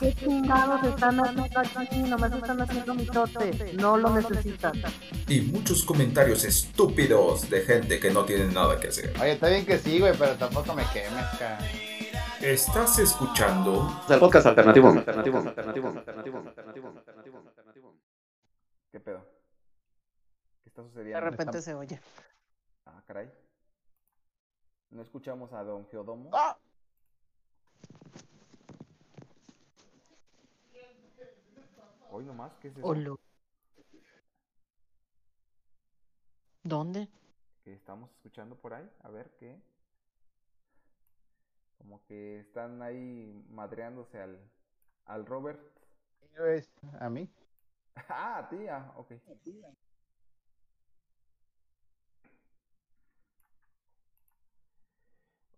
¿Qué 0.00 0.12
chingados 0.14 0.82
están 0.84 1.18
haciendo 1.20 1.60
aquí? 1.60 1.98
Nomás 2.02 2.32
están 2.32 2.60
haciendo 2.60 2.94
mitote. 2.94 3.72
No 3.74 3.96
lo 3.96 4.10
necesitan. 4.10 4.72
y 5.28 5.40
muchos 5.42 5.84
comentarios 5.84 6.44
estúpidos 6.44 7.48
de 7.48 7.62
gente 7.62 7.98
que 7.98 8.10
no 8.10 8.24
tiene 8.24 8.52
nada 8.52 8.78
que 8.78 8.88
hacer. 8.88 9.12
Oye, 9.20 9.32
está 9.32 9.48
bien 9.48 9.64
que 9.64 9.78
sí, 9.78 9.98
güey, 9.98 10.12
pero 10.18 10.34
tampoco 10.36 10.74
me 10.74 10.84
quemes, 10.92 11.24
cara. 11.38 11.58
Estás 12.40 12.98
escuchando 12.98 14.02
El 14.08 14.18
podcast 14.20 14.46
alternativo. 14.46 14.88
Alternativo. 14.88 15.38
Alternativo. 15.38 15.88
Alternativo. 15.88 16.38
Alternativo. 16.38 16.88
Alternativo. 17.48 17.94
¿Qué 18.92 19.00
pedo? 19.00 19.24
¿Qué 20.62 20.68
está 20.68 20.82
De 20.82 20.88
sucediendo? 20.88 21.20
repente 21.20 21.62
se 21.62 21.74
oye. 21.74 21.98
Ah, 22.84 23.02
caray. 23.06 23.30
¿No 24.90 25.02
escuchamos 25.02 25.52
a 25.52 25.62
Don 25.64 25.86
Geodomo? 25.88 26.30
¡Ah! 26.32 26.56
Hoy 32.16 32.24
nomás, 32.24 32.56
¿qué 32.62 32.68
es 32.68 32.76
eso? 32.78 32.86
Olo. 32.86 33.20
¿Dónde? 36.62 37.10
¿Qué 37.62 37.74
estamos 37.74 38.10
escuchando 38.12 38.56
por 38.56 38.72
ahí? 38.72 38.90
A 39.02 39.10
ver, 39.10 39.36
¿qué? 39.38 39.60
Como 41.76 42.02
que 42.06 42.40
están 42.40 42.80
ahí 42.80 43.44
madreándose 43.50 44.18
al, 44.18 44.40
al 45.04 45.26
Robert. 45.26 45.60
¿A 47.00 47.10
mí? 47.10 47.28
Ah, 48.08 48.46
tía, 48.48 48.94
ok. 48.96 49.12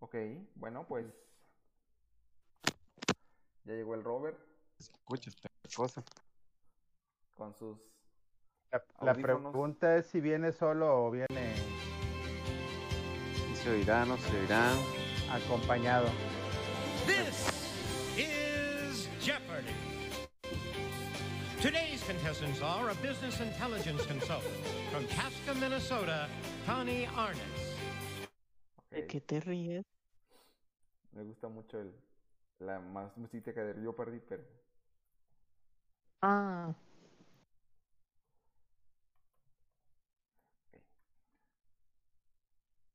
Ok, 0.01 0.17
bueno, 0.57 0.85
pues 0.89 1.07
ya 3.63 3.75
llegó 3.75 3.95
el 3.95 4.03
Robert 4.03 4.41
Escucha 4.81 5.31
esta 5.31 5.49
cosa. 5.77 6.03
Con 7.39 7.55
sus 7.55 7.79
La, 8.71 8.83
la 9.01 9.15
pregunta 9.15 9.97
es 9.97 10.07
si 10.07 10.21
viene 10.21 10.53
solo 10.53 11.07
o 11.07 11.11
viene 11.11 11.55
se 13.55 13.71
oirá, 13.71 14.05
no 14.05 14.17
se 14.19 14.37
oirá. 14.39 14.71
acompañado. 15.33 16.07
This 17.07 17.49
is 18.17 19.09
Jeopardy! 19.21 19.75
Today's 21.61 22.03
contestants 22.05 22.61
are 22.63 22.91
a 22.91 22.95
business 22.97 23.41
intelligence 23.41 24.07
consultant 24.07 24.55
from 24.93 25.07
Chaska, 25.09 25.55
Minnesota, 25.55 26.29
Connie 26.67 27.09
Arness. 27.17 27.77
¿De 28.91 29.01
ok, 29.03 29.07
qué 29.09 29.21
te 29.21 29.41
ríes? 29.41 29.85
Me 31.13 31.25
gusta 31.25 31.49
mucho 31.49 31.81
el, 31.81 31.93
la 32.61 32.79
más 32.79 33.17
música 33.17 33.51
de 33.53 33.83
yo 33.83 33.93
perdí, 33.95 34.21
pero 34.21 34.45
Ah, 36.23 36.73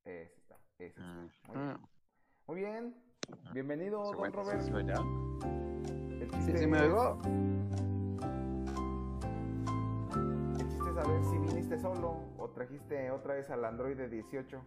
ese 0.06 0.24
está, 0.38 0.58
ese 0.80 0.88
está. 0.88 1.02
Mm, 1.02 1.30
Muy 1.48 1.56
bien. 1.58 1.78
Muy 2.48 2.60
bien, 2.60 2.96
bienvenido, 3.54 4.06
¿Se 4.06 4.18
don 4.18 4.34
Robert. 4.34 4.62
sí 4.62 4.72
se? 4.72 4.94
El 6.22 6.30
chiste 6.32 6.58
sí 6.58 6.68
me 6.68 6.82
oigo. 6.82 7.22
El 10.60 10.68
chiste 10.70 10.90
es 10.90 10.96
saber 10.96 11.24
si 11.24 11.38
viniste 11.38 11.80
solo 11.80 12.20
o 12.38 12.50
trajiste 12.50 13.12
otra 13.12 13.36
vez 13.36 13.50
al 13.50 13.64
Android 13.66 13.98
18. 13.98 14.62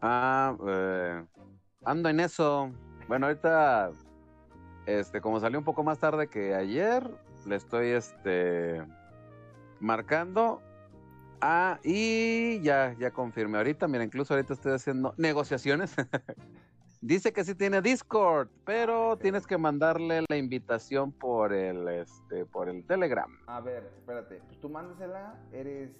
Ah, 0.00 0.56
eh, 0.66 1.24
ando 1.84 2.08
en 2.08 2.20
eso. 2.20 2.70
Bueno, 3.08 3.26
ahorita, 3.26 3.90
este, 4.86 5.20
como 5.20 5.40
salió 5.40 5.58
un 5.58 5.64
poco 5.64 5.82
más 5.82 5.98
tarde 5.98 6.28
que 6.28 6.54
ayer, 6.54 7.10
le 7.46 7.56
estoy, 7.56 7.88
este, 7.88 8.82
marcando. 9.80 10.62
Ah, 11.40 11.78
y 11.82 12.60
ya, 12.60 12.94
ya 12.98 13.10
confirmé 13.10 13.58
ahorita. 13.58 13.88
Mira, 13.88 14.04
incluso 14.04 14.34
ahorita 14.34 14.54
estoy 14.54 14.72
haciendo 14.72 15.14
negociaciones. 15.16 15.94
Dice 17.02 17.32
que 17.32 17.44
sí 17.44 17.54
tiene 17.54 17.80
Discord, 17.80 18.48
pero 18.66 19.12
ok. 19.12 19.22
tienes 19.22 19.46
que 19.46 19.56
mandarle 19.56 20.22
la 20.28 20.36
invitación 20.36 21.12
por 21.12 21.54
el, 21.54 21.88
este, 21.88 22.44
por 22.44 22.68
el 22.68 22.84
Telegram. 22.84 23.30
A 23.46 23.60
ver, 23.60 23.90
espérate, 23.96 24.42
pues 24.46 24.60
tú 24.60 24.68
mándasela, 24.68 25.34
eres. 25.50 25.90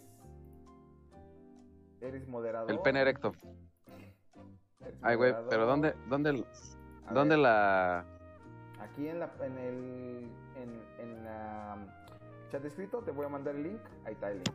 Eres 2.02 2.28
moderador. 2.28 2.70
El 2.70 2.80
pene 2.80 3.00
erecto. 3.00 3.32
Ay, 5.00 5.16
güey, 5.16 5.34
pero. 5.48 5.64
¿dónde, 5.64 5.94
dónde, 6.08 6.44
A 7.06 7.14
dónde 7.14 7.36
ver, 7.36 7.42
la... 7.44 8.04
Aquí 8.80 9.08
en 9.08 9.20
la 9.20 9.30
en 9.40 9.58
el 9.58 10.30
en, 10.56 10.82
en 10.98 11.24
la 11.24 11.76
chat 12.50 12.64
escrito 12.64 13.02
te 13.02 13.10
voy 13.10 13.24
a 13.24 13.28
mandar 13.30 13.54
el 13.54 13.62
link. 13.62 13.80
Ahí 14.04 14.12
está 14.12 14.30
el 14.30 14.38
link. 14.38 14.54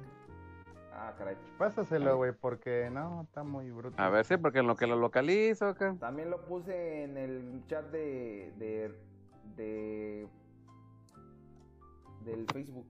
Ah, 0.97 1.13
caray. 1.17 1.35
Pásaselo, 1.57 2.15
güey, 2.17 2.31
porque 2.31 2.89
no, 2.89 3.23
está 3.23 3.43
muy 3.43 3.69
bruto. 3.69 4.01
A 4.01 4.09
ver, 4.09 4.25
sí, 4.25 4.37
porque 4.37 4.59
en 4.59 4.67
lo 4.67 4.75
que 4.75 4.87
lo 4.87 4.95
localizo 4.95 5.67
acá. 5.67 5.93
También 5.99 6.29
lo 6.29 6.41
puse 6.45 7.03
en 7.03 7.17
el 7.17 7.63
chat 7.67 7.85
de 7.91 8.53
de 8.57 8.95
de 9.57 10.27
del 12.23 12.45
Facebook. 12.53 12.87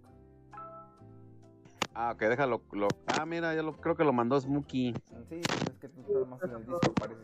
Ah, 1.96 2.12
ok, 2.14 2.20
déjalo. 2.20 2.62
Lo... 2.74 2.88
Ah, 3.08 3.26
mira, 3.26 3.56
ya 3.56 3.64
lo 3.64 3.74
creo 3.78 3.96
que 3.96 4.04
lo 4.04 4.14
mandó 4.14 4.40
Smokey. 4.40 4.94
Sí, 5.30 5.42
pues 5.48 5.62
es 5.68 5.78
que 5.80 5.88
tú 5.90 6.02
estás 6.02 6.28
más 6.28 6.44
en 6.44 6.52
el 6.52 6.66
disco, 6.66 6.94
parece. 6.94 7.22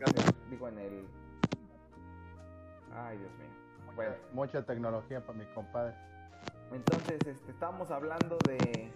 Digo 0.50 0.68
en 0.68 0.78
el 0.78 1.06
Ay, 2.94 3.18
Dios 3.18 3.30
mío. 3.38 3.48
Bueno, 3.94 4.14
Mucha 4.32 4.62
tecnología 4.64 5.24
para 5.24 5.38
mi 5.38 5.44
compadre. 5.54 5.94
entonces 6.72 7.18
este 7.26 7.50
estábamos 7.52 7.90
hablando 7.90 8.38
de 8.46 8.90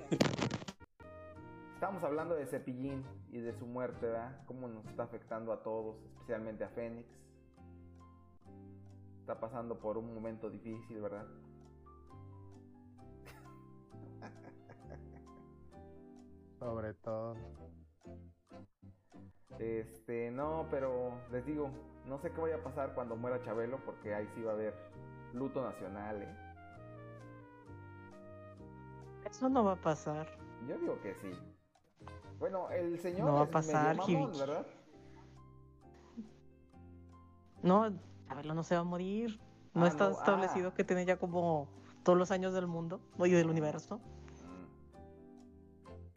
Estamos 1.76 2.02
hablando 2.04 2.34
de 2.34 2.46
Cepillín 2.46 3.04
y 3.30 3.38
de 3.38 3.52
su 3.52 3.66
muerte, 3.66 4.06
¿verdad? 4.06 4.40
Cómo 4.46 4.66
nos 4.66 4.86
está 4.86 5.02
afectando 5.02 5.52
a 5.52 5.62
todos, 5.62 5.94
especialmente 6.14 6.64
a 6.64 6.70
Fénix. 6.70 7.06
Está 9.20 9.38
pasando 9.38 9.78
por 9.78 9.98
un 9.98 10.14
momento 10.14 10.48
difícil, 10.48 11.02
¿verdad? 11.02 11.26
Sobre 16.58 16.94
todo. 16.94 17.36
Este, 19.58 20.30
no, 20.30 20.66
pero 20.70 21.12
les 21.30 21.44
digo, 21.44 21.70
no 22.06 22.18
sé 22.20 22.32
qué 22.32 22.40
vaya 22.40 22.56
a 22.56 22.62
pasar 22.62 22.94
cuando 22.94 23.16
muera 23.16 23.42
Chabelo, 23.42 23.84
porque 23.84 24.14
ahí 24.14 24.26
sí 24.34 24.42
va 24.42 24.52
a 24.52 24.54
haber 24.54 24.72
luto 25.34 25.62
nacional, 25.62 26.22
¿eh? 26.22 26.34
eso 29.26 29.50
no 29.50 29.62
va 29.62 29.72
a 29.72 29.80
pasar. 29.82 30.26
Yo 30.66 30.78
digo 30.78 30.98
que 31.02 31.14
sí. 31.16 31.55
Bueno, 32.38 32.70
el 32.70 32.98
señor 33.00 33.26
No 33.26 33.34
va 33.34 33.42
a 33.42 33.46
pasar, 33.50 33.96
medio 33.96 34.20
mamón. 34.20 34.38
¿verdad? 34.38 34.66
No, 37.62 37.92
Chabelo 38.28 38.54
no 38.54 38.62
se 38.62 38.74
va 38.74 38.82
a 38.82 38.84
morir. 38.84 39.40
No 39.74 39.84
Ah, 39.84 39.88
está 39.88 40.08
no, 40.08 40.16
ah. 40.16 40.18
establecido 40.18 40.74
que 40.74 40.84
tiene 40.84 41.04
ya 41.04 41.16
como 41.18 41.68
todos 42.02 42.18
los 42.18 42.30
años 42.30 42.52
del 42.52 42.66
mundo, 42.66 43.00
oye, 43.18 43.36
del 43.36 43.50
universo. 43.50 44.00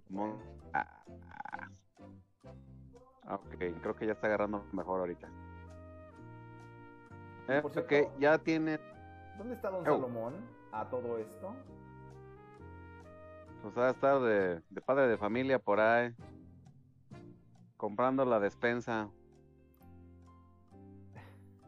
Mon- 0.10 0.38
Ah, 0.74 1.04
ah. 3.28 3.36
Ok, 3.36 3.56
creo 3.82 3.96
que 3.96 4.06
ya 4.08 4.14
está 4.14 4.28
agarrando 4.28 4.64
mejor 4.72 5.00
ahorita. 5.02 5.28
Eh, 7.48 7.62
Por 7.62 7.72
cierto- 7.72 8.12
ya 8.20 8.38
tiene. 8.38 8.80
¿Dónde 9.38 9.56
está 9.56 9.70
Don 9.70 9.82
Oh. 9.82 9.96
Salomón 9.96 10.34
a 10.72 10.86
todo 10.90 11.18
esto? 11.18 11.54
Pues 13.62 13.78
va 13.78 13.88
a 13.88 13.92
estar 13.92 14.20
de, 14.22 14.62
de 14.70 14.82
padre 14.82 15.08
de 15.08 15.18
familia 15.18 15.60
por 15.60 15.80
ahí. 15.80 16.14
Comprando 17.78 18.26
la 18.26 18.40
despensa. 18.40 19.10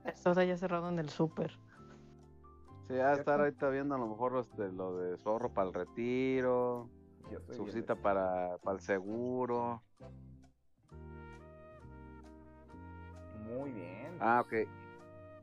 Está 0.05 0.43
ya 0.43 0.57
cerrado 0.57 0.89
en 0.89 0.99
el 0.99 1.09
súper. 1.09 1.51
Sí, 2.87 2.95
va 2.95 3.11
a 3.11 3.13
estar 3.13 3.39
ahorita 3.39 3.69
viendo 3.69 3.95
a 3.95 3.97
lo 3.97 4.07
mejor 4.07 4.31
los 4.31 4.55
de, 4.57 4.71
lo 4.71 4.97
de 4.97 5.17
su 5.17 5.29
ahorro 5.29 5.53
para 5.53 5.67
el 5.67 5.73
retiro. 5.73 6.89
Su 7.51 7.67
cita 7.67 7.95
para, 7.95 8.57
para 8.57 8.75
el 8.75 8.81
seguro. 8.81 9.81
Muy 13.45 13.71
bien. 13.71 14.17
Ah, 14.19 14.41
ok. 14.41 14.67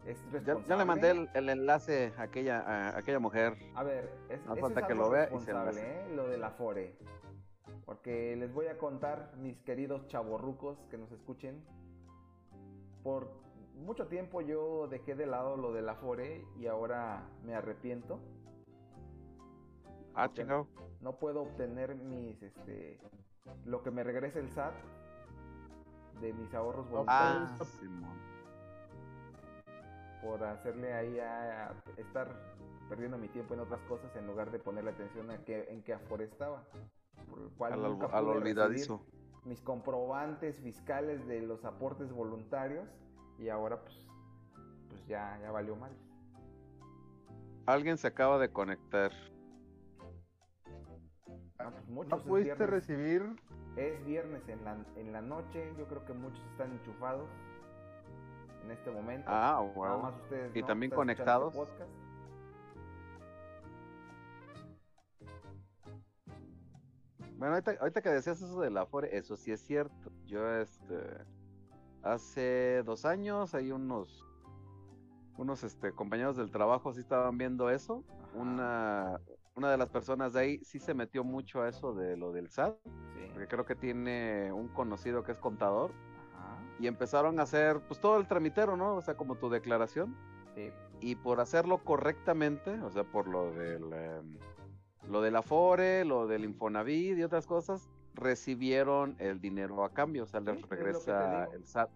Es 0.08 0.25
Ya, 0.44 0.56
ya 0.66 0.76
le 0.76 0.84
mandé 0.87 1.10
el, 1.10 1.28
el 1.34 1.50
enlace 1.50 2.14
a 2.16 2.22
aquella, 2.22 2.60
a 2.60 2.99
aquella 2.99 3.19
mujer. 3.19 3.58
A 3.75 3.82
ver, 3.82 4.10
es, 4.31 4.43
No 4.46 4.56
falta 4.56 4.81
es 4.81 4.87
que 4.87 4.94
lo 4.94 5.10
vea 5.10 5.28
y 5.31 5.38
se. 5.40 5.50
¿eh? 5.52 6.08
Lo 6.14 6.26
de 6.28 6.38
la 6.38 6.50
Fore. 6.50 6.96
Porque 7.84 8.34
les 8.37 8.50
voy 8.52 8.69
a 8.69 8.78
contar, 8.78 9.34
mis 9.37 9.60
queridos 9.60 10.06
chavorrucos 10.06 10.78
que 10.90 10.96
nos 10.96 11.12
escuchen, 11.12 11.62
por 13.02 13.31
mucho 13.75 14.06
tiempo 14.06 14.40
yo 14.40 14.88
dejé 14.88 15.14
de 15.14 15.26
lado 15.26 15.58
lo 15.58 15.72
del 15.72 15.88
Afore 15.90 16.43
y 16.58 16.66
ahora 16.69 17.22
me 17.44 17.54
arrepiento. 17.54 18.19
Ah, 20.14 20.31
chingado. 20.32 20.69
No 21.02 21.19
puedo 21.19 21.43
obtener 21.43 21.94
mis, 21.94 22.43
este, 22.43 22.99
lo 23.66 23.82
que 23.82 23.90
me 23.90 24.02
regresa 24.02 24.38
el 24.38 24.50
SAT 24.50 24.75
de 26.22 26.32
mis 26.32 26.52
ahorros 26.54 26.88
voluntarios 26.88 27.50
Ah. 27.61 27.64
Por 30.22 30.42
hacerle 30.44 30.92
ahí 30.94 31.18
a, 31.20 31.68
a 31.70 31.74
estar 31.96 32.28
perdiendo 32.88 33.18
mi 33.18 33.28
tiempo 33.28 33.54
en 33.54 33.60
otras 33.60 33.80
cosas 33.82 34.14
en 34.16 34.26
lugar 34.26 34.50
de 34.50 34.58
ponerle 34.58 34.90
atención 34.90 35.30
a 35.30 35.38
que, 35.44 35.64
en 35.70 35.82
qué 35.82 35.94
Afore 35.94 36.24
estaba. 36.24 36.64
Por 37.28 37.40
el 37.40 37.50
cual 37.50 37.72
Al, 37.74 37.82
nunca 37.82 38.06
al 38.06 38.24
pude 38.24 38.36
olvidadizo. 38.38 39.04
mis 39.44 39.60
comprobantes 39.62 40.56
fiscales 40.60 41.26
de 41.26 41.42
los 41.42 41.64
aportes 41.64 42.12
voluntarios 42.12 42.88
y 43.38 43.48
ahora 43.50 43.80
pues, 43.82 44.06
pues 44.88 45.06
ya, 45.06 45.38
ya 45.42 45.50
valió 45.50 45.76
mal. 45.76 45.92
Alguien 47.66 47.98
se 47.98 48.06
acaba 48.08 48.38
de 48.38 48.50
conectar. 48.50 49.12
No, 51.58 51.70
pues, 51.72 51.88
¿No 51.88 52.16
es 52.16 52.22
pudiste 52.22 52.54
viernes. 52.54 52.70
recibir? 52.70 53.36
Es 53.76 54.04
viernes 54.06 54.48
en 54.48 54.64
la, 54.64 54.76
en 54.96 55.12
la 55.12 55.20
noche, 55.20 55.72
yo 55.78 55.86
creo 55.86 56.04
que 56.04 56.12
muchos 56.14 56.40
están 56.52 56.72
enchufados 56.72 57.28
en 58.64 58.70
este 58.70 58.90
momento. 58.90 59.25
Ah, 59.28 59.60
Nada 59.76 59.96
wow. 59.96 60.02
más 60.02 60.14
ustedes 60.22 60.55
Y 60.56 60.60
no, 60.60 60.66
también 60.66 60.90
conectados. 60.93 61.55
este 61.55 61.66
podcast. 61.66 61.90
Bueno, 67.37 67.55
ahorita, 67.55 67.76
ahorita 67.81 68.02
que 68.02 68.08
decías 68.10 68.43
eso 68.43 68.60
del 68.60 68.76
Afore, 68.76 69.16
eso 69.16 69.37
sí 69.37 69.52
es 69.52 69.60
cierto. 69.60 70.10
Yo, 70.26 70.49
este, 70.56 70.96
hace 72.02 72.82
dos 72.84 73.05
años, 73.05 73.55
hay 73.55 73.70
unos, 73.70 74.25
unos, 75.37 75.62
este, 75.62 75.93
compañeros 75.93 76.37
del 76.37 76.50
trabajo 76.50 76.93
sí 76.93 77.00
estaban 77.00 77.38
viendo 77.38 77.70
eso. 77.70 78.04
Ajá, 78.08 78.38
Una, 78.40 79.20
una 79.54 79.70
de 79.70 79.76
las 79.76 79.88
personas 79.88 80.32
de 80.32 80.40
ahí 80.40 80.64
sí 80.64 80.81
se 80.81 80.94
metió 80.94 81.22
mucho 81.22 81.62
a 81.62 81.69
eso 81.69 81.94
de 81.94 82.16
lo 82.16 82.32
del 82.32 82.50
SAT, 82.50 82.76
sí, 82.84 83.31
porque 83.32 83.46
creo 83.46 83.64
que 83.64 83.76
tiene 83.76 84.52
un 84.52 84.69
conocido 84.69 85.22
que 85.22 85.32
es 85.32 85.38
contador, 85.38 85.93
y 86.78 86.86
empezaron 86.86 87.40
a 87.40 87.42
hacer, 87.42 87.80
pues, 87.80 88.00
todo 88.00 88.19
el 88.19 88.26
tramitero, 88.26 88.76
¿no? 88.76 88.96
O 88.96 89.02
sea, 89.02 89.16
como 89.16 89.36
tu 89.36 89.48
declaración. 89.48 90.16
sí, 90.54 90.72
y 91.00 91.14
por 91.14 91.40
hacerlo 91.40 91.78
correctamente, 91.78 92.80
o 92.80 92.90
sea, 92.90 93.04
por 93.04 93.28
lo 93.28 93.52
del 93.52 93.92
em, 93.92 94.36
lo 95.08 95.22
del 95.22 95.36
Afore, 95.36 96.04
lo 96.04 96.26
del 96.26 96.44
Infonavit 96.44 97.19
y 97.19 97.22
otras 97.22 97.46
cosas, 97.46 97.88
recibieron 98.14 99.16
el 99.19 99.40
dinero 99.40 99.84
a 99.84 99.90
cambio, 99.90 100.25
o 100.25 100.26
sea, 100.26 100.40
les 100.40 100.60
regresa 100.69 101.44
el 101.46 101.64
SAT. 101.64 101.90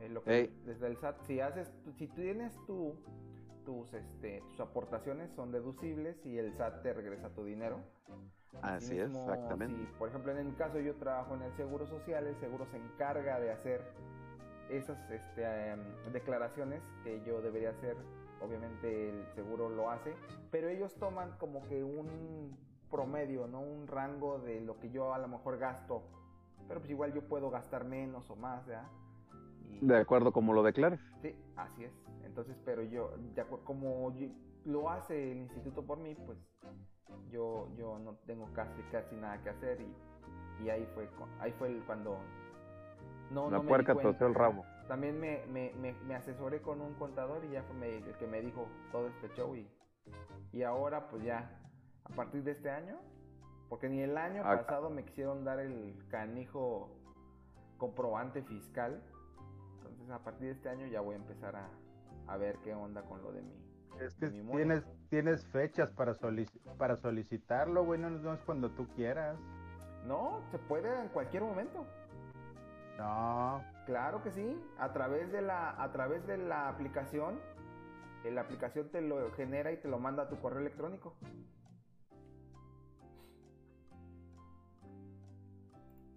Eh, 0.00 0.08
lo 0.08 0.22
que 0.22 0.50
desde 0.64 0.86
el 0.86 0.96
SAT, 0.96 1.20
si 1.22 1.40
haces, 1.40 1.72
si 1.96 2.06
tienes 2.08 2.54
tu, 2.66 2.94
tus, 3.64 3.92
este, 3.94 4.42
tus 4.50 4.60
aportaciones 4.60 5.30
son 5.34 5.52
deducibles 5.52 6.16
y 6.24 6.38
el 6.38 6.54
SAT 6.54 6.82
te 6.82 6.92
regresa 6.92 7.30
tu 7.30 7.44
dinero. 7.44 7.78
Así 8.62 8.98
es, 8.98 9.10
exactamente. 9.10 9.78
si, 9.78 9.86
por 9.98 10.08
ejemplo, 10.08 10.36
en 10.36 10.46
mi 10.46 10.54
caso 10.54 10.80
yo 10.80 10.94
trabajo 10.94 11.34
en 11.34 11.42
el 11.42 11.52
Seguro 11.56 11.86
Social, 11.86 12.26
el 12.26 12.36
Seguro 12.40 12.66
se 12.66 12.78
encarga 12.78 13.38
de 13.38 13.52
hacer 13.52 13.82
esas 14.70 14.98
este, 15.10 15.70
em, 15.70 15.80
declaraciones 16.12 16.82
que 17.02 17.22
yo 17.24 17.40
debería 17.40 17.70
hacer. 17.70 17.96
Obviamente 18.40 19.08
el 19.10 19.26
seguro 19.34 19.68
lo 19.70 19.90
hace, 19.90 20.14
pero 20.50 20.68
ellos 20.68 20.94
toman 20.96 21.32
como 21.38 21.66
que 21.68 21.82
un 21.82 22.56
promedio, 22.90 23.46
¿no? 23.46 23.60
Un 23.60 23.86
rango 23.86 24.38
de 24.38 24.60
lo 24.60 24.78
que 24.78 24.90
yo 24.90 25.14
a 25.14 25.18
lo 25.18 25.28
mejor 25.28 25.58
gasto. 25.58 26.02
Pero 26.68 26.80
pues 26.80 26.90
igual 26.90 27.12
yo 27.14 27.22
puedo 27.22 27.50
gastar 27.50 27.84
menos 27.84 28.28
o 28.30 28.36
más, 28.36 28.66
¿ya? 28.66 28.88
Y- 29.70 29.86
De 29.86 29.96
acuerdo 29.96 30.32
como 30.32 30.52
lo 30.52 30.62
declares. 30.62 31.00
Sí, 31.22 31.34
así 31.56 31.84
es. 31.84 31.92
Entonces, 32.24 32.56
pero 32.64 32.82
yo, 32.82 33.10
de 33.34 33.40
acuerdo, 33.40 33.64
como 33.64 34.12
yo- 34.14 34.28
lo 34.64 34.90
hace 34.90 35.32
el 35.32 35.38
instituto 35.38 35.82
por 35.84 35.98
mí, 35.98 36.14
pues 36.26 36.38
yo, 37.30 37.68
yo 37.76 37.98
no 37.98 38.14
tengo 38.26 38.52
casi, 38.52 38.82
casi 38.90 39.14
nada 39.16 39.40
que 39.42 39.50
hacer 39.50 39.80
y, 39.80 40.64
y 40.64 40.70
ahí 40.70 40.86
fue, 40.94 41.08
ahí 41.38 41.52
fue 41.52 41.68
el- 41.68 41.84
cuando 41.84 42.18
no, 43.30 43.50
La 43.50 43.58
no 43.58 43.64
puerca 43.64 43.94
torció 43.94 44.26
el 44.26 44.34
rabo. 44.34 44.64
También 44.88 45.18
me, 45.18 45.44
me, 45.46 45.72
me, 45.74 45.92
me 46.04 46.14
asesoré 46.14 46.60
con 46.62 46.80
un 46.80 46.94
contador 46.94 47.44
y 47.44 47.50
ya 47.50 47.62
fue 47.64 47.74
me- 47.76 47.96
el 47.98 48.16
que 48.18 48.26
me 48.26 48.40
dijo 48.40 48.68
todo 48.92 49.08
este 49.08 49.28
show 49.34 49.54
y, 49.56 49.68
y 50.52 50.62
ahora 50.62 51.08
pues 51.08 51.22
ya, 51.24 51.50
a 52.04 52.08
partir 52.10 52.44
de 52.44 52.52
este 52.52 52.70
año, 52.70 52.98
porque 53.68 53.88
ni 53.88 54.00
el 54.00 54.16
año 54.16 54.42
Ah. 54.44 54.58
pasado 54.58 54.90
me 54.90 55.04
quisieron 55.04 55.44
dar 55.44 55.58
el 55.58 55.96
canijo 56.08 56.88
comprobante 57.78 58.42
fiscal, 58.42 59.02
entonces 59.78 60.10
a 60.10 60.18
partir 60.20 60.46
de 60.48 60.52
este 60.52 60.68
año 60.68 60.86
ya 60.86 61.00
voy 61.00 61.14
a 61.14 61.18
empezar 61.18 61.56
a, 61.56 61.68
a 62.28 62.36
ver 62.36 62.56
qué 62.58 62.74
onda 62.74 63.02
con 63.02 63.22
lo 63.22 63.32
de 63.32 63.42
mí. 63.42 63.54
Es 64.00 64.14
que 64.14 64.28
tienes, 64.28 64.84
tienes 65.08 65.46
fechas 65.48 65.90
para, 65.90 66.12
solici- 66.12 66.60
para 66.76 66.96
solicitarlo, 66.96 67.84
güey, 67.84 67.98
no, 67.98 68.10
no 68.10 68.34
es 68.34 68.40
cuando 68.42 68.70
tú 68.70 68.86
quieras. 68.94 69.38
No, 70.04 70.42
se 70.50 70.58
puede 70.58 71.00
en 71.02 71.08
cualquier 71.08 71.42
momento. 71.42 71.84
No, 72.96 73.62
Claro 73.86 74.20
que 74.20 74.32
sí, 74.32 74.60
a 74.78 74.92
través 74.92 75.30
de 75.30 75.40
la, 75.42 75.80
a 75.80 75.92
través 75.92 76.26
de 76.26 76.38
la 76.38 76.68
aplicación, 76.68 77.38
eh, 78.24 78.32
la 78.32 78.40
aplicación 78.40 78.90
te 78.90 79.00
lo 79.00 79.30
genera 79.32 79.70
y 79.70 79.76
te 79.76 79.86
lo 79.86 80.00
manda 80.00 80.24
a 80.24 80.28
tu 80.28 80.40
correo 80.40 80.58
electrónico. 80.58 81.14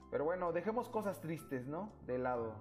Pero 0.10 0.26
bueno, 0.26 0.52
dejemos 0.52 0.90
cosas 0.90 1.22
tristes, 1.22 1.68
¿no? 1.68 1.92
De 2.08 2.18
lado. 2.18 2.56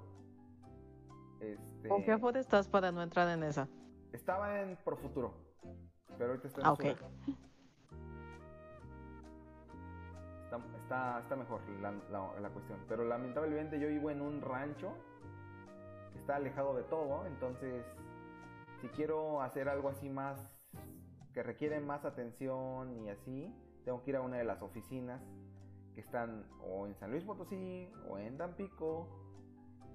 Este, 1.41 1.89
¿Con 1.89 2.05
qué 2.05 2.13
Afore 2.13 2.41
estás 2.41 2.69
para 2.69 2.93
no 2.93 3.03
entrar 3.03 3.29
en 3.31 3.43
esa? 3.43 3.67
Estaba 4.13 4.61
en 4.61 4.77
Profuturo, 4.85 5.33
pero 6.19 6.33
ahorita 6.33 6.49
está 6.49 6.61
en 6.61 6.67
Ah, 6.67 6.73
ok. 6.73 6.85
Está, 10.83 11.21
está, 11.21 11.37
mejor 11.37 11.61
la, 11.81 11.93
la- 12.11 12.41
la 12.41 12.49
cuestión. 12.51 12.79
Pero 12.89 13.05
lamentablemente 13.05 13.79
yo 13.79 13.89
vivo 13.89 14.11
en 14.11 14.23
un 14.23 14.41
rancho 14.41 14.93
que 16.13 16.19
está 16.19 16.37
alejado 16.37 16.75
de 16.75 16.85
todo. 16.85 17.27
Entonces, 17.27 17.85
si 18.81 18.89
quiero 18.89 19.43
hacer 19.43 19.69
algo 19.69 19.89
así 19.91 20.09
más 20.09 20.39
que 21.35 21.43
requiere 21.43 21.79
más 21.81 22.05
atención 22.05 22.93
y 23.05 23.11
así, 23.11 23.55
tengo 23.85 24.03
que 24.03 24.11
ir 24.11 24.17
a 24.17 24.23
una 24.23 24.39
de 24.39 24.45
las 24.45 24.63
oficinas 24.63 25.21
que 25.95 26.01
están 26.01 26.47
o 26.63 26.87
en 26.87 26.95
San 26.97 27.11
Luis 27.11 27.25
Potosí 27.25 27.93
o 28.09 28.19
en 28.19 28.39
Tampico. 28.39 29.07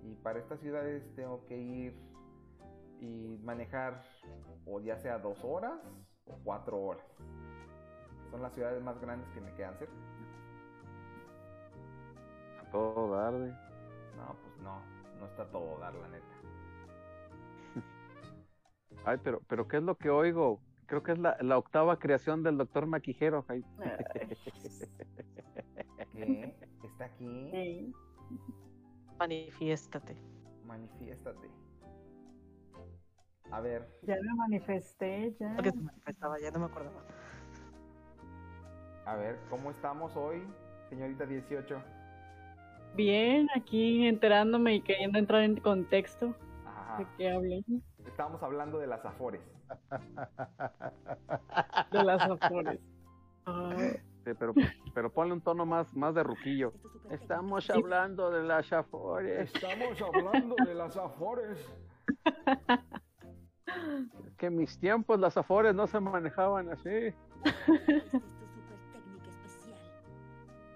Y 0.03 0.15
para 0.15 0.39
estas 0.39 0.59
ciudades 0.59 1.03
tengo 1.15 1.45
que 1.45 1.57
ir 1.57 1.97
y 2.99 3.39
manejar 3.43 4.03
o 4.65 4.79
ya 4.79 4.97
sea 4.97 5.17
dos 5.17 5.43
horas 5.43 5.79
o 6.27 6.37
cuatro 6.43 6.79
horas. 6.79 7.05
Son 8.29 8.41
las 8.41 8.53
ciudades 8.53 8.81
más 8.83 8.99
grandes 8.99 9.29
que 9.29 9.41
me 9.41 9.53
quedan 9.55 9.77
cerca. 9.77 9.93
Todo 12.73 13.15
darle. 13.15 13.51
No, 14.17 14.35
pues 14.41 14.57
no, 14.59 14.81
no 15.19 15.27
está 15.27 15.49
todo 15.51 15.79
dar 15.79 15.93
la 15.95 16.07
neta. 16.09 16.35
Ay, 19.05 19.17
pero, 19.23 19.41
pero 19.47 19.67
¿qué 19.67 19.77
es 19.77 19.83
lo 19.83 19.97
que 19.97 20.09
oigo? 20.09 20.61
Creo 20.87 21.03
que 21.03 21.11
es 21.13 21.19
la, 21.19 21.37
la 21.41 21.57
octava 21.57 21.99
creación 21.99 22.43
del 22.43 22.57
doctor 22.57 22.85
Maquijero. 22.87 23.45
Ay, 23.49 23.63
¿Qué? 26.13 26.55
¿Está 26.83 27.05
aquí? 27.05 27.93
Manifiéstate. 29.19 30.17
Manifiéstate. 30.63 31.49
A 33.51 33.61
ver, 33.61 33.87
Ya 34.01 34.15
me 34.15 34.33
manifesté, 34.35 35.35
ya. 35.39 35.53
Porque 35.55 35.71
se 35.71 35.81
manifestaba, 35.81 36.39
ya 36.41 36.49
no 36.51 36.59
me 36.59 36.65
acordaba. 36.65 37.03
a 39.05 39.15
ver, 39.15 39.39
¿cómo 39.49 39.69
estamos 39.71 40.15
hoy, 40.17 40.41
señorita 40.89 41.25
18? 41.27 41.83
Bien, 42.95 43.49
aquí 43.55 44.07
enterándome 44.07 44.75
y 44.75 44.81
queriendo 44.81 45.17
entrar 45.17 45.41
en 45.41 45.57
contexto 45.57 46.27
de 46.27 46.33
Ajá. 46.65 47.09
qué 47.17 47.31
hablé. 47.31 47.63
Estamos 48.05 48.43
hablando 48.43 48.77
de 48.77 48.87
las 48.87 49.03
afores. 49.03 49.41
De 51.91 52.03
las 52.03 52.21
afores. 52.21 52.79
Ah, 53.45 53.75
sí, 54.23 54.31
pero, 54.37 54.53
pero 54.93 55.11
ponle 55.11 55.33
un 55.33 55.41
tono 55.41 55.65
más, 55.65 55.93
más 55.95 56.13
de 56.13 56.23
ruquillo. 56.23 56.73
Estamos 57.09 57.69
hablando 57.69 58.29
de 58.29 58.43
las 58.43 58.71
afores. 58.71 59.53
Estamos 59.53 60.01
hablando 60.01 60.55
de 60.65 60.75
las 60.75 60.95
afores. 60.95 61.57
Que 64.37 64.45
en 64.47 64.57
mis 64.57 64.77
tiempos 64.79 65.19
las 65.19 65.35
afores 65.35 65.73
no 65.73 65.87
se 65.87 65.99
manejaban 65.99 66.69
así. 66.69 67.13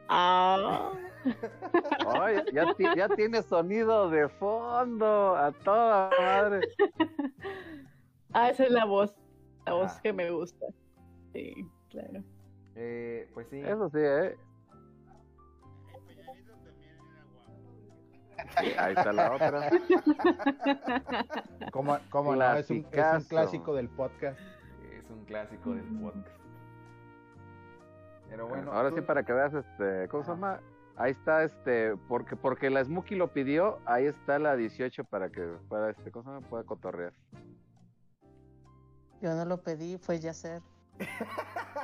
ah, 0.09 0.91
Ay, 2.07 2.37
ya, 2.53 2.73
ti- 2.75 2.85
ya 2.95 3.09
tiene 3.09 3.41
sonido 3.43 4.09
de 4.09 4.29
fondo 4.29 5.35
a 5.35 5.51
toda 5.51 6.09
madre. 6.19 6.61
ah, 8.33 8.49
esa 8.49 8.63
es 8.65 8.71
la 8.71 8.85
voz. 8.85 9.13
La 9.65 9.73
voz 9.73 9.91
Ajá. 9.91 10.01
que 10.01 10.13
me 10.13 10.29
gusta. 10.31 10.65
Sí, 11.33 11.53
claro. 11.89 12.23
Eh, 12.75 13.29
pues 13.33 13.49
sí. 13.49 13.59
Eso 13.59 13.89
sí, 13.89 13.97
¿eh? 13.99 14.35
Ahí 18.77 18.93
está 18.95 19.11
la 19.11 19.33
otra. 19.33 19.69
¿Cómo, 21.71 21.97
cómo 22.09 22.35
no? 22.35 22.53
Es 22.55 22.69
un, 22.69 22.85
es 22.91 23.13
un 23.15 23.23
clásico 23.27 23.75
del 23.75 23.89
podcast. 23.89 24.39
Es 24.97 25.09
un 25.09 25.25
clásico 25.25 25.73
del 25.73 25.85
podcast. 25.99 26.27
Pero 28.29 28.47
bueno, 28.47 28.71
Ahora 28.71 28.89
tú- 28.89 28.95
sí, 28.97 29.01
para 29.01 29.23
que 29.23 29.33
veas, 29.33 29.53
este, 29.53 30.07
¿cómo 30.09 30.23
se 30.23 30.31
llama? 30.31 30.59
Ahí 30.95 31.11
está, 31.11 31.43
este, 31.43 31.95
porque 32.07 32.35
porque 32.35 32.69
la 32.69 32.83
Smokey 32.83 33.17
lo 33.17 33.31
pidió, 33.31 33.79
ahí 33.85 34.05
está 34.05 34.39
la 34.39 34.55
18 34.55 35.03
para 35.03 35.29
que 35.29 35.41
pueda, 35.69 35.91
este, 35.91 36.11
¿cómo 36.11 36.23
se 36.23 36.29
llama? 36.31 36.47
Pueda 36.49 36.63
cotorrear. 36.63 37.13
Yo 39.21 39.33
no 39.35 39.45
lo 39.45 39.61
pedí, 39.61 39.97
fue 39.97 40.19
Yacer. 40.19 40.61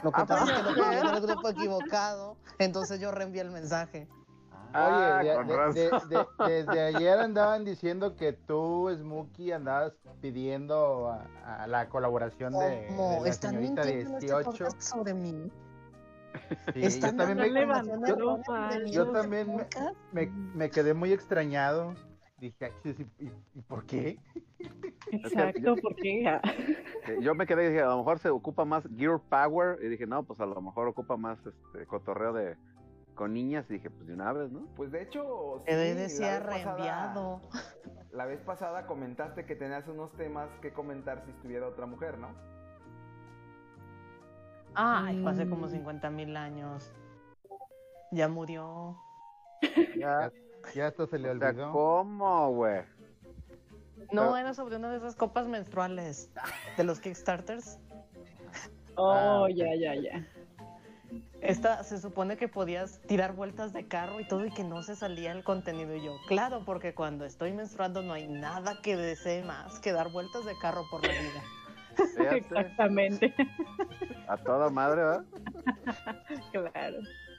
Lo 0.03 0.12
que 0.12 0.21
Ah, 0.21 0.25
pasa 0.25 0.45
es 0.45 0.51
que 0.51 0.63
lo 0.63 0.73
pedí 0.75 0.97
en 0.97 1.07
el 1.15 1.21
grupo 1.21 1.50
equivocado, 1.50 2.38
entonces 2.57 3.00
yo 3.00 3.12
reenvié 3.12 3.41
el 3.41 3.51
mensaje. 3.51 4.07
Ah, 4.75 5.19
Oye, 5.21 5.29
de- 5.29 5.73
de- 5.73 5.89
de- 5.91 6.07
de- 6.07 6.27
desde 6.65 6.81
ayer 6.81 7.19
andaban 7.19 7.63
diciendo 7.63 8.15
que 8.15 8.33
tú, 8.33 8.89
Smokey, 9.00 9.51
andabas 9.51 9.93
pidiendo 10.19 11.12
a, 11.12 11.63
a 11.63 11.67
la 11.67 11.88
colaboración 11.89 12.53
de, 12.53 12.88
la 12.89 13.33
señorita 13.33 13.83
mintiendo 13.83 13.83
en 13.83 13.97
este 14.15 14.25
18. 14.25 14.43
podcast 14.51 14.81
sobre 14.81 15.13
mí. 15.13 15.51
Sí, 16.73 16.99
yo 16.99 17.15
también, 17.15 17.37
me, 17.67 18.91
yo 18.91 19.11
también 19.11 20.71
quedé 20.71 20.93
muy 20.93 21.11
extrañado. 21.11 21.95
Dije, 22.39 22.65
"Achis, 22.65 22.99
¿y, 22.99 23.25
y, 23.25 23.31
y 23.55 23.61
por 23.61 23.85
qué? 23.85 24.19
Exacto, 25.11 25.75
porque 25.81 26.27
ah, 26.27 26.41
Eh, 27.07 27.19
Yo 27.21 27.35
me 27.35 27.45
quedé 27.45 27.65
y 27.65 27.67
dije, 27.69 27.81
a 27.81 27.87
lo 27.87 27.97
mejor 27.97 28.19
se 28.19 28.29
ocupa 28.29 28.65
más 28.65 28.83
Gear 28.95 29.19
Power, 29.29 29.77
y 29.81 29.87
dije, 29.89 30.07
no, 30.07 30.23
pues 30.23 30.39
a 30.39 30.45
lo 30.45 30.61
mejor 30.61 30.87
ocupa 30.87 31.17
más 31.17 31.37
este 31.45 31.85
cotorreo 31.85 32.33
de 32.33 32.55
con 33.15 33.33
niñas, 33.33 33.65
y 33.69 33.73
dije, 33.73 33.89
pues 33.89 34.07
de 34.07 34.13
una 34.13 34.33
vez, 34.33 34.51
¿no? 34.51 34.65
Pues 34.75 34.91
de 34.91 35.03
hecho, 35.03 35.63
sí, 35.65 35.71
decía 35.95 36.39
pasada-. 36.65 37.13
La 38.11 38.25
vez 38.25 38.39
pasada 38.41 38.85
comentaste 38.87 39.45
que 39.45 39.55
tenías 39.55 39.87
unos 39.87 40.11
temas 40.13 40.49
que 40.61 40.71
comentar 40.71 41.23
si 41.25 41.31
estuviera 41.31 41.67
otra 41.67 41.85
mujer, 41.85 42.17
¿no? 42.17 42.29
Ay, 44.75 45.22
fue 45.22 45.32
hace 45.32 45.50
como 45.50 45.68
Mm. 45.68 45.72
50 45.72 46.10
mil 46.10 46.36
años. 46.38 46.92
Ya 48.12 48.27
murió. 48.27 48.98
Ya, 49.98 50.32
ya 50.75 50.88
hasta 50.88 51.08
se 51.08 51.18
le 51.20 51.30
O 51.32 51.38
sea, 51.39 51.50
olvidó. 51.50 51.72
¿cómo, 51.72 52.51
güey? 52.51 52.82
No, 54.12 54.22
Pero- 54.24 54.38
era 54.38 54.53
sobre 54.53 54.75
una 54.75 54.92
de 54.92 54.98
esas 54.98 55.15
copas 55.15 55.48
menstruales 55.48 56.30
de 56.77 56.84
los 56.84 57.00
Kickstarters. 57.00 57.80
Oh, 58.96 59.46
Ah, 59.46 59.48
ya, 59.50 59.74
ya, 59.75 59.96
ya. 59.96 60.27
Esta 61.42 61.84
se 61.84 62.00
supone 62.00 62.38
que 62.38 62.48
podías 62.48 63.01
tirar 63.01 63.34
vueltas 63.34 63.74
de 63.74 63.88
carro 63.88 64.20
y 64.20 64.27
todo 64.27 64.46
y 64.46 64.51
que 64.51 64.63
no 64.63 64.82
se 64.84 64.96
salía 64.96 65.32
el 65.32 65.44
contenido. 65.44 65.96
Y 65.96 66.03
yo, 66.06 66.15
claro, 66.27 66.63
porque 66.65 66.94
cuando 66.96 67.25
estoy 67.25 67.51
menstruando 67.53 68.01
no 68.01 68.13
hay 68.13 68.27
nada 68.27 68.80
que 68.82 68.96
desee 68.96 69.44
más 69.44 69.80
que 69.80 69.92
dar 69.92 70.12
vueltas 70.12 70.46
de 70.46 70.53
carro 70.60 70.84
por 70.89 71.01
la 71.06 71.13
vida. 71.13 71.44
Fíjate, 71.95 72.38
Exactamente. 72.38 73.33
a 74.27 74.38
toda 74.38 74.69
madre, 74.69 75.03
¿verdad? 75.03 75.25
Claro. 76.51 76.97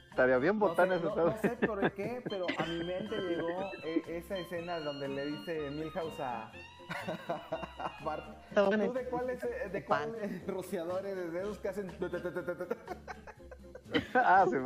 Estaría 0.09 0.37
bien 0.37 0.57
No 0.57 0.67
sé, 0.67 0.69
botanes 0.69 1.03
no, 1.03 1.37
sé 1.41 1.49
por 1.67 1.91
qué, 1.91 2.21
pero 2.23 2.45
a 2.57 2.65
mi 2.65 2.85
mente 2.85 3.17
llegó 3.17 3.69
eh, 3.83 4.01
esa 4.07 4.37
escena 4.37 4.79
donde 4.79 5.09
le 5.09 5.25
dice 5.25 5.69
Milhouse 5.71 6.19
a, 6.21 6.53
¿Tú 8.55 8.93
de 8.93 9.05
cuál 9.09 9.29
es, 9.29 9.43
eh, 9.43 9.69
de 9.71 9.85
cuál 9.85 10.15
eh, 10.21 10.43
rociador 10.47 11.05
eres? 11.05 11.31
¿De 11.31 11.41
esos 11.41 11.59
que 11.59 11.69
hacen? 11.69 11.91
ah, 14.13 14.45
sí, 14.49 14.57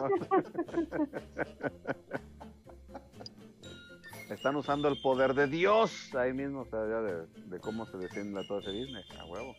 Están 4.30 4.56
usando 4.56 4.88
el 4.88 5.02
poder 5.02 5.34
de 5.34 5.48
Dios 5.48 6.14
ahí 6.16 6.32
mismo, 6.34 6.62
o 6.62 6.66
sea, 6.66 6.88
ya 6.88 7.02
de, 7.02 7.26
de 7.26 7.60
cómo 7.60 7.88
se 7.88 7.98
defiende 7.98 8.44
todo 8.44 8.60
ese 8.60 8.72
Disney, 8.72 9.04
a 9.20 9.26
huevo. 9.26 9.56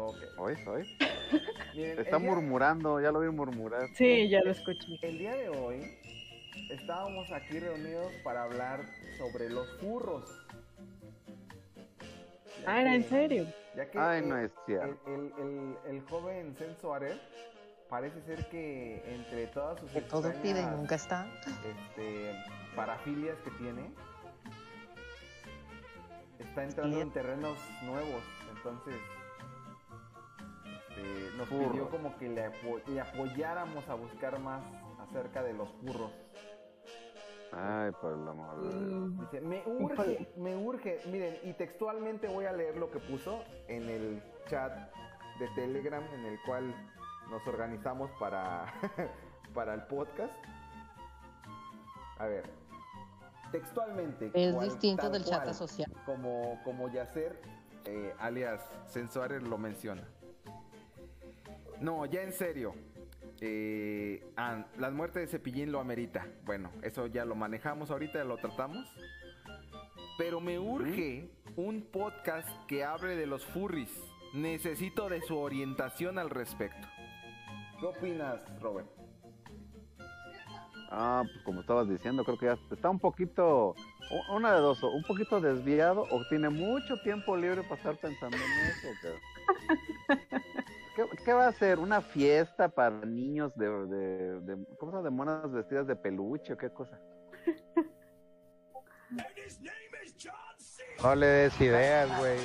Ok. 0.00 0.16
Hoy, 0.38 0.54
hoy. 0.66 0.96
Miren, 1.74 1.98
Está 1.98 2.18
día- 2.18 2.28
murmurando, 2.30 3.00
ya 3.00 3.10
lo 3.10 3.18
vi 3.20 3.28
murmurar. 3.30 3.88
Sí, 3.94 4.28
ya 4.28 4.40
lo 4.44 4.52
escuché. 4.52 4.96
El 5.02 5.18
día 5.18 5.34
de 5.34 5.48
hoy 5.48 5.98
estábamos 6.70 7.30
aquí 7.32 7.58
reunidos 7.58 8.12
para 8.22 8.44
hablar 8.44 8.84
sobre 9.18 9.50
los 9.50 9.66
furros. 9.80 10.24
Ya 12.62 12.64
Ah, 12.74 12.80
¿era 12.82 12.94
en 12.94 13.08
serio? 13.08 13.46
Ya 13.76 13.90
que 13.90 13.98
Ay, 13.98 14.22
el- 14.22 14.28
no 14.28 14.38
es 14.38 14.52
cierto. 14.66 15.00
El, 15.06 15.14
el- 15.14 15.32
el- 15.38 15.96
el 15.96 16.00
joven 16.02 16.54
Celso 16.56 16.94
Arel 16.94 17.20
parece 17.88 18.20
ser 18.22 18.48
que 18.50 19.02
entre 19.14 19.46
todas 19.48 19.80
sus 19.80 19.90
Que 19.90 20.02
todo 20.02 20.32
pide 20.42 20.62
nunca 20.66 20.94
está. 20.94 21.26
este, 21.66 22.32
parafilias 22.76 23.36
que 23.40 23.50
tiene, 23.52 23.90
está 26.38 26.62
entrando 26.64 27.00
en 27.00 27.10
terrenos 27.10 27.58
nuevos. 27.82 28.22
Entonces, 28.56 28.94
este, 30.98 31.36
nos 31.36 31.48
Furros. 31.48 31.70
pidió 31.72 31.90
como 31.90 32.16
que 32.18 32.28
le, 32.28 32.46
apo- 32.46 32.80
le 32.86 33.00
apoyáramos 33.00 33.88
a 33.88 33.94
buscar 33.94 34.38
más 34.40 34.62
acerca 35.00 35.42
de 35.42 35.52
los 35.54 35.68
furros. 35.80 36.10
Ay, 37.52 37.90
por 38.00 38.12
el 38.12 38.28
amor. 38.28 38.56
Mm, 38.56 39.20
Dice, 39.20 39.40
me 39.40 39.62
urge, 39.66 40.28
me 40.36 40.54
urge. 40.56 41.00
Miren, 41.10 41.38
y 41.44 41.54
textualmente 41.54 42.28
voy 42.28 42.44
a 42.44 42.52
leer 42.52 42.76
lo 42.76 42.90
que 42.90 42.98
puso 42.98 43.42
en 43.68 43.88
el 43.88 44.22
chat 44.48 44.72
de 45.38 45.48
Telegram 45.54 46.02
en 46.12 46.26
el 46.26 46.38
cual 46.44 46.74
nos 47.30 47.46
organizamos 47.46 48.10
para, 48.20 48.66
para 49.54 49.72
el 49.74 49.82
podcast. 49.84 50.32
A 52.18 52.26
ver, 52.26 52.44
textualmente. 53.52 54.30
Es 54.34 54.54
cual- 54.54 54.68
distinto 54.68 55.08
del 55.08 55.24
chat 55.24 55.50
social. 55.52 55.90
Como, 56.04 56.60
como 56.64 56.88
Yacer, 56.90 57.40
eh, 57.86 58.12
alias 58.18 58.60
Sensuares, 58.86 59.42
lo 59.42 59.56
menciona. 59.56 60.02
No, 61.80 62.06
ya 62.06 62.22
en 62.22 62.32
serio. 62.32 62.74
Eh, 63.40 64.24
ah, 64.36 64.66
la 64.78 64.90
muerte 64.90 65.20
de 65.20 65.26
Cepillín 65.26 65.70
lo 65.70 65.80
amerita. 65.80 66.26
Bueno, 66.44 66.72
eso 66.82 67.06
ya 67.06 67.24
lo 67.24 67.34
manejamos 67.34 67.90
ahorita, 67.90 68.18
ya 68.18 68.24
lo 68.24 68.36
tratamos. 68.36 68.92
Pero 70.16 70.40
me 70.40 70.58
urge 70.58 71.30
un 71.56 71.82
podcast 71.82 72.48
que 72.66 72.84
hable 72.84 73.14
de 73.14 73.26
los 73.26 73.44
furries. 73.46 73.90
Necesito 74.34 75.08
de 75.08 75.20
su 75.22 75.38
orientación 75.38 76.18
al 76.18 76.30
respecto. 76.30 76.88
¿Qué 77.78 77.86
opinas, 77.86 78.42
Robert? 78.60 78.88
Ah, 80.90 81.22
pues 81.24 81.42
como 81.44 81.60
estabas 81.60 81.88
diciendo, 81.88 82.24
creo 82.24 82.38
que 82.38 82.46
ya 82.46 82.58
está 82.72 82.88
un 82.88 82.98
poquito, 82.98 83.74
una 84.34 84.54
de 84.54 84.60
dos, 84.60 84.82
un 84.82 85.02
poquito 85.02 85.40
desviado 85.40 86.06
o 86.10 86.24
tiene 86.28 86.48
mucho 86.48 86.96
tiempo 87.02 87.36
libre 87.36 87.62
para 87.62 87.76
estar 87.76 87.96
pensando 87.96 88.36
en 88.36 88.42
eso. 88.42 88.88
¿Qué, 89.02 90.40
¿Qué, 90.98 91.04
qué 91.24 91.32
va 91.32 91.44
a 91.44 91.48
hacer? 91.50 91.78
¿Una 91.78 92.00
fiesta 92.02 92.68
para 92.68 93.06
niños 93.06 93.54
de, 93.54 93.68
de, 93.68 94.40
de- 94.40 95.10
monas 95.12 95.52
vestidas 95.52 95.86
de 95.86 95.94
peluche 95.94 96.54
o 96.54 96.56
qué 96.56 96.70
cosa? 96.70 97.00
No 101.00 101.14
le 101.14 101.26
des 101.26 101.60
ideas, 101.60 102.18
güey. 102.18 102.36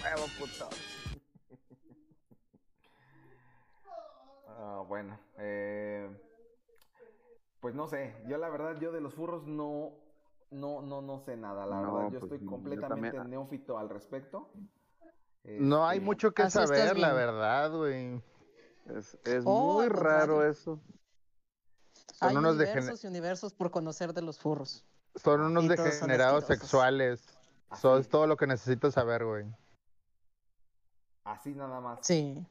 Huevo, 0.00 0.28
puto. 0.38 0.68
Ah, 4.46 4.84
bueno, 4.86 5.18
eh, 5.38 6.08
pues 7.60 7.74
no 7.74 7.88
sé. 7.88 8.14
Yo 8.28 8.38
la 8.38 8.48
verdad, 8.48 8.76
yo 8.80 8.92
de 8.92 9.00
los 9.00 9.14
furros 9.14 9.44
no, 9.44 9.90
no, 10.52 10.82
no, 10.82 11.02
no 11.02 11.18
sé 11.18 11.36
nada. 11.36 11.66
La 11.66 11.80
No, 11.80 11.96
verdad, 11.96 12.12
yo 12.12 12.20
pues, 12.20 12.30
estoy 12.30 12.46
completamente 12.46 13.18
neófito 13.24 13.76
al 13.76 13.88
respecto. 13.88 14.52
No 15.44 15.86
hay 15.86 15.98
Este, 15.98 16.04
mucho 16.06 16.32
que 16.32 16.50
saber, 16.50 16.98
la 16.98 17.12
verdad, 17.12 17.70
güey. 17.70 18.22
Es, 18.86 19.14
es 19.24 19.42
Oh, 19.46 19.74
muy 19.74 19.84
al 19.84 19.90
raro 19.90 20.26
contrario. 20.36 20.50
eso. 20.50 20.80
Son 22.14 22.28
Hay 22.30 22.36
unos 22.36 22.54
universos 22.56 23.04
y 23.04 23.06
universos 23.06 23.52
por 23.54 23.70
conocer 23.70 24.12
de 24.14 24.22
los 24.22 24.38
furros. 24.38 24.84
Son 25.16 25.40
unos 25.40 25.64
Y 25.64 25.68
todos 25.68 25.78
son 25.80 26.08
degenerados 26.08 26.44
sexuales. 26.46 27.22
Eso 27.72 27.98
es 27.98 28.08
todo 28.08 28.26
lo 28.26 28.36
que 28.36 28.46
necesitas 28.46 28.94
saber, 28.94 29.24
güey. 29.24 29.44
Así 31.24 31.54
nada 31.54 31.80
más. 31.80 32.00
Sí. 32.02 32.46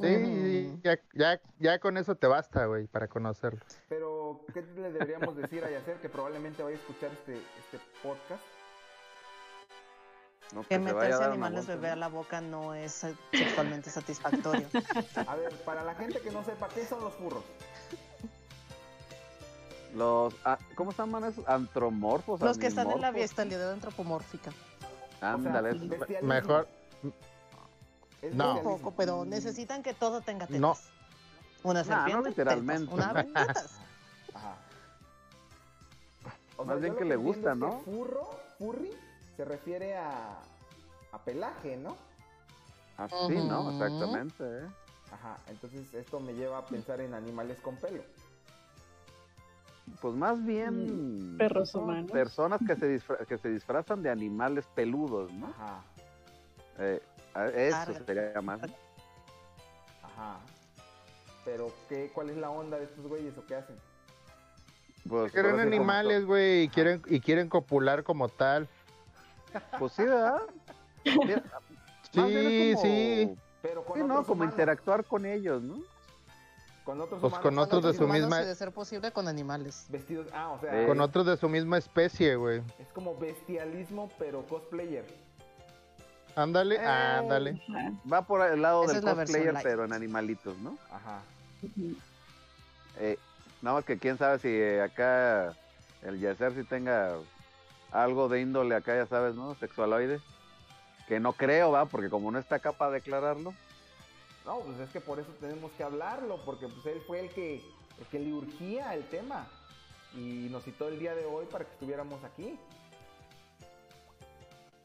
Sí, 0.00 0.68
Ujú. 0.72 0.80
ya, 0.82 0.98
ya, 1.14 1.40
ya 1.58 1.78
con 1.78 1.96
eso 1.96 2.16
te 2.16 2.26
basta, 2.26 2.64
güey, 2.66 2.86
para 2.88 3.06
conocerlo. 3.08 3.60
Pero, 3.88 4.40
¿qué 4.52 4.62
le 4.62 4.90
deberíamos 4.90 5.36
decir 5.36 5.62
a 5.64 5.70
Yacer 5.70 6.00
que 6.00 6.08
probablemente 6.08 6.62
vaya 6.62 6.76
a 6.76 6.80
escuchar 6.80 7.12
este, 7.12 7.36
este 7.36 7.78
podcast? 8.02 8.42
No, 10.52 10.62
Que 10.64 10.74
a 10.74 10.78
meterse 10.78 11.24
animales 11.24 11.66
bebé 11.66 11.90
a 11.90 11.96
la 11.96 12.08
boca 12.08 12.40
no 12.42 12.74
es 12.74 13.04
eh, 13.04 13.14
sexualmente 13.32 13.88
satisfactorio. 13.90 14.66
A 15.26 15.34
ver, 15.36 15.50
para 15.64 15.82
la 15.82 15.94
gente 15.94 16.20
que 16.20 16.30
no 16.30 16.44
sepa, 16.44 16.68
¿qué 16.68 16.84
son 16.84 17.00
los 17.02 17.14
furros? 17.14 17.42
Los, 19.94 20.34
ah, 20.44 20.58
¿cómo 20.74 20.92
se 20.92 20.98
llaman 20.98 21.24
esos? 21.24 21.46
Antromorfos. 21.48 22.40
Los 22.40 22.58
que 22.58 22.66
están 22.66 22.90
en 22.90 23.00
la 23.00 23.10
bestialidad 23.10 23.72
antropomórfica. 23.72 24.50
Ándale, 25.20 25.70
O 25.70 26.06
sea. 26.06 26.22
Mejor, 26.22 26.68
Es 28.22 28.34
No. 28.34 28.56
Un 28.58 28.62
poco, 28.62 28.90
pero 28.92 29.24
necesitan 29.24 29.82
que 29.82 29.94
todo 29.94 30.20
tenga 30.20 30.46
tetas. 30.46 30.60
No. 30.60 30.76
Una 31.62 31.82
Nah, 31.82 31.96
no 31.96 32.02
serpiente. 32.04 32.28
literalmente. 32.30 32.94
tetas. 32.94 32.94
Una 32.94 33.24
tetas. 33.46 33.78
Ajá. 34.34 34.56
O 36.56 36.64
Más 36.64 36.80
bien 36.80 36.94
que 36.94 37.04
le 37.04 37.16
gusta, 37.16 37.54
¿no? 37.54 37.78
que 37.78 37.90
Furro, 37.90 38.30
furry, 38.58 38.90
se 39.42 39.48
refiere 39.48 39.96
a, 39.96 40.38
a 41.10 41.18
pelaje, 41.24 41.76
¿no? 41.76 41.96
Así, 42.96 43.34
¿no? 43.34 43.70
Exactamente, 43.72 44.44
¿eh? 44.44 44.66
Ajá, 45.10 45.36
entonces 45.48 45.92
esto 45.94 46.20
me 46.20 46.32
lleva 46.34 46.58
a 46.58 46.66
pensar 46.66 47.00
en 47.00 47.12
animales 47.12 47.58
con 47.60 47.76
pelo. 47.76 48.04
Pues 50.00 50.14
más 50.14 50.44
bien... 50.44 51.34
Perros 51.38 51.70
son 51.70 51.84
humanos. 51.84 52.12
Personas 52.12 52.60
que 52.66 52.76
se, 52.76 52.98
disfra- 52.98 53.26
que 53.26 53.36
se 53.36 53.48
disfrazan 53.48 54.00
de 54.02 54.10
animales 54.10 54.64
peludos, 54.76 55.32
¿no? 55.32 55.48
Ajá, 55.48 55.82
Eh, 56.78 57.02
eso 57.56 57.70
Larga. 57.76 58.04
sería 58.06 58.40
más... 58.42 58.60
ajá. 60.02 60.38
Pero, 61.44 61.72
¿qué, 61.88 62.12
¿cuál 62.14 62.30
es 62.30 62.36
la 62.36 62.50
onda 62.50 62.78
de 62.78 62.84
estos 62.84 63.06
güeyes 63.08 63.36
o 63.36 63.44
qué 63.46 63.56
hacen? 63.56 63.76
Pues, 65.08 65.32
como- 65.32 65.58
animales, 65.58 66.24
güey, 66.26 66.62
y 66.62 66.68
quieren, 66.68 67.02
y 67.06 67.18
quieren 67.20 67.48
copular 67.48 68.04
como 68.04 68.28
tal. 68.28 68.68
Pues 69.78 69.92
sí, 69.92 70.02
¿verdad? 70.04 70.40
Sí, 72.12 72.20
es 72.20 72.76
como- 72.76 72.82
sí. 72.82 73.34
Pero 73.62 73.84
con 73.84 73.94
Sí, 73.96 74.00
no, 74.00 74.06
otros 74.14 74.26
como 74.26 74.34
humanos, 74.40 74.52
interactuar 74.54 75.04
con 75.04 75.24
ellos, 75.24 75.62
¿no? 75.62 75.76
Con 76.84 77.00
otros 77.00 77.20
Pues 77.20 77.32
humanos 77.32 77.42
con 77.42 77.58
otros 77.58 77.82
de 77.84 77.94
su 77.94 78.06
misma- 78.08 78.40
de 78.44 78.54
ser 78.54 78.72
posible 78.72 79.12
con 79.12 79.28
animales. 79.28 79.86
vestidos. 79.88 80.26
Ah, 80.34 80.50
o 80.50 80.60
sea, 80.60 80.82
Eh. 80.82 80.86
Con 80.86 81.00
otros 81.00 81.24
de 81.26 81.36
su 81.36 81.48
misma 81.48 81.78
especie, 81.78 82.36
güey. 82.36 82.60
es 82.78 82.88
como 82.92 83.16
bestialismo, 83.16 84.10
pero 84.18 84.42
cosplayer. 84.46 85.06
Ándale, 86.36 86.76
Eh. 86.76 86.86
ándale. 86.86 87.62
Va 88.12 88.22
por 88.22 88.40
el 88.46 88.60
lado 88.60 88.84
Esa 88.84 88.94
del 88.94 89.04
la 89.04 89.14
cosplayer, 89.14 89.54
pero 89.62 89.84
en 89.84 89.92
animalitos, 89.92 90.58
¿no? 90.58 90.76
Ajá. 90.90 91.20
Eh, 92.98 93.18
nada 93.62 93.76
más 93.76 93.84
que 93.84 93.98
quién 93.98 94.18
sabe 94.18 94.38
si 94.38 94.78
acá 94.80 95.54
el 96.02 96.18
Yacer 96.20 96.52
si 96.54 96.64
tenga 96.64 97.14
algo 97.92 98.28
de 98.28 98.40
índole 98.40 98.74
acá, 98.74 98.94
ya 98.96 99.06
sabes, 99.06 99.34
¿no? 99.34 99.54
Sexualoide. 99.56 100.20
Que 101.08 101.20
no 101.20 101.32
creo, 101.32 101.72
va, 101.72 101.84
porque 101.86 102.08
como 102.10 102.30
no 102.30 102.38
está 102.38 102.56
acá 102.56 102.72
para 102.72 102.92
declararlo. 102.92 103.52
No, 104.46 104.58
pues 104.60 104.78
es 104.80 104.90
que 104.90 105.00
por 105.00 105.20
eso 105.20 105.30
tenemos 105.40 105.70
que 105.72 105.84
hablarlo, 105.84 106.38
porque 106.44 106.66
pues 106.68 106.86
él 106.86 107.02
fue 107.06 107.20
el 107.20 107.30
que, 107.30 107.56
el 107.98 108.06
que 108.10 108.18
le 108.18 108.32
urgía 108.32 108.94
el 108.94 109.04
tema. 109.08 109.46
Y 110.14 110.48
nos 110.50 110.64
citó 110.64 110.88
el 110.88 110.98
día 110.98 111.14
de 111.14 111.24
hoy 111.24 111.46
para 111.46 111.64
que 111.64 111.72
estuviéramos 111.72 112.22
aquí. 112.24 112.58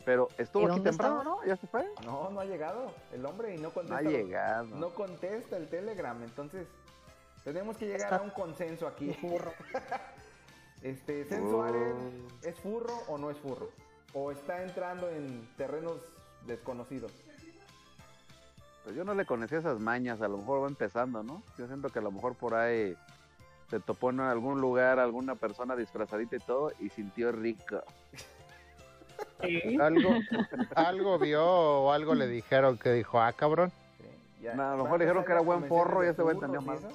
Pero 0.06 0.30
estuvo 0.38 0.68
¿Y 0.70 0.72
aquí 0.72 0.80
temprano, 0.82 1.18
estaba? 1.20 1.38
¿no? 1.38 1.46
¿Ya 1.46 1.58
se 1.58 1.68
fue? 1.68 1.86
No, 2.06 2.30
no 2.30 2.40
ha 2.40 2.46
llegado 2.46 2.94
el 3.12 3.26
hombre 3.26 3.54
y 3.54 3.58
no 3.58 3.64
No 3.70 3.74
contesta. 3.74 3.98
ha 3.98 4.02
los- 4.04 4.14
llegado. 4.14 4.66
No 4.76 4.90
contesta 4.92 5.58
el 5.58 5.68
Telegram, 5.70 6.22
entonces 6.24 6.66
tenemos 7.44 7.76
que 7.78 7.86
llegar 7.88 8.02
Está- 8.04 8.16
a 8.18 8.22
un 8.22 8.30
consenso 8.32 8.88
aquí. 8.88 9.18
Este, 10.81 11.25
Zen 11.25 11.46
Oh. 11.48 11.51
Suárez, 11.51 11.96
¿es 12.43 12.55
furro 12.60 12.93
o 13.07 13.17
no 13.17 13.29
es 13.29 13.38
furro? 13.38 13.69
¿O 14.13 14.31
está 14.31 14.63
entrando 14.63 15.10
en 15.10 15.48
terrenos 15.57 15.98
desconocidos? 16.46 17.12
Pues 18.84 18.96
yo 18.96 19.03
no 19.03 19.13
le 19.13 19.25
conocía 19.25 19.57
esas 19.60 19.79
mañas, 19.79 20.22
a 20.22 20.27
lo 20.29 20.38
mejor 20.38 20.63
va 20.63 20.67
empezando, 20.67 21.22
¿no? 21.24 21.43
Yo 21.57 21.67
siento 21.67 21.89
que 21.89 22.00
a 22.00 22.01
lo 22.01 22.12
mejor 22.12 22.36
por 22.36 22.53
ahí 22.55 22.96
se 23.69 23.79
topó 23.81 24.12
en 24.12 24.22
algún 24.22 24.62
lugar 24.62 24.98
alguna 25.00 25.36
persona 25.36 25.75
disfrazadita 25.75 26.38
y 26.38 26.39
todo 26.39 26.72
y 26.79 26.89
sintió 26.89 27.31
rico. 27.34 27.81
Sí. 29.41 29.77
Algo, 29.81 30.10
algo 30.75 31.19
vio 31.19 31.43
o 31.46 31.91
algo 31.91 32.15
le 32.15 32.27
dijeron 32.27 32.77
que 32.77 32.91
dijo, 32.93 33.19
ah, 33.19 33.34
cabrón. 33.34 33.72
Sí, 34.00 34.43
ya- 34.43 34.53
No, 34.55 34.63
a 34.63 34.72
lo 34.72 34.77
¿va 34.77 34.84
mejor 34.84 35.00
dijeron 35.00 35.17
empezar 35.17 35.25
que 35.25 35.31
era 35.34 35.41
buen 35.41 35.67
forro 35.67 36.03
y 36.05 36.07
ese 36.07 36.22
güey 36.22 36.38
eso? 36.38 36.88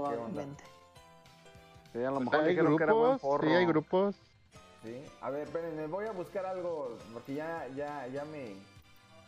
Probablemente. 0.00 0.64
Sí, 1.92 2.02
a 2.02 2.10
lo 2.10 2.20
mejor 2.20 2.40
Hay 2.40 2.48
dijeron 2.50 2.76
que 2.76 2.84
era 2.84 2.92
buen 2.92 3.04
grupos, 3.10 3.20
forro. 3.22 3.48
sí, 3.48 3.54
hay 3.54 3.66
grupos. 3.66 4.16
Sí. 4.82 5.02
A 5.20 5.30
ver, 5.30 5.42
espérenme, 5.42 5.86
voy 5.86 6.06
a 6.06 6.12
buscar 6.12 6.46
algo 6.46 6.96
porque 7.12 7.34
ya, 7.34 7.68
ya, 7.76 8.06
ya 8.08 8.24
me 8.24 8.54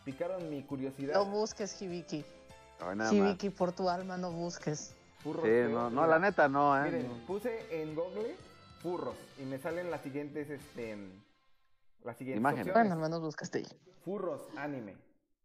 picaron 0.03 0.49
mi 0.49 0.63
curiosidad. 0.63 1.13
No 1.13 1.25
busques, 1.25 1.79
Hibiki. 1.81 2.25
Ay, 2.79 2.95
nada 2.97 3.11
más. 3.11 3.13
Hibiki, 3.13 3.49
por 3.51 3.71
tu 3.71 3.87
alma, 3.89 4.17
no 4.17 4.31
busques. 4.31 4.95
Furros 5.23 5.43
Sí, 5.45 5.49
no, 5.71 5.89
no, 5.89 6.01
mira. 6.01 6.07
la 6.07 6.19
neta 6.19 6.47
no, 6.49 6.77
¿eh? 6.77 6.83
Miren, 6.91 7.07
No. 7.07 7.25
puse 7.25 7.81
en 7.81 7.95
Google 7.95 8.35
furros 8.81 9.15
y 9.39 9.43
me 9.43 9.57
salen 9.59 9.89
las 9.89 10.01
siguientes, 10.01 10.49
este, 10.49 10.97
las 12.03 12.17
siguientes 12.17 12.39
Imágenes. 12.41 12.67
opciones. 12.67 12.89
Bueno, 12.89 12.95
al 12.95 13.09
menos 13.09 13.21
buscaste 13.21 13.59
ahí. 13.59 13.67
Furros 14.03 14.41
anime, 14.57 14.95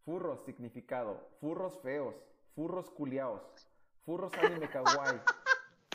furros 0.05 0.41
significado, 0.45 1.21
furros 1.41 1.79
feos, 1.83 2.15
furros 2.55 2.91
culiaos, 2.91 3.41
furros 4.05 4.33
anime 4.35 4.69
kawaii. 4.69 5.21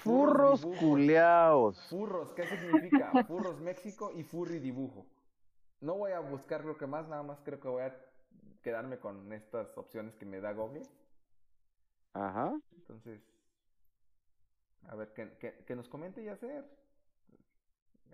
Furros 0.01 0.61
dibujo, 0.61 0.79
culeaos. 0.79 1.89
Furros, 1.89 2.33
¿qué 2.33 2.45
significa? 2.45 3.11
Furros 3.27 3.59
México 3.59 4.11
y 4.15 4.23
furry 4.23 4.59
dibujo. 4.59 5.07
No 5.81 5.95
voy 5.95 6.11
a 6.11 6.19
buscar 6.19 6.63
lo 6.63 6.77
que 6.77 6.85
más, 6.85 7.07
nada 7.07 7.23
más 7.23 7.41
creo 7.41 7.59
que 7.59 7.67
voy 7.67 7.83
a 7.83 7.95
quedarme 8.61 8.99
con 8.99 9.31
estas 9.33 9.77
opciones 9.77 10.15
que 10.15 10.25
me 10.25 10.39
da 10.39 10.53
Google. 10.53 10.83
Ajá. 12.13 12.55
Entonces, 12.75 13.21
a 14.87 14.95
ver, 14.95 15.13
que, 15.13 15.37
que, 15.37 15.63
que 15.65 15.75
nos 15.75 15.89
comente 15.89 16.23
y 16.23 16.27
hacer. 16.27 16.65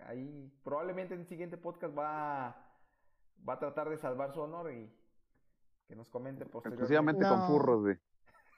Ahí, 0.06 0.50
probablemente 0.64 1.14
en 1.14 1.20
el 1.20 1.26
siguiente 1.26 1.56
podcast 1.56 1.96
va, 1.96 2.56
va 3.48 3.52
a 3.52 3.58
tratar 3.58 3.88
de 3.88 3.98
salvar 3.98 4.32
su 4.32 4.40
honor 4.40 4.72
y 4.72 4.90
que 5.86 5.94
nos 5.94 6.08
comente 6.08 6.46
posteriormente. 6.46 6.82
Exclusivamente 6.82 7.28
con 7.28 7.46
furros, 7.46 7.82
güey. 7.82 7.98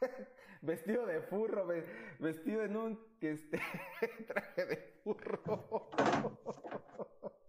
Vestido 0.63 1.05
de 1.07 1.21
furro, 1.21 1.67
ve- 1.67 1.85
vestido 2.19 2.63
en 2.63 2.77
un 2.77 2.99
que 3.21 3.33
este, 3.33 3.61
traje 4.27 4.67
de 4.67 4.77
furro. 5.03 5.91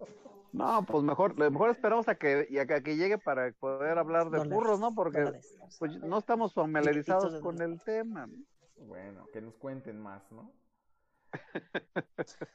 No, 0.51 0.85
pues 0.85 1.03
mejor, 1.03 1.35
mejor 1.35 1.69
esperamos 1.69 2.07
a 2.07 2.15
que, 2.15 2.47
y 2.49 2.59
a 2.59 2.65
que, 2.65 2.95
llegue 2.95 3.17
para 3.17 3.51
poder 3.51 3.97
hablar 3.97 4.29
de 4.29 4.37
Dólares, 4.37 4.53
furros, 4.53 4.79
¿no? 4.79 4.95
Porque 4.95 5.19
dólares. 5.19 5.53
pues, 5.79 5.97
no 6.01 6.17
estamos 6.17 6.53
familiarizados 6.53 7.41
con 7.41 7.61
el 7.61 7.81
tema. 7.81 8.27
¿no? 8.27 8.37
Bueno, 8.85 9.25
que 9.33 9.41
nos 9.41 9.57
cuenten 9.57 9.99
más, 9.99 10.31
¿no? 10.31 10.53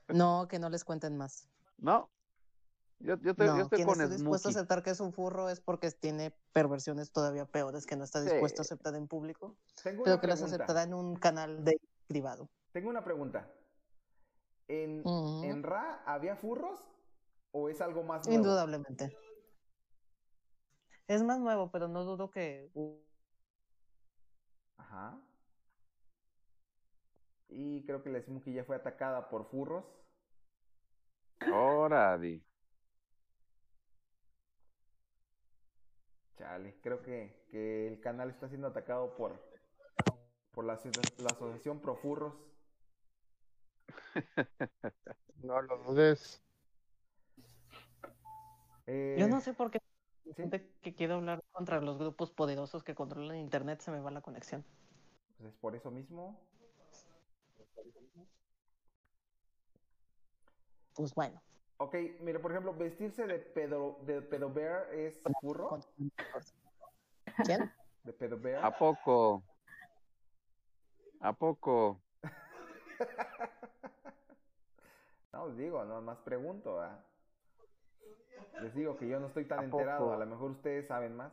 No, 0.08 0.48
que 0.48 0.58
no 0.58 0.70
les 0.70 0.82
cuenten 0.82 1.18
más. 1.18 1.46
No. 1.76 2.08
Yo, 3.00 3.16
yo 3.20 3.30
estoy, 3.30 3.46
no, 3.46 3.56
yo 3.56 3.62
estoy 3.62 3.76
quien 3.76 3.88
con 3.88 4.00
esté 4.00 4.14
dispuesto 4.14 4.48
a 4.48 4.50
aceptar 4.50 4.82
que 4.82 4.90
es 4.90 5.00
un 5.00 5.14
furro 5.14 5.48
es 5.48 5.60
porque 5.60 5.90
tiene 5.90 6.36
perversiones 6.52 7.10
todavía 7.12 7.46
peores 7.46 7.86
que 7.86 7.96
no 7.96 8.04
está 8.04 8.20
Sí. 8.20 8.28
dispuesto 8.28 8.60
a 8.60 8.64
aceptar 8.64 8.94
en 8.94 9.08
público, 9.08 9.56
Tengo 9.82 10.04
pero 10.04 10.20
que 10.20 10.26
las 10.26 10.42
aceptará 10.42 10.82
en 10.82 10.92
un 10.92 11.16
canal 11.16 11.64
de 11.64 11.80
privado. 12.06 12.50
Tengo 12.72 12.90
una 12.90 13.02
pregunta. 13.02 13.50
¿En, 14.68 15.00
Ujú. 15.00 15.44
¿En 15.44 15.62
Ra 15.62 16.02
había 16.04 16.36
furros 16.36 16.78
o 17.52 17.70
es 17.70 17.80
algo 17.80 18.02
más 18.02 18.26
nuevo? 18.26 18.36
Indudablemente. 18.36 19.16
Es 21.08 21.22
más 21.22 21.40
nuevo, 21.40 21.70
pero 21.70 21.88
no 21.88 22.04
dudo 22.04 22.30
que 22.30 22.70
Ajá. 24.76 25.18
Y 27.48 27.84
creo 27.86 28.02
que 28.02 28.10
la 28.10 28.20
Smokey 28.20 28.52
ya 28.52 28.64
fue 28.64 28.76
atacada 28.76 29.28
por 29.30 29.46
furros. 29.46 29.84
Órale. 31.50 32.44
Chale, 36.40 36.74
creo 36.80 37.02
que, 37.02 37.44
que 37.50 37.86
el 37.86 38.00
canal 38.00 38.30
está 38.30 38.48
siendo 38.48 38.68
atacado 38.68 39.14
por, 39.14 39.38
por 40.52 40.64
la, 40.64 40.80
la 41.18 41.30
Asociación 41.30 41.80
Pro 41.80 41.96
Furros. 41.96 42.34
No 45.42 45.60
lo 45.62 45.78
dudes. 45.78 46.42
Eh, 48.86 49.16
yo 49.18 49.26
no 49.26 49.40
sé 49.40 49.54
por 49.54 49.70
qué 49.70 49.80
¿sí? 50.24 50.34
gente 50.34 50.70
que 50.82 50.94
quiere 50.94 51.14
hablar 51.14 51.42
contra 51.50 51.80
los 51.80 51.96
grupos 51.96 52.30
poderosos 52.30 52.84
que 52.84 52.94
controlan 52.94 53.38
internet 53.38 53.80
se 53.80 53.90
me 53.90 54.00
va 54.00 54.10
la 54.10 54.20
conexión. 54.20 54.62
Pues 55.38 55.50
es 55.50 55.56
por 55.56 55.74
eso 55.74 55.90
mismo. 55.90 56.38
Pues 60.94 61.14
bueno. 61.14 61.40
Ok, 61.82 61.94
mire, 62.20 62.38
por 62.38 62.50
ejemplo, 62.50 62.74
vestirse 62.74 63.26
de 63.26 63.38
pedo, 63.38 63.96
de 64.02 64.20
pedo 64.20 64.52
bear 64.52 64.92
es 64.92 65.18
furro. 65.40 65.68
con- 65.68 65.80
¿Quién? 67.42 67.72
De 68.04 68.12
pedo 68.12 68.38
bear. 68.38 68.62
¿A 68.62 68.70
poco? 68.70 69.42
¿A 71.20 71.32
poco? 71.32 72.02
No, 75.32 75.44
os 75.44 75.56
digo, 75.56 75.84
no 75.84 76.02
más 76.02 76.18
pregunto. 76.18 76.74
¿verdad? 76.74 77.04
Les 78.60 78.74
digo 78.74 78.96
que 78.98 79.06
yo 79.08 79.20
no 79.20 79.28
estoy 79.28 79.44
tan 79.46 79.60
¿A 79.60 79.62
enterado. 79.64 80.06
poco? 80.06 80.12
A 80.14 80.18
lo 80.18 80.26
mejor 80.26 80.50
ustedes 80.50 80.88
saben 80.88 81.16
más. 81.16 81.32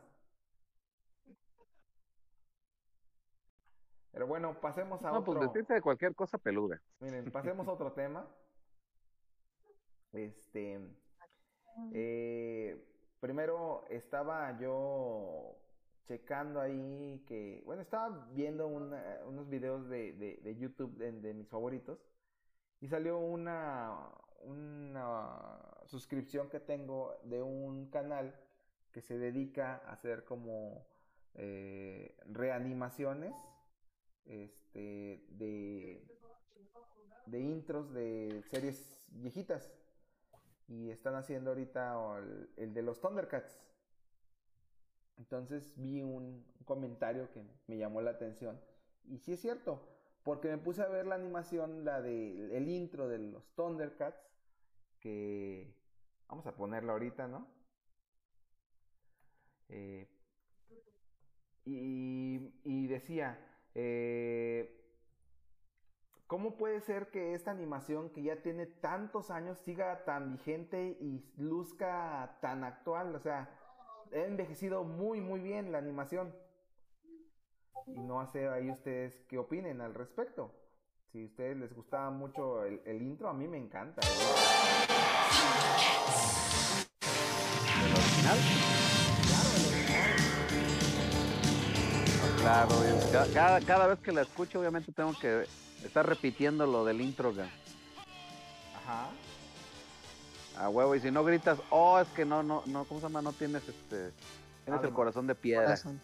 Pero 4.12 4.26
bueno, 4.28 4.58
pasemos 4.60 5.02
a 5.04 5.10
No, 5.10 5.18
otro. 5.18 5.34
pues 5.34 5.40
vestirse 5.40 5.74
de 5.74 5.82
cualquier 5.82 6.14
cosa 6.14 6.38
peluda. 6.38 6.80
Miren, 7.00 7.30
pasemos 7.32 7.66
a 7.66 7.72
otro 7.72 7.92
tema. 7.92 8.24
Este. 10.12 10.80
eh, 11.92 12.84
primero 13.20 13.84
estaba 13.90 14.58
yo 14.58 15.56
checando 16.06 16.60
ahí 16.60 17.22
que, 17.26 17.62
bueno, 17.66 17.82
estaba 17.82 18.26
viendo 18.32 18.66
una- 18.66 19.20
unos 19.26 19.48
videos 19.48 19.88
de, 19.88 20.12
de- 20.14 20.36
de 20.42 20.56
YouTube 20.56 20.96
de, 20.96 21.12
de 21.12 21.34
mis 21.34 21.48
favoritos 21.48 21.98
y 22.80 22.88
salió 22.88 23.18
una, 23.18 24.10
una 24.44 25.60
suscripción 25.84 26.48
que 26.48 26.60
tengo 26.60 27.18
de 27.24 27.42
un 27.42 27.90
canal 27.90 28.34
que 28.92 29.02
se 29.02 29.18
dedica 29.18 29.76
a 29.86 29.92
hacer 29.92 30.24
como 30.24 30.86
eh, 31.34 32.16
reanimaciones 32.26 33.34
este, 34.24 35.24
de, 35.28 36.02
de 37.26 37.40
intros 37.40 37.92
de 37.92 38.42
series 38.50 39.06
viejitas. 39.12 39.70
Y 40.68 40.90
están 40.90 41.14
haciendo 41.14 41.50
ahorita 41.50 41.96
el, 42.56 42.74
de 42.74 42.82
los 42.82 43.00
Thundercats. 43.00 43.60
Entonces 45.16 45.74
vi 45.76 46.02
un 46.02 46.44
comentario 46.64 47.32
que 47.32 47.42
me 47.66 47.78
llamó 47.78 48.00
la 48.02 48.10
atención. 48.12 48.60
Y 49.04 49.18
sí 49.18 49.32
es 49.32 49.40
cierto, 49.40 49.80
porque 50.22 50.48
me 50.48 50.58
puse 50.58 50.82
a 50.82 50.88
ver 50.88 51.06
la 51.06 51.14
animación, 51.14 51.84
la 51.84 52.02
de 52.02 52.56
el 52.56 52.68
intro 52.68 53.08
de 53.08 53.18
los 53.18 53.50
Thundercats, 53.54 54.30
que 55.00 55.74
vamos 56.28 56.46
a 56.46 56.54
ponerla 56.54 56.92
ahorita, 56.92 57.26
¿no? 57.26 57.48
Eh, 59.70 60.06
y, 61.64 62.52
y 62.64 62.86
decía, 62.86 63.38
eh, 63.74 64.77
¿cómo 66.28 66.56
puede 66.56 66.80
ser 66.82 67.10
que 67.10 67.34
esta 67.34 67.50
animación 67.50 68.10
que 68.10 68.22
ya 68.22 68.36
tiene 68.36 68.66
tantos 68.66 69.30
años 69.30 69.58
siga 69.58 70.04
tan 70.04 70.30
vigente 70.30 70.96
y 71.00 71.24
luzca 71.36 72.38
tan 72.40 72.62
actual? 72.62 73.16
O 73.16 73.18
sea, 73.18 73.50
ha 74.12 74.16
envejecido 74.16 74.84
muy, 74.84 75.20
muy 75.20 75.40
bien 75.40 75.72
la 75.72 75.78
animación. 75.78 76.32
Y 77.86 78.00
no 78.00 78.24
sé 78.30 78.48
ahí 78.48 78.70
ustedes 78.70 79.18
qué 79.28 79.38
opinen 79.38 79.80
al 79.80 79.94
respecto. 79.94 80.54
Si 81.10 81.22
a 81.22 81.26
ustedes 81.26 81.56
les 81.56 81.74
gustaba 81.74 82.10
mucho 82.10 82.62
el, 82.64 82.82
el 82.84 83.00
intro, 83.00 83.30
a 83.30 83.32
mí 83.32 83.48
me 83.48 83.56
encanta. 83.56 84.02
¿El 87.82 87.92
original? 87.92 88.77
Claro, 92.48 92.74
cada, 93.34 93.60
cada 93.60 93.86
vez 93.88 93.98
que 93.98 94.10
la 94.10 94.22
escucho, 94.22 94.58
obviamente 94.58 94.90
tengo 94.90 95.12
que 95.18 95.46
estar 95.84 96.08
repitiendo 96.08 96.66
lo 96.66 96.82
del 96.82 97.02
intro. 97.02 97.34
Ajá. 98.74 99.10
A 100.56 100.70
huevo, 100.70 100.94
y 100.94 101.00
si 101.00 101.10
no 101.10 101.22
gritas, 101.24 101.58
oh, 101.68 102.00
es 102.00 102.08
que 102.08 102.24
no, 102.24 102.42
no, 102.42 102.62
no, 102.64 102.86
¿cómo 102.86 103.00
se 103.00 103.04
llama? 103.04 103.20
No 103.20 103.34
tienes 103.34 103.68
este. 103.68 104.12
Tienes 104.64 104.82
el 104.82 104.94
corazón 104.94 105.26
de 105.26 105.34
piedra. 105.34 105.64
Corazón. 105.64 106.00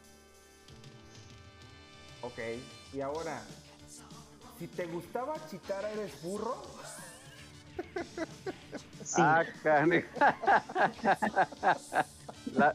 Ok, 2.21 2.39
y 2.93 3.01
ahora, 3.01 3.43
si 4.59 4.67
te 4.67 4.85
gustaba 4.85 5.37
Chitara, 5.49 5.91
¿eres 5.93 6.23
burro? 6.23 6.63
Sí. 9.03 9.23
Ah, 9.23 9.45
La- 12.55 12.73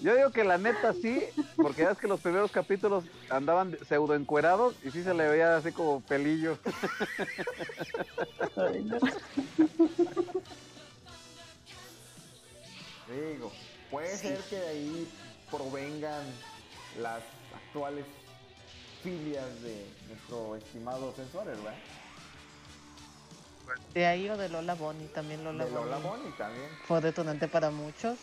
Yo 0.00 0.14
digo 0.14 0.30
que 0.32 0.44
la 0.44 0.58
neta 0.58 0.92
sí, 0.92 1.22
porque 1.56 1.82
ya 1.82 1.90
es 1.92 1.98
que 1.98 2.08
los 2.08 2.20
primeros 2.20 2.50
capítulos 2.50 3.04
andaban 3.30 3.76
pseudo 3.82 4.14
encuerados 4.14 4.74
y 4.84 4.90
sí 4.90 5.02
se 5.02 5.14
le 5.14 5.28
veía 5.28 5.56
así 5.56 5.72
como 5.72 6.00
pelillo. 6.02 6.58
Digo, 13.08 13.52
puede 13.90 14.16
ser 14.16 14.40
que 14.44 14.56
de 14.58 14.68
ahí 14.68 15.08
provengan 15.50 16.22
las 16.98 17.22
actuales 17.54 18.04
filias 19.02 19.62
de 19.62 19.84
nuestro 20.08 20.56
estimado 20.56 21.12
Sensor, 21.14 21.46
¿verdad? 21.46 21.74
De 23.94 24.06
ahí 24.06 24.28
o 24.28 24.36
de 24.36 24.48
Lola 24.48 24.74
Bonnie, 24.74 25.08
también 25.08 25.44
Lola 25.44 25.64
De 25.64 25.70
Lola. 25.70 25.98
Bonnie 25.98 26.32
también. 26.32 26.68
Fue 26.84 27.00
detonante 27.00 27.48
para 27.48 27.70
muchos. 27.70 28.18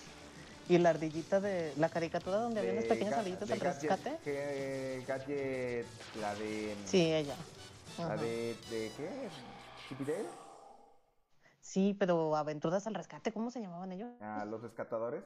Y 0.70 0.78
la 0.78 0.92
ardillita 0.92 1.40
de 1.42 1.74
la 1.78 1.90
caricatura 1.90 2.38
donde 2.38 2.60
había 2.60 2.74
unas 2.74 2.86
pequeñas 2.86 3.14
Ga- 3.16 3.18
ardillitas 3.20 3.48
de 3.48 3.54
al 3.56 3.60
Gadget, 3.60 3.90
rescate. 3.90 4.18
que- 4.24 5.04
Gadget, 5.08 5.86
la 6.22 6.36
de... 6.36 6.76
Sí, 6.86 7.12
ella. 7.12 7.36
La 7.98 8.16
de, 8.16 8.56
de 8.70 8.92
¿qué? 8.96 9.10
¿Chipidale? 9.90 10.26
Sí, 11.60 11.96
pero 12.00 12.36
aventuras 12.36 12.86
al 12.88 12.94
rescate, 12.96 13.34
¿cómo 13.34 13.50
se 13.52 13.60
llamaban 13.62 13.92
ellos? 13.92 14.10
A 14.22 14.46
los 14.46 14.62
rescatadores. 14.62 15.24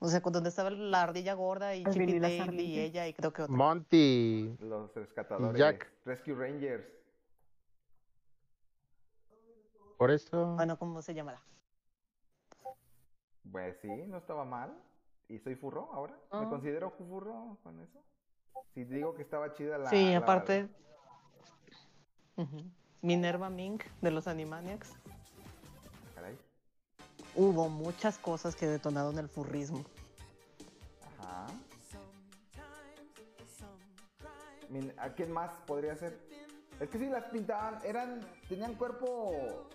O 0.00 0.08
sea, 0.08 0.22
con 0.22 0.32
donde 0.32 0.48
estaba 0.48 0.70
la 0.70 1.02
ardilla 1.02 1.34
gorda 1.34 1.74
y 1.74 1.84
Las 1.84 1.92
Chip 1.92 2.02
y 2.02 2.06
Billy 2.06 2.20
las 2.20 2.46
Dale 2.46 2.62
y 2.62 2.78
ella 2.78 3.06
y 3.08 3.12
creo 3.12 3.32
que 3.32 3.42
otra. 3.42 3.54
Monty. 3.54 4.56
Los 4.60 4.94
rescatadores. 4.94 5.58
Jack. 5.58 5.90
Rescue 6.06 6.34
Rangers. 6.34 6.86
Por 9.98 10.10
eso. 10.12 10.54
Bueno, 10.56 10.78
¿cómo 10.78 11.02
se 11.02 11.12
llamará? 11.14 11.42
Pues 13.50 13.76
sí, 13.80 13.88
no 14.06 14.18
estaba 14.18 14.44
mal. 14.44 14.76
¿Y 15.28 15.38
soy 15.40 15.54
furro 15.56 15.90
ahora? 15.92 16.14
¿Me 16.32 16.38
Ah. 16.40 16.46
considero 16.48 16.90
furro 16.90 17.58
con 17.62 17.78
eso? 17.80 18.02
Si 18.74 18.84
digo 18.84 19.14
que 19.14 19.22
estaba 19.22 19.52
chida 19.52 19.78
la... 19.78 19.90
sí, 19.90 20.10
la- 20.10 20.18
aparte. 20.18 20.68
Minerva 23.02 23.50
Mink 23.50 23.84
de 24.00 24.10
los 24.10 24.26
Animaniacs. 24.28 24.92
Caray. 26.14 26.38
Hubo 27.34 27.68
muchas 27.68 28.18
cosas 28.18 28.54
que 28.56 28.66
detonaron 28.66 29.18
el 29.18 29.28
furrismo. 29.28 29.84
Ajá. 31.18 31.46
¿A 34.98 35.08
quién 35.14 35.32
más 35.32 35.52
podría 35.66 35.96
ser? 35.96 36.18
Es 36.78 36.88
que 36.90 36.98
si 36.98 37.06
las 37.08 37.24
pintaban, 37.24 37.78
eran, 37.84 38.20
tenían 38.48 38.74
cuerpo 38.74 39.68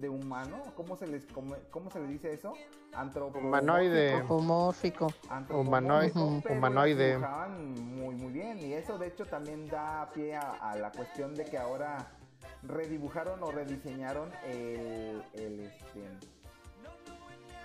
de 0.00 0.08
humano, 0.08 0.62
¿cómo 0.76 0.96
se 0.96 1.06
les, 1.06 1.24
cómo, 1.26 1.54
cómo 1.70 1.90
se 1.90 2.00
les 2.00 2.08
dice 2.10 2.32
eso? 2.32 2.52
Antropo- 2.94 3.38
Humanoide. 3.38 4.12
Antropomórfico, 4.14 5.06
Humanoide- 5.28 6.50
humanoide. 6.50 7.08
dibujaban 7.12 7.74
muy 7.96 8.14
muy 8.14 8.32
bien 8.32 8.58
y 8.60 8.72
eso 8.74 8.98
de 8.98 9.06
hecho 9.08 9.24
también 9.26 9.68
da 9.68 10.08
pie 10.14 10.36
a, 10.36 10.40
a 10.70 10.76
la 10.76 10.90
cuestión 10.92 11.34
de 11.34 11.44
que 11.44 11.58
ahora 11.58 11.96
redibujaron 12.62 13.42
o 13.42 13.50
rediseñaron 13.50 14.30
el, 14.46 15.22
el 15.34 15.60
este 15.60 16.08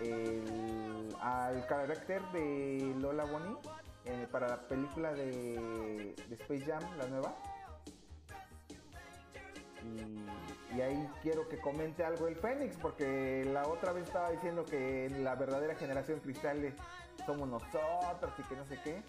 el 0.02 1.16
al 1.22 1.66
carácter 1.68 2.22
de 2.32 2.94
Lola 3.00 3.26
Bonnie 3.26 3.58
eh, 4.06 4.28
para 4.32 4.48
la 4.48 4.62
película 4.68 5.12
de, 5.14 6.16
de 6.28 6.36
Space 6.36 6.62
Jam 6.66 6.82
la 6.98 7.08
nueva 7.08 7.36
y, 9.84 10.76
y 10.78 10.82
ahí 10.82 11.10
quiero 11.22 11.48
que 11.50 11.58
comente 11.60 12.04
algo 12.04 12.28
el 12.28 12.36
Fénix, 12.36 12.78
porque 12.78 13.44
la 13.52 13.68
otra 13.68 13.92
vez 13.94 14.06
estaba 14.06 14.30
diciendo 14.32 14.66
que 14.66 15.10
la 15.20 15.36
verdadera 15.36 15.76
generación 15.76 16.20
cristal 16.20 16.74
somos 17.26 17.48
nosotros 17.50 18.34
y 18.38 18.44
que 18.44 18.56
no 18.56 18.66
sé 18.68 18.80
qué. 18.84 19.02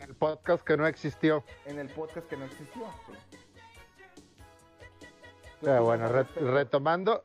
El 0.00 0.14
podcast 0.14 0.64
que 0.64 0.76
no 0.76 0.86
existió. 0.86 1.42
En 1.64 1.78
el 1.78 1.88
podcast 1.88 2.26
que 2.28 2.36
no 2.36 2.44
existió. 2.44 2.84
sí. 3.06 3.12
¿Qué 5.60 5.70
Pero 5.70 5.84
opinas 5.84 5.84
bueno, 5.84 6.08
re- 6.08 6.50
retomando, 6.52 7.24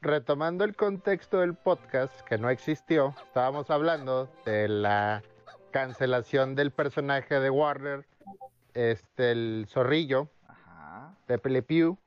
retomando 0.00 0.64
el 0.64 0.74
contexto 0.76 1.40
del 1.40 1.54
podcast 1.54 2.18
que 2.22 2.38
no 2.38 2.48
existió, 2.48 3.14
estábamos 3.26 3.68
hablando 3.70 4.30
de 4.46 4.68
la 4.68 5.22
cancelación 5.72 6.54
del 6.54 6.70
personaje 6.70 7.38
de 7.38 7.50
Warner, 7.50 8.06
este, 8.72 9.32
el 9.32 9.66
zorrillo, 9.68 10.28
Ajá. 10.96 11.14
Pepe 11.26 11.50
Le 11.50 11.62
Pew, 11.62 11.98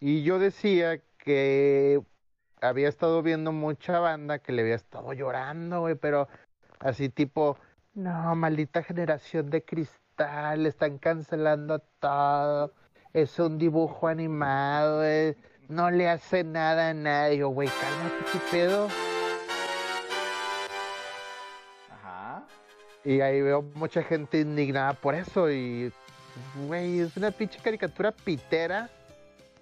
y 0.00 0.22
yo 0.22 0.38
decía 0.38 1.00
que 1.18 2.02
había 2.60 2.88
estado 2.88 3.22
viendo 3.22 3.52
mucha 3.52 3.98
banda 4.00 4.38
que 4.38 4.52
le 4.52 4.62
había 4.62 4.74
estado 4.74 5.12
llorando, 5.12 5.80
güey, 5.80 5.94
pero 5.94 6.28
así 6.78 7.08
tipo, 7.08 7.58
no, 7.94 8.34
maldita 8.34 8.82
generación 8.82 9.50
de 9.50 9.64
cristal, 9.64 10.66
están 10.66 10.98
cancelando 10.98 11.80
todo, 12.00 12.72
es 13.12 13.38
un 13.38 13.58
dibujo 13.58 14.08
animado, 14.08 14.98
güey, 14.98 15.36
no 15.68 15.90
le 15.90 16.08
hace 16.08 16.44
nada 16.44 16.90
a 16.90 16.94
nadie, 16.94 17.38
Yo, 17.38 17.48
güey, 17.48 17.68
cálmate, 17.68 18.24
qué 18.32 18.38
pedo. 18.50 18.88
Ajá. 21.90 22.46
Y 23.04 23.20
ahí 23.20 23.40
veo 23.40 23.62
mucha 23.74 24.02
gente 24.02 24.40
indignada 24.40 24.94
por 24.94 25.14
eso 25.14 25.50
y, 25.50 25.92
güey, 26.66 27.00
es 27.00 27.16
una 27.16 27.30
pinche 27.30 27.58
caricatura 27.60 28.12
pitera 28.12 28.88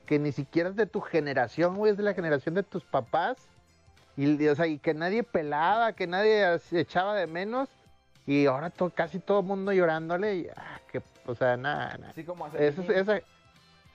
que 0.06 0.18
ni 0.18 0.32
siquiera 0.32 0.70
es 0.70 0.76
de 0.76 0.86
tu 0.86 1.00
generación, 1.00 1.76
güey, 1.76 1.92
es 1.92 1.98
de 1.98 2.02
la 2.02 2.14
generación 2.14 2.54
de 2.54 2.62
tus 2.62 2.82
papás. 2.84 3.36
Y, 4.16 4.46
o 4.48 4.54
sea, 4.56 4.66
y 4.66 4.78
que 4.78 4.94
nadie 4.94 5.22
pelaba, 5.22 5.92
que 5.92 6.06
nadie 6.06 6.58
se 6.60 6.80
echaba 6.80 7.14
de 7.14 7.26
menos. 7.26 7.68
Y 8.26 8.46
ahora 8.46 8.70
to- 8.70 8.90
casi 8.90 9.18
todo 9.20 9.40
el 9.40 9.46
mundo 9.46 9.72
llorándole. 9.72 10.34
Y, 10.36 10.48
ah, 10.56 10.80
que, 10.90 11.02
o 11.26 11.34
sea, 11.34 11.56
nada, 11.56 11.96
nada. 11.98 12.10
Así 12.10 12.24
como 12.24 12.46
hacer 12.46 12.62
Eso, 12.62 12.82
es- 12.82 12.90
esa, 12.90 13.20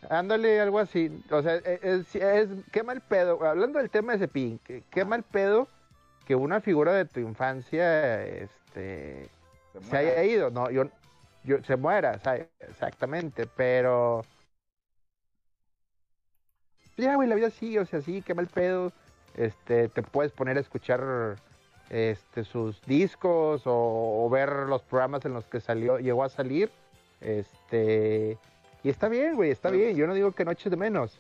ándale, 0.10 0.62
algo 0.62 0.80
así. 0.80 1.24
O 1.30 1.42
sea, 1.42 1.56
e, 1.56 1.80
es, 1.82 2.16
es, 2.16 2.50
qué 2.72 2.84
mal 2.84 3.02
pedo. 3.02 3.44
Hablando 3.46 3.80
del 3.80 3.90
tema 3.90 4.14
de 4.14 4.20
Cepillín, 4.20 4.60
qué, 4.64 4.84
qué 4.90 5.04
mal 5.04 5.24
pedo 5.24 5.68
que 6.26 6.36
una 6.36 6.62
figura 6.62 6.94
de 6.94 7.06
tu 7.06 7.20
infancia 7.20 8.24
este 8.26 9.30
Se 9.74 9.82
se 9.90 9.98
haya 9.98 10.24
ido, 10.24 10.50
no, 10.52 10.70
yo, 10.72 10.86
yo 11.44 11.62
se 11.64 11.76
muera, 11.76 12.20
exactamente, 12.60 13.48
pero 13.48 14.24
ya, 16.98 17.16
güey, 17.16 17.28
la 17.28 17.36
vida 17.36 17.50
sigue, 17.50 17.80
o 17.80 17.86
sea, 17.86 18.02
sí, 18.02 18.22
qué 18.22 18.34
mal 18.34 18.48
pedo, 18.48 18.92
este, 19.36 19.90
te 19.90 20.04
puedes 20.04 20.32
poner 20.32 20.58
a 20.58 20.62
escuchar, 20.62 21.36
este, 21.90 22.44
sus 22.44 22.82
discos 22.86 23.68
o, 23.68 24.26
o 24.26 24.30
ver 24.30 24.50
los 24.68 24.82
programas 24.84 25.26
en 25.26 25.34
los 25.34 25.46
que 25.48 25.60
salió, 25.60 26.00
llegó 26.00 26.24
a 26.24 26.30
salir, 26.30 26.72
este, 27.22 28.38
y 28.84 28.90
está 28.90 29.10
bien, 29.10 29.36
güey, 29.36 29.52
está 29.52 29.70
bien, 29.70 29.96
yo 29.96 30.08
no 30.08 30.14
digo 30.14 30.32
que 30.32 30.46
no 30.46 30.52
eches 30.52 30.72
de 30.72 30.78
menos, 30.78 31.20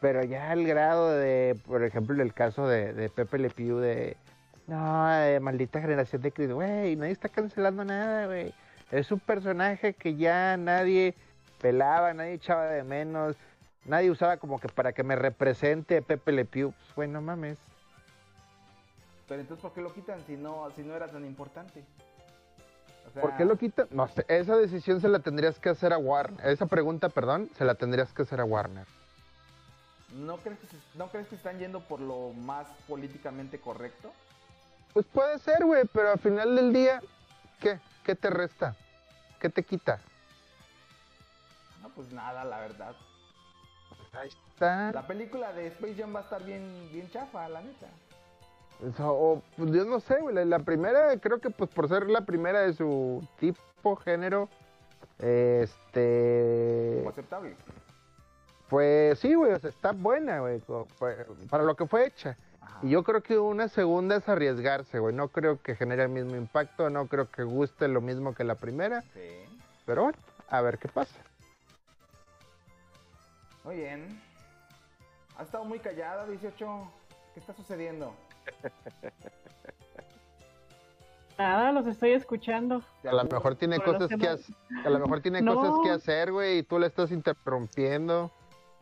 pero 0.00 0.22
ya 0.24 0.52
el 0.52 0.66
grado 0.66 1.10
de, 1.10 1.56
por 1.66 1.82
ejemplo, 1.84 2.20
el 2.22 2.34
caso 2.34 2.66
de, 2.66 2.92
de 2.92 3.08
Pepe 3.10 3.38
Le 3.38 3.50
Pew 3.50 3.78
de, 3.78 4.16
no, 4.66 5.12
eh, 5.22 5.40
maldita 5.40 5.80
generación 5.80 6.22
de 6.22 6.32
Chris, 6.32 6.50
güey, 6.50 6.96
nadie 6.96 7.12
está 7.12 7.28
cancelando 7.28 7.84
nada, 7.84 8.26
güey. 8.26 8.52
Es 8.90 9.10
un 9.10 9.20
personaje 9.20 9.94
que 9.94 10.16
ya 10.16 10.56
nadie 10.56 11.14
pelaba, 11.60 12.14
nadie 12.14 12.34
echaba 12.34 12.66
de 12.66 12.84
menos, 12.84 13.36
nadie 13.84 14.10
usaba 14.10 14.36
como 14.36 14.60
que 14.60 14.68
para 14.68 14.92
que 14.92 15.02
me 15.02 15.16
represente 15.16 16.02
Pepe 16.02 16.32
Le 16.32 16.44
Pew. 16.44 16.72
Pues, 16.72 16.94
güey, 16.94 17.08
no 17.08 17.20
mames. 17.20 17.58
Pero 19.28 19.40
entonces, 19.40 19.62
¿por 19.62 19.72
qué 19.72 19.80
lo 19.80 19.92
quitan 19.92 20.20
si 20.26 20.36
no, 20.36 20.70
si 20.76 20.82
no 20.82 20.94
era 20.94 21.08
tan 21.08 21.24
importante? 21.24 21.82
O 23.08 23.12
sea, 23.12 23.22
¿Por 23.22 23.36
qué 23.36 23.44
lo 23.44 23.56
quitan? 23.56 23.88
No 23.90 24.06
sé, 24.08 24.24
esa 24.28 24.56
decisión 24.56 25.00
se 25.00 25.08
la 25.08 25.18
tendrías 25.18 25.58
que 25.58 25.68
hacer 25.68 25.92
a 25.92 25.98
Warner. 25.98 26.46
Esa 26.46 26.66
pregunta, 26.66 27.08
perdón, 27.08 27.50
se 27.56 27.64
la 27.64 27.74
tendrías 27.74 28.12
que 28.12 28.22
hacer 28.22 28.40
a 28.40 28.44
Warner. 28.44 28.86
¿no 30.14 30.36
crees, 30.38 30.58
que 30.60 30.66
se- 30.68 30.76
¿No 30.98 31.08
crees 31.08 31.26
que 31.26 31.34
están 31.34 31.58
yendo 31.58 31.80
por 31.80 32.00
lo 32.00 32.32
más 32.32 32.66
políticamente 32.88 33.58
correcto? 33.58 34.12
Pues 34.94 35.04
puede 35.06 35.38
ser, 35.40 35.64
güey, 35.64 35.82
pero 35.92 36.12
al 36.12 36.18
final 36.18 36.54
del 36.56 36.72
día, 36.72 37.02
¿qué? 37.60 37.78
¿Qué 38.04 38.14
te 38.14 38.30
resta? 38.30 38.74
¿Qué 39.40 39.48
te 39.48 39.62
quita? 39.62 40.00
No, 41.82 41.88
pues 41.90 42.12
nada, 42.12 42.44
la 42.44 42.60
verdad. 42.60 42.94
Ahí 44.12 44.28
está. 44.28 44.92
La 44.92 45.06
película 45.06 45.52
de 45.52 45.68
Space 45.68 45.94
Jam 45.96 46.14
va 46.14 46.20
a 46.20 46.22
estar 46.22 46.42
bien, 46.44 46.88
bien 46.92 47.10
chafa, 47.10 47.48
la 47.48 47.62
neta. 47.62 47.86
O 49.00 49.42
pues, 49.56 49.70
yo 49.72 49.84
no 49.84 50.00
sé, 50.00 50.20
güey. 50.20 50.34
La, 50.34 50.44
la 50.44 50.58
primera, 50.60 51.18
creo 51.18 51.40
que 51.40 51.50
pues 51.50 51.70
por 51.70 51.88
ser 51.88 52.08
la 52.08 52.22
primera 52.22 52.60
de 52.60 52.72
su 52.74 53.26
tipo, 53.38 53.96
género, 53.96 54.48
este... 55.18 56.96
Como 56.98 57.10
aceptable. 57.10 57.56
Pues 58.68 59.18
sí, 59.20 59.34
güey, 59.34 59.52
o 59.52 59.58
sea, 59.58 59.70
está 59.70 59.92
buena, 59.92 60.40
güey, 60.40 60.60
para 61.48 61.62
lo 61.62 61.76
que 61.76 61.86
fue 61.86 62.06
hecha. 62.06 62.36
Ajá. 62.66 62.78
Y 62.82 62.90
yo 62.90 63.02
creo 63.02 63.22
que 63.22 63.38
una 63.38 63.68
segunda 63.68 64.16
es 64.16 64.28
arriesgarse, 64.28 64.98
güey. 64.98 65.14
No 65.14 65.28
creo 65.28 65.62
que 65.62 65.74
genere 65.76 66.02
el 66.02 66.08
mismo 66.10 66.36
impacto, 66.36 66.90
no 66.90 67.06
creo 67.06 67.30
que 67.30 67.42
guste 67.44 67.88
lo 67.88 68.00
mismo 68.00 68.34
que 68.34 68.44
la 68.44 68.56
primera. 68.56 69.02
Sí. 69.14 69.44
Pero 69.86 70.02
bueno, 70.04 70.18
a 70.50 70.60
ver 70.60 70.78
qué 70.78 70.88
pasa. 70.88 71.18
Muy 73.64 73.76
bien. 73.76 74.20
Ha 75.38 75.42
estado 75.42 75.64
muy 75.64 75.78
callada, 75.78 76.26
18. 76.26 76.90
¿Qué 77.34 77.40
está 77.40 77.52
sucediendo? 77.54 78.14
Nada, 81.38 81.70
los 81.72 81.86
estoy 81.86 82.12
escuchando. 82.12 82.82
¿Te 83.02 83.10
A 83.10 83.12
lo 83.12 83.24
mejor 83.24 83.56
tiene 83.56 83.76
Por 83.78 83.98
cosas 83.98 84.08
que 84.18 84.26
a 84.26 84.88
lo 84.90 84.98
mejor 84.98 85.20
tiene 85.20 85.42
No. 85.42 85.54
cosas 85.54 85.74
que 85.82 85.90
hacer, 85.90 86.32
güey, 86.32 86.58
y 86.58 86.62
tú 86.62 86.78
le 86.78 86.86
estás 86.86 87.10
interrumpiendo. 87.10 88.30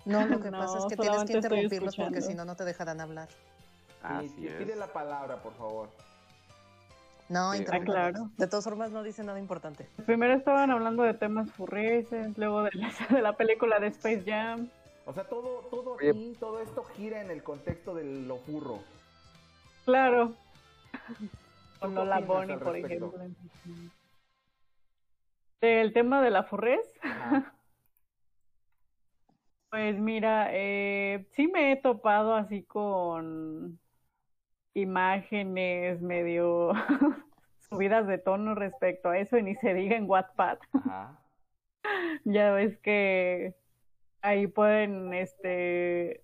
No, 0.04 0.24
lo 0.26 0.40
que 0.40 0.50
No, 0.50 0.58
pasa 0.60 0.78
es 0.78 0.84
que 0.86 0.96
tienes 0.96 1.24
que 1.24 1.32
interrumpirlos 1.32 1.96
porque 1.96 2.20
si 2.22 2.34
no, 2.34 2.44
no 2.44 2.54
te 2.54 2.64
dejarán 2.64 3.00
hablar. 3.00 3.28
Así 4.04 4.34
Y- 4.38 4.46
y 4.46 4.50
Pide 4.50 4.72
es. 4.72 4.78
la 4.78 4.92
palabra, 4.92 5.42
por 5.42 5.54
favor. 5.54 5.88
No, 7.28 7.54
Sí. 7.54 7.64
Ah, 7.72 7.80
claro. 7.80 8.30
De 8.36 8.46
todas 8.46 8.64
formas, 8.64 8.90
no 8.90 9.02
dice 9.02 9.24
nada 9.24 9.38
importante. 9.38 9.88
Primero 10.04 10.34
estaban 10.34 10.70
hablando 10.70 11.02
de 11.02 11.14
temas 11.14 11.50
furreses, 11.52 12.36
luego 12.36 12.62
de 12.64 12.70
la, 12.74 12.88
de 13.10 13.22
la 13.22 13.36
película 13.36 13.78
de 13.80 13.88
Space 13.88 14.22
Jam. 14.26 14.68
O 15.06 15.12
sea, 15.12 15.24
todo, 15.24 15.60
todo 15.70 15.94
aquí, 15.94 16.36
todo 16.38 16.60
esto 16.60 16.84
gira 16.84 17.22
en 17.22 17.30
el 17.30 17.42
contexto 17.42 17.94
de 17.94 18.04
lo 18.04 18.36
furro. 18.38 18.80
Claro. 19.84 20.34
¿Tú 21.08 21.28
Con 21.80 21.90
qué 21.90 21.94
Lola 21.96 22.16
opinas 22.18 22.28
Bonnie, 22.28 22.56
por 22.58 22.76
ejemplo. 22.76 23.14
Del 25.60 25.92
tema 25.94 26.20
de 26.22 26.30
la 26.30 26.42
furrez, 26.42 26.80
Ajá. 27.02 27.54
pues 29.70 29.98
mira, 29.98 30.48
eh, 30.52 31.26
sí 31.32 31.48
me 31.48 31.72
he 31.72 31.76
topado 31.76 32.34
así 32.34 32.62
con 32.64 33.78
imágenes 34.74 36.02
medio 36.02 36.72
subidas 37.68 38.06
de 38.06 38.18
tono 38.18 38.54
respecto 38.54 39.08
a 39.08 39.18
eso 39.18 39.38
y 39.38 39.42
ni 39.42 39.54
se 39.56 39.74
diga 39.74 39.96
en 39.96 40.08
Wattpad. 40.08 40.58
Ajá. 40.72 41.20
Ya 42.24 42.52
ves 42.52 42.78
que 42.78 43.54
ahí 44.22 44.46
pueden, 44.46 45.12
este, 45.12 46.22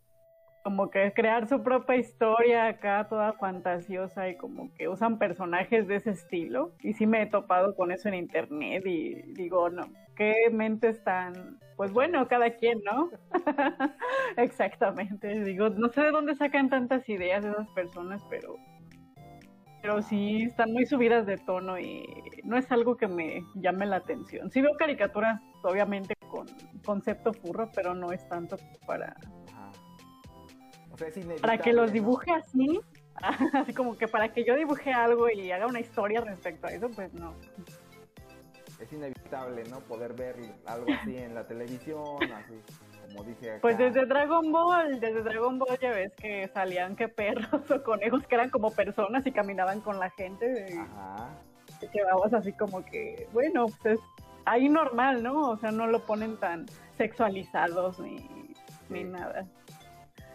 como 0.65 0.91
que 0.91 1.13
crear 1.13 1.49
su 1.49 1.63
propia 1.63 1.97
historia 1.97 2.67
acá, 2.67 3.07
toda 3.09 3.35
fantasiosa 3.35 4.29
y 4.29 4.37
como 4.37 4.73
que 4.75 4.89
usan 4.89 5.19
personajes 5.19 5.87
de 5.87 5.97
ese 5.97 6.11
estilo. 6.11 6.73
Y 6.81 6.95
sí 6.95 7.07
me 7.07 7.23
he 7.23 7.27
topado 7.27 7.75
con 7.75 7.93
eso 7.93 8.09
en 8.09 8.15
internet 8.15 8.85
y 8.87 9.23
digo, 9.33 9.69
no, 9.69 9.83
qué 10.17 10.35
mentes 10.51 11.03
tan, 11.05 11.59
pues 11.81 11.95
bueno, 11.95 12.29
cada 12.29 12.51
quien, 12.51 12.83
¿no? 12.85 13.09
Exactamente. 14.37 15.43
Digo, 15.45 15.71
no 15.71 15.89
sé 15.89 16.03
de 16.03 16.11
dónde 16.11 16.35
sacan 16.35 16.69
tantas 16.69 17.09
ideas 17.09 17.43
esas 17.43 17.71
personas, 17.71 18.23
pero 18.29 18.59
pero 19.81 20.03
sí 20.03 20.43
están 20.43 20.75
muy 20.75 20.85
subidas 20.85 21.25
de 21.25 21.39
tono 21.39 21.79
y 21.79 22.05
no 22.45 22.59
es 22.59 22.71
algo 22.71 22.99
que 22.99 23.09
me 23.09 23.43
llame 23.55 23.87
la 23.87 23.97
atención. 23.97 24.51
Sí 24.51 24.61
veo 24.61 24.73
caricaturas, 24.77 25.41
obviamente, 25.63 26.15
con 26.29 26.49
concepto 26.85 27.33
furro, 27.33 27.71
pero 27.75 27.95
no 27.95 28.13
es 28.13 28.29
tanto 28.29 28.59
para. 28.87 29.17
O 30.91 30.99
sea, 30.99 31.09
es 31.09 31.41
para 31.41 31.57
que 31.57 31.73
los 31.73 31.87
¿no? 31.87 31.93
dibuje 31.95 32.31
así. 32.31 32.79
Así 33.55 33.73
como 33.73 33.97
que 33.97 34.07
para 34.07 34.35
que 34.35 34.45
yo 34.45 34.55
dibuje 34.55 34.93
algo 34.93 35.31
y 35.31 35.51
haga 35.51 35.67
una 35.67 35.81
historia 35.81 36.21
respecto 36.21 36.67
a 36.67 36.73
eso, 36.73 36.91
pues 36.91 37.15
no. 37.15 37.35
Es 38.91 38.95
inevitable, 38.97 39.63
¿no? 39.71 39.79
Poder 39.81 40.15
ver 40.15 40.37
algo 40.67 40.87
así 41.01 41.17
en 41.17 41.33
la 41.35 41.47
televisión, 41.47 42.05
así, 42.35 42.61
como 43.07 43.23
dice 43.25 43.53
acá. 43.53 43.61
Pues 43.63 43.79
desde 43.79 44.05
Dragon 44.05 44.51
Ball, 44.51 44.99
desde 44.99 45.23
Dragon 45.23 45.59
Ball 45.61 45.79
ya 45.81 45.91
ves 45.91 46.13
que 46.17 46.49
salían 46.53 46.97
que 46.97 47.07
perros 47.09 47.49
o 47.71 47.83
conejos 47.85 48.27
que 48.27 48.35
eran 48.35 48.51
como 48.51 48.71
personas 48.73 49.25
y 49.27 49.33
caminaban 49.33 49.81
con 49.81 49.99
la 50.01 50.11
gente. 50.11 50.67
y- 50.71 50.77
Ajá. 50.79 51.29
te 51.79 51.89
quedabas 51.89 52.35
así 52.35 52.53
como 52.53 52.85
que, 52.85 53.29
bueno, 53.33 53.67
pues 53.83 53.99
es 53.99 54.01
ahí 54.45 54.69
normal, 54.69 55.23
¿no? 55.23 55.51
O 55.51 55.57
sea, 55.59 55.71
no 55.71 55.87
lo 55.87 56.01
ponen 56.05 56.37
tan 56.39 56.67
sexualizados 56.99 58.01
ni, 58.01 58.55
ni 58.89 59.05
nada. 59.05 59.47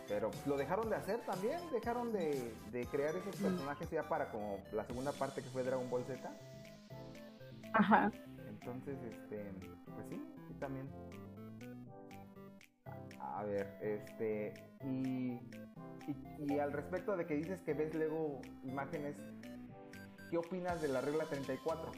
Pero 0.08 0.30
pues, 0.32 0.48
lo 0.48 0.56
dejaron 0.56 0.90
de 0.90 0.96
hacer 0.96 1.20
también, 1.26 1.60
dejaron 1.74 2.14
de, 2.14 2.54
de 2.72 2.86
crear 2.86 3.16
esos 3.16 3.36
personajes 3.36 3.90
ya 3.90 4.04
para 4.04 4.30
como 4.30 4.60
la 4.72 4.86
segunda 4.86 5.12
parte 5.12 5.42
que 5.42 5.50
fue 5.50 5.64
Dragon 5.64 5.90
Ball 5.90 6.06
Z. 6.06 6.30
Ajá. 7.74 8.10
Entonces, 8.66 8.98
este, 9.04 9.52
pues 9.94 10.08
sí, 10.10 10.20
sí 10.48 10.54
también. 10.56 10.90
A, 13.20 13.40
a 13.40 13.44
ver, 13.44 13.78
este, 13.80 14.54
y, 14.84 15.34
y, 16.08 16.54
y 16.54 16.60
al 16.60 16.72
respecto 16.72 17.16
de 17.16 17.28
que 17.28 17.36
dices 17.36 17.62
que 17.62 17.76
ves 17.76 17.94
luego 17.94 18.42
imágenes, 18.64 19.16
¿qué 20.32 20.38
opinas 20.38 20.82
de 20.82 20.88
la 20.88 21.02
regla 21.02 21.26
34? 21.26 21.92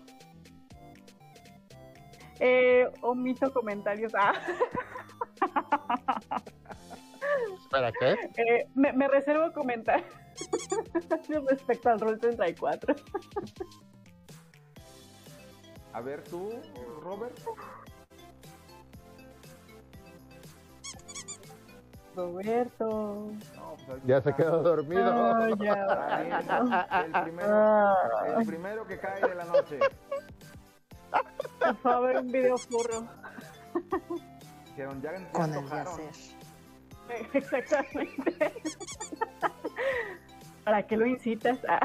Eh, 2.41 2.85
omito 3.01 3.51
comentarios. 3.53 4.11
Ah, 4.15 4.33
¿Para 7.71 7.91
qué? 7.93 8.11
eh, 8.11 8.67
me, 8.75 8.91
me 8.91 9.07
reservo 9.07 9.53
comentarios 9.53 10.05
respecto 11.49 11.89
al 11.89 11.99
rol 12.01 12.19
34. 12.19 12.95
A 15.97 16.01
ver 16.01 16.23
tú, 16.25 16.51
Robert. 17.01 17.35
Roberto. 22.15 23.31
No, 23.55 23.75
pues 23.83 24.03
Ya 24.05 24.21
se 24.21 24.31
quedó 24.35 24.61
dormido. 24.61 25.11
Ah, 25.11 25.49
está 25.49 25.65
ya. 25.65 26.21
bien, 26.21 27.15
el, 27.15 27.23
primero, 27.23 27.49
Ah, 27.51 27.95
el 28.37 28.45
primero 28.45 28.85
que 28.85 28.99
cae 28.99 29.21
de 29.27 29.33
la 29.33 29.45
noche. 29.45 29.79
por 31.59 31.75
favor, 31.77 32.15
un 32.17 32.31
video 32.31 32.57
furro. 32.59 33.07
Dijeron, 34.67 35.01
ya, 35.01 35.31
Con 35.31 35.51
el 35.51 35.67
yacer. 35.67 36.11
Exactamente. 37.33 38.53
¿Para 40.63 40.85
qué 40.85 40.95
lo 40.95 41.07
incitas? 41.07 41.57
Ah. 41.67 41.79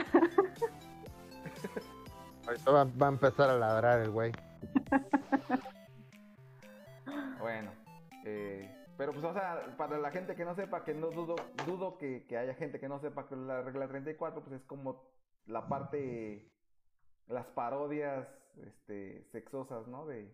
Ahorita 2.46 2.70
va, 2.70 2.85
va 2.85 3.07
a 3.07 3.11
empezar 3.11 3.50
a 3.50 3.57
ladrar 3.57 4.00
el 4.00 4.11
güey. 4.11 4.33
Bueno, 7.40 7.72
eh, 8.24 8.72
pero 8.96 9.12
pues 9.12 9.24
o 9.24 9.33
sea, 9.33 9.74
para 9.76 9.98
la 9.98 10.12
gente 10.12 10.37
que 10.37 10.44
no 10.44 10.55
sepa, 10.55 10.85
que 10.85 10.94
no 10.94 11.11
dudo, 11.11 11.35
dudo 11.66 11.98
que, 11.98 12.24
que 12.28 12.38
haya 12.38 12.55
gente 12.55 12.78
que 12.78 12.88
no 12.88 13.00
sepa 13.00 13.26
que 13.26 13.35
la 13.35 13.62
regla 13.62 13.88
34, 13.88 14.42
pues 14.44 14.61
es 14.61 14.62
como 14.64 15.02
la 15.46 15.66
parte, 15.66 16.48
las 17.26 17.46
parodias, 17.46 18.28
este, 18.64 19.24
sexosas, 19.33 19.88
¿no? 19.88 20.07
De, 20.07 20.33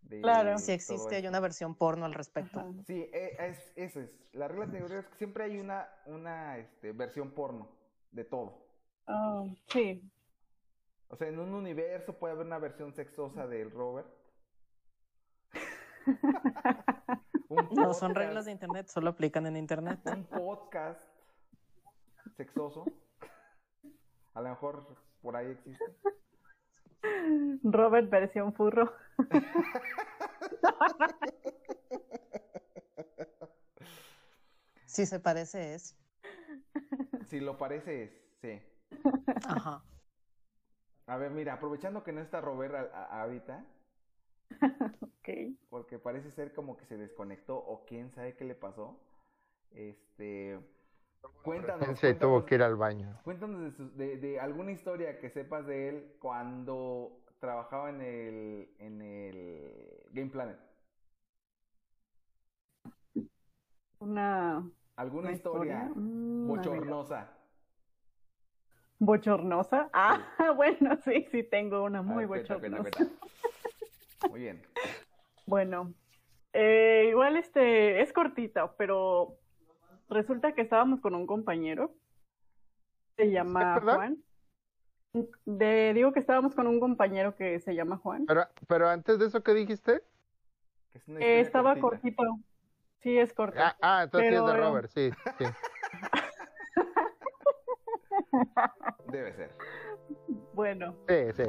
de 0.00 0.22
Claro. 0.22 0.56
Si 0.58 0.72
existe, 0.72 1.16
hay 1.16 1.26
una 1.26 1.40
versión 1.40 1.74
porno 1.74 2.06
al 2.06 2.14
respecto. 2.14 2.72
Sí, 2.86 3.10
e- 3.12 3.36
es, 3.38 3.72
eso 3.76 4.00
es. 4.00 4.18
La 4.32 4.48
regla 4.48 4.64
34 4.64 4.98
es 4.98 5.06
que 5.08 5.18
siempre 5.18 5.44
hay 5.44 5.58
una, 5.58 5.88
una 6.06 6.56
este, 6.56 6.92
versión 6.92 7.32
porno 7.32 7.68
de 8.12 8.24
todo. 8.24 8.64
Ah, 9.06 9.44
sí. 9.66 10.02
O 11.12 11.16
sea, 11.16 11.28
en 11.28 11.38
un 11.38 11.52
universo 11.52 12.14
puede 12.14 12.32
haber 12.32 12.46
una 12.46 12.58
versión 12.58 12.94
sexosa 12.94 13.46
del 13.46 13.70
Robert. 13.70 14.08
Un 17.50 17.68
No 17.74 17.92
son 17.92 18.14
reglas 18.14 18.46
de 18.46 18.52
internet, 18.52 18.88
solo 18.88 19.10
aplican 19.10 19.44
en 19.44 19.58
internet. 19.58 20.00
un 20.06 20.24
podcast 20.24 21.06
sexoso. 22.34 22.86
A 24.32 24.40
lo 24.40 24.48
mejor 24.48 24.86
por 25.20 25.36
ahí 25.36 25.50
existe. 25.50 25.84
Robert 27.62 28.08
versión 28.08 28.54
furro. 28.54 28.90
Si 34.86 35.04
se 35.04 35.20
parece 35.20 35.74
es. 35.74 35.94
Si 37.26 37.38
lo 37.38 37.58
parece, 37.58 38.04
es, 38.04 38.10
sí. 38.40 38.62
Ajá. 39.46 39.84
A 41.06 41.16
ver, 41.16 41.30
mira, 41.30 41.54
aprovechando 41.54 42.02
que 42.04 42.12
no 42.12 42.20
está 42.20 42.40
Robert 42.40 42.74
a- 42.74 42.96
a- 43.04 43.22
ahorita, 43.22 43.64
Ok. 45.02 45.28
porque 45.68 45.98
parece 45.98 46.30
ser 46.30 46.52
como 46.54 46.76
que 46.76 46.86
se 46.86 46.96
desconectó 46.96 47.56
o 47.56 47.84
quién 47.84 48.10
sabe 48.12 48.34
qué 48.36 48.44
le 48.44 48.54
pasó. 48.54 48.98
Este, 49.72 50.58
cuéntanos, 51.42 51.98
Se 51.98 52.14
tuvo 52.14 52.44
que 52.44 52.54
ir 52.56 52.62
al 52.62 52.76
baño. 52.76 53.18
cuéntanos 53.24 53.62
de, 53.62 53.70
su- 53.72 53.96
de- 53.96 54.16
de 54.18 54.40
alguna 54.40 54.70
historia 54.72 55.18
que 55.18 55.30
sepas 55.30 55.66
de 55.66 55.88
él 55.88 56.16
cuando 56.20 57.24
trabajaba 57.40 57.90
en 57.90 58.00
el, 58.00 58.74
en 58.78 59.02
el 59.02 60.06
Game 60.12 60.30
Planet. 60.30 60.58
Una 63.98 64.68
¿Alguna 64.96 65.28
¿Una 65.28 65.32
historia, 65.32 65.84
historia? 65.84 65.92
Mm, 66.02 66.46
bochornosa? 66.48 67.38
Bochornosa. 69.04 69.90
Ah, 69.92 70.20
bueno, 70.56 70.96
sí, 71.04 71.26
sí 71.30 71.42
tengo 71.42 71.82
una 71.82 71.98
A 71.98 72.02
muy 72.02 72.24
ver, 72.24 72.46
cuenta, 72.46 72.58
cuenta, 72.58 72.78
bochornosa. 72.78 72.96
cuenta. 73.10 73.26
Muy 74.30 74.40
bien. 74.40 74.62
Bueno, 75.44 75.92
eh, 76.52 77.06
igual 77.10 77.36
este 77.36 78.00
es 78.00 78.12
cortita, 78.12 78.72
pero 78.76 79.36
resulta 80.08 80.52
que 80.54 80.62
estábamos 80.62 81.00
con 81.00 81.16
un 81.16 81.26
compañero. 81.26 81.92
Se 83.16 83.28
llama? 83.30 83.80
Juan. 83.82 84.22
De, 85.44 85.92
digo 85.94 86.12
que 86.12 86.20
estábamos 86.20 86.54
con 86.54 86.68
un 86.68 86.78
compañero 86.78 87.34
que 87.34 87.58
se 87.58 87.74
llama 87.74 87.96
Juan. 87.98 88.24
Pero, 88.26 88.46
pero 88.68 88.88
antes 88.88 89.18
de 89.18 89.26
eso, 89.26 89.42
¿qué 89.42 89.52
dijiste? 89.52 90.00
Que 90.92 90.98
es 90.98 91.08
Eh, 91.08 91.40
estaba 91.40 91.74
cortita. 91.80 92.16
cortito. 92.22 92.38
Sí, 93.00 93.18
es 93.18 93.34
corto. 93.34 93.58
Ah, 93.60 93.76
ah 93.82 94.02
entonces 94.04 94.30
sí 94.30 94.36
es 94.36 94.44
de 94.46 94.52
Pero- 94.52 94.68
Robert, 94.68 94.90
sí, 94.90 95.10
sí. 95.38 95.44
Debe 99.12 99.32
ser. 99.34 99.50
Bueno, 100.54 100.94
Sí, 101.08 101.32
sí. 101.34 101.42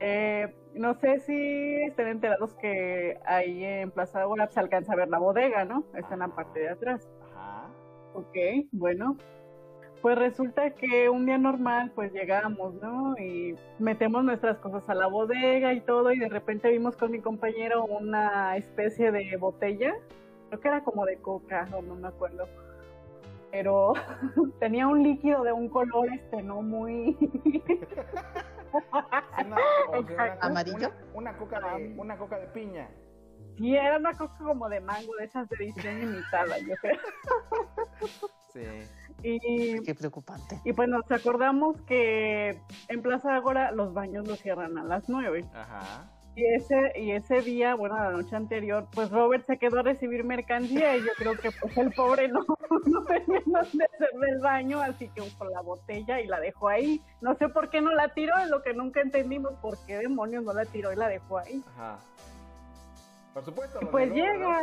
eh, 0.00 0.54
no 0.74 0.94
sé 0.94 1.20
si 1.20 1.82
estén 1.82 2.08
enterados 2.08 2.54
que 2.54 3.18
ahí 3.26 3.64
en 3.64 3.90
Plaza 3.90 4.20
de 4.20 4.26
Bola 4.26 4.46
se 4.48 4.60
alcanza 4.60 4.92
a 4.92 4.96
ver 4.96 5.08
la 5.08 5.18
bodega, 5.18 5.64
¿no? 5.64 5.84
Está 5.94 6.14
en 6.14 6.20
la 6.20 6.28
parte 6.28 6.60
de 6.60 6.68
atrás. 6.68 7.08
Ajá. 7.34 7.68
Ok, 8.14 8.36
bueno. 8.72 9.16
Pues 10.02 10.18
resulta 10.18 10.70
que 10.74 11.08
un 11.08 11.24
día 11.24 11.38
normal, 11.38 11.90
pues 11.94 12.12
llegamos, 12.12 12.74
¿no? 12.74 13.16
Y 13.18 13.56
metemos 13.78 14.22
nuestras 14.22 14.58
cosas 14.58 14.86
a 14.90 14.94
la 14.94 15.06
bodega 15.06 15.72
y 15.72 15.80
todo, 15.80 16.12
y 16.12 16.18
de 16.18 16.28
repente 16.28 16.68
vimos 16.70 16.94
con 16.98 17.10
mi 17.10 17.20
compañero 17.20 17.86
una 17.86 18.54
especie 18.58 19.10
de 19.12 19.34
botella, 19.38 19.94
creo 20.50 20.60
que 20.60 20.68
era 20.68 20.84
como 20.84 21.06
de 21.06 21.16
coca, 21.16 21.66
o 21.74 21.80
no 21.80 21.94
me 21.94 22.08
acuerdo. 22.08 22.46
Pero 23.54 23.92
tenía 24.58 24.88
un 24.88 25.04
líquido 25.04 25.44
de 25.44 25.52
un 25.52 25.68
color, 25.68 26.12
este, 26.12 26.42
no 26.42 26.60
muy... 26.60 27.16
Es 29.38 29.46
una- 29.46 29.56
o 29.56 29.92
sea, 29.92 29.98
una 30.00 30.00
Exacto. 30.00 30.40
co- 30.40 30.46
¿Amarillo? 30.46 30.90
Una, 31.14 31.30
una 31.30 31.36
coca 31.38 31.60
de, 31.76 31.94
una 31.96 32.18
coca 32.18 32.38
de 32.40 32.46
piña. 32.48 32.88
Sí, 33.56 33.76
era 33.76 33.98
una 33.98 34.12
coca 34.14 34.36
como 34.38 34.68
de 34.68 34.80
mango, 34.80 35.14
de 35.20 35.26
esas 35.26 35.48
de 35.48 35.56
edición 35.56 36.00
limitada, 36.00 36.58
yo 36.58 36.74
creo. 36.80 36.98
Sí. 38.52 38.64
Y 39.22 39.80
Qué 39.82 39.94
preocupante. 39.94 40.60
Y 40.64 40.72
pues 40.72 40.88
nos 40.88 41.08
acordamos 41.12 41.80
que 41.82 42.60
en 42.88 43.02
Plaza 43.02 43.36
Agora 43.36 43.70
los 43.70 43.94
baños 43.94 44.26
los 44.26 44.40
cierran 44.40 44.76
a 44.78 44.82
las 44.82 45.08
9. 45.08 45.44
Ajá. 45.54 46.10
Y 46.36 46.44
ese, 46.46 46.92
y 46.96 47.12
ese 47.12 47.42
día, 47.42 47.76
bueno, 47.76 47.96
la 47.96 48.10
noche 48.10 48.34
anterior, 48.34 48.88
pues 48.92 49.08
Robert 49.10 49.46
se 49.46 49.56
quedó 49.56 49.78
a 49.78 49.82
recibir 49.82 50.24
mercancía 50.24 50.96
y 50.96 51.00
yo 51.00 51.12
creo 51.16 51.36
que 51.36 51.52
pues 51.52 51.76
el 51.78 51.92
pobre 51.92 52.26
no, 52.26 52.40
no 52.86 53.04
tenía 53.04 53.40
dónde 53.46 53.84
hacerle 53.84 54.30
el 54.30 54.40
baño, 54.40 54.80
así 54.80 55.08
que 55.10 55.20
usó 55.20 55.44
la 55.44 55.60
botella 55.60 56.20
y 56.20 56.26
la 56.26 56.40
dejó 56.40 56.68
ahí. 56.68 57.00
No 57.20 57.36
sé 57.36 57.48
por 57.48 57.70
qué 57.70 57.80
no 57.80 57.92
la 57.92 58.08
tiró, 58.08 58.36
es 58.38 58.48
lo 58.48 58.62
que 58.62 58.74
nunca 58.74 59.00
entendimos, 59.00 59.52
por 59.62 59.78
qué 59.86 59.98
demonios 59.98 60.42
no 60.42 60.52
la 60.52 60.64
tiró 60.64 60.92
y 60.92 60.96
la 60.96 61.08
dejó 61.08 61.38
ahí. 61.38 61.62
Ajá. 61.68 61.98
Por 63.32 63.44
supuesto. 63.44 63.80
Lo 63.80 63.90
pues 63.92 64.10
llega... 64.10 64.58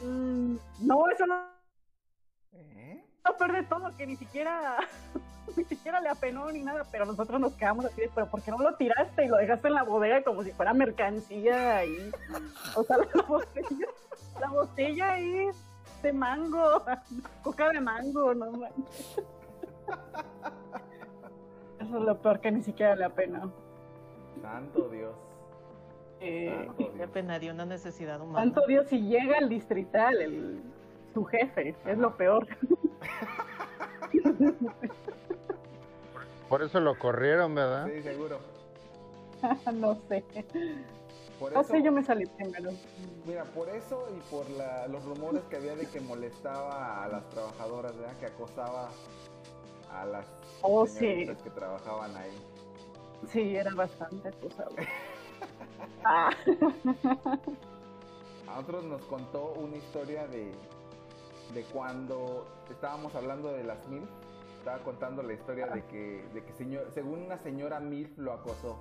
mm, 0.00 0.56
no, 0.80 1.10
eso 1.10 1.26
no... 1.26 1.54
¿Eh? 2.52 3.03
Lo 3.24 3.36
peor 3.36 3.52
de 3.52 3.62
todo, 3.64 3.96
que 3.96 4.06
ni 4.06 4.16
siquiera, 4.16 4.76
ni 5.56 5.64
siquiera 5.64 6.00
le 6.00 6.08
apenó 6.08 6.50
ni 6.50 6.62
nada, 6.62 6.84
pero 6.90 7.06
nosotros 7.06 7.40
nos 7.40 7.54
quedamos 7.54 7.84
así 7.86 8.02
de, 8.02 8.10
pero 8.14 8.28
¿por 8.28 8.42
qué 8.42 8.50
no 8.50 8.58
lo 8.58 8.74
tiraste 8.74 9.24
y 9.24 9.28
lo 9.28 9.36
dejaste 9.36 9.68
en 9.68 9.74
la 9.74 9.82
bodega 9.82 10.22
como 10.22 10.42
si 10.42 10.52
fuera 10.52 10.74
mercancía 10.74 11.78
ahí? 11.78 12.10
O 12.74 12.82
sea, 12.84 12.98
la 12.98 13.22
botella, 13.28 13.86
la 14.40 14.48
botella 14.48 15.12
ahí 15.12 15.48
de 16.02 16.12
mango, 16.12 16.84
coca 17.42 17.70
de 17.70 17.80
mango, 17.80 18.34
no 18.34 18.52
manches. 18.52 19.22
Eso 21.80 21.98
es 21.98 22.02
lo 22.02 22.20
peor 22.20 22.40
que 22.40 22.50
ni 22.50 22.62
siquiera 22.62 22.94
le 22.94 23.04
apenó. 23.04 23.52
Santo 24.40 24.88
Dios. 24.88 25.14
Eh, 26.20 26.68
Santo 26.78 27.52
una 27.52 27.66
necesidad 27.66 28.20
humana. 28.20 28.40
Santo 28.40 28.66
Dios, 28.66 28.86
si 28.88 29.00
llega 29.00 29.38
el 29.38 29.48
distrital, 29.48 30.20
el, 30.20 30.62
su 31.12 31.24
jefe, 31.24 31.74
es 31.86 31.98
lo 31.98 32.16
peor. 32.16 32.46
Por 36.48 36.62
eso 36.62 36.78
lo 36.80 36.98
corrieron, 36.98 37.54
¿verdad? 37.54 37.86
Sí, 37.92 38.02
seguro. 38.02 38.38
no 39.74 39.96
sé. 40.08 40.22
Por 41.40 41.52
eso, 41.52 41.64
sé, 41.64 41.82
yo 41.82 41.90
me 41.90 42.02
salí 42.04 42.26
primero. 42.26 42.70
mira, 43.26 43.44
por 43.44 43.68
eso 43.68 44.06
y 44.16 44.20
por 44.30 44.48
la- 44.50 44.86
los 44.86 45.04
rumores 45.04 45.42
que 45.50 45.56
había 45.56 45.74
de 45.74 45.86
que 45.88 46.00
molestaba 46.00 47.02
a 47.02 47.08
las 47.08 47.28
trabajadoras, 47.30 47.96
¿verdad? 47.96 48.16
Que 48.18 48.26
acosaba 48.26 48.88
a 49.92 50.04
las 50.06 50.26
Oh, 50.62 50.86
señoritas 50.86 51.42
que 51.42 51.50
trabajaban 51.50 52.16
ahí. 52.16 52.30
Sí, 53.28 53.56
era 53.56 53.74
bastante 53.74 54.28
acusado. 54.28 54.70
Ah, 56.06 56.30
A 58.46 58.56
nosotros 58.56 58.84
nos 58.84 59.02
contó 59.06 59.54
una 59.58 59.76
historia 59.76 60.26
de, 60.26 60.52
de 61.52 61.62
cuando 61.64 62.46
estábamos 62.70 63.14
hablando 63.14 63.52
de 63.52 63.64
las 63.64 63.86
mil. 63.88 64.06
Estaba 64.58 64.78
contando 64.78 65.22
la 65.22 65.34
historia 65.34 65.66
de 65.66 65.84
que, 65.84 66.24
de 66.32 66.42
que 66.42 66.52
señor, 66.54 66.90
según 66.94 67.22
una 67.22 67.36
señora 67.38 67.80
mil 67.80 68.12
lo 68.16 68.32
acosó. 68.32 68.78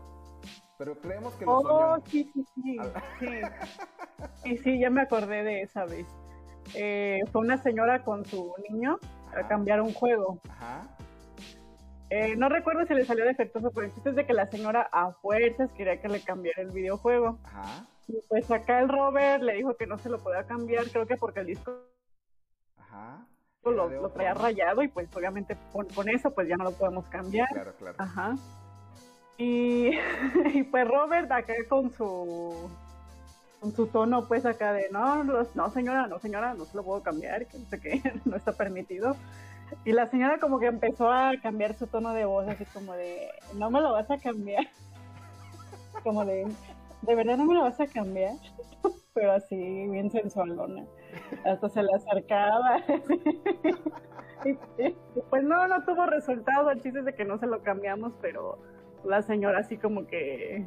Pero 0.77 0.95
creemos 0.95 1.33
que 1.35 1.45
lo 1.45 1.57
oh, 1.57 1.61
soñó. 1.61 2.05
sí, 2.07 2.31
sí, 2.33 2.45
sí, 2.55 2.77
sí. 3.19 3.41
Sí, 4.43 4.57
sí, 4.57 4.79
ya 4.79 4.89
me 4.89 5.01
acordé 5.01 5.43
de 5.43 5.61
esa 5.61 5.85
vez. 5.85 6.07
Eh, 6.75 7.19
fue 7.31 7.41
una 7.41 7.57
señora 7.57 8.03
con 8.03 8.25
su 8.25 8.53
niño 8.69 8.99
a 9.35 9.47
cambiar 9.47 9.81
un 9.81 9.93
juego. 9.93 10.39
Ajá. 10.49 10.87
Eh, 12.09 12.35
no 12.35 12.47
recuerdo 12.47 12.85
si 12.85 12.93
le 12.93 13.05
salió 13.05 13.25
defectuoso, 13.25 13.71
pero 13.71 13.87
el 13.87 13.93
chiste 13.93 14.11
es 14.11 14.15
de 14.15 14.25
que 14.25 14.33
la 14.33 14.45
señora 14.47 14.87
a 14.91 15.11
fuerzas 15.13 15.71
quería 15.73 15.99
que 15.99 16.09
le 16.09 16.21
cambiara 16.21 16.61
el 16.61 16.71
videojuego. 16.71 17.39
Ajá. 17.43 17.85
Y 18.07 18.19
pues 18.27 18.51
acá 18.51 18.79
el 18.79 18.89
Robert 18.89 19.41
le 19.41 19.53
dijo 19.53 19.75
que 19.75 19.87
no 19.87 19.97
se 19.97 20.09
lo 20.09 20.19
podía 20.19 20.43
cambiar, 20.43 20.85
creo 20.89 21.07
que 21.07 21.17
porque 21.17 21.39
el 21.39 21.47
disco 21.47 21.71
Ajá. 22.93 23.25
lo, 23.63 23.89
lo 23.89 24.09
traía 24.09 24.33
¿no? 24.33 24.41
rayado 24.41 24.83
y 24.83 24.87
pues 24.87 25.07
obviamente 25.15 25.57
con, 25.71 25.87
con 25.87 26.09
eso 26.09 26.31
pues 26.31 26.47
ya 26.47 26.57
no 26.57 26.65
lo 26.65 26.71
podemos 26.71 27.07
cambiar. 27.07 27.49
Claro, 27.49 27.73
claro. 27.77 27.95
Ajá. 27.97 28.35
Y, 29.37 29.91
y 30.53 30.63
pues 30.63 30.87
Robert 30.87 31.31
acá 31.31 31.53
con 31.67 31.91
su 31.91 32.69
con 33.59 33.71
su 33.71 33.87
tono 33.87 34.27
pues 34.27 34.45
acá 34.45 34.73
de 34.73 34.89
no, 34.91 35.23
no, 35.23 35.47
no, 35.55 35.69
señora, 35.69 36.07
no 36.07 36.19
señora, 36.19 36.53
no 36.53 36.65
se 36.65 36.75
lo 36.77 36.83
puedo 36.83 37.01
cambiar, 37.01 37.47
que 37.47 37.57
no 37.57 37.65
sé 37.65 37.79
qué, 37.79 38.01
no 38.25 38.35
está 38.35 38.53
permitido. 38.53 39.15
Y 39.85 39.93
la 39.93 40.07
señora 40.07 40.37
como 40.39 40.59
que 40.59 40.67
empezó 40.67 41.11
a 41.11 41.31
cambiar 41.41 41.73
su 41.73 41.87
tono 41.87 42.13
de 42.13 42.25
voz 42.25 42.47
así 42.47 42.65
como 42.65 42.93
de 42.93 43.29
no 43.55 43.71
me 43.71 43.81
lo 43.81 43.93
vas 43.93 44.09
a 44.11 44.17
cambiar. 44.17 44.67
Como 46.03 46.25
de 46.25 46.47
de 47.03 47.15
verdad 47.15 47.37
no 47.37 47.45
me 47.45 47.53
lo 47.53 47.61
vas 47.61 47.79
a 47.79 47.87
cambiar. 47.87 48.35
pero 49.13 49.31
así, 49.33 49.55
bien 49.87 50.11
sensualona. 50.11 50.83
Hasta 51.45 51.69
se 51.69 51.83
le 51.83 51.93
acercaba. 51.93 52.77
Pues 55.29 55.41
no, 55.43 55.67
no 55.69 55.85
tuvo 55.85 56.05
resultado. 56.05 56.69
El 56.69 56.81
chiste 56.81 56.99
es 56.99 57.05
de 57.05 57.15
que 57.15 57.23
no 57.23 57.37
se 57.37 57.47
lo 57.47 57.63
cambiamos, 57.63 58.11
pero 58.21 58.57
la 59.05 59.21
señora 59.21 59.59
así 59.59 59.77
como 59.77 60.05
que 60.05 60.65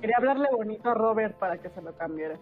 quería 0.00 0.16
hablarle 0.16 0.48
bonito 0.50 0.90
a 0.90 0.94
Robert 0.94 1.36
para 1.36 1.58
que 1.58 1.70
se 1.70 1.80
lo 1.80 1.96
cambiara. 1.96 2.36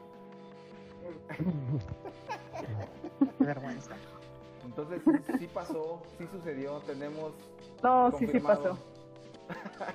Qué 3.39 3.45
vergüenza. 3.45 3.97
Entonces 4.65 5.03
sí, 5.05 5.11
sí 5.41 5.49
pasó, 5.53 6.01
sí 6.17 6.27
sucedió, 6.29 6.79
tenemos 6.87 7.35
No, 7.83 8.11
sí, 8.13 8.27
sí 8.27 8.41
pasó. 8.41 8.79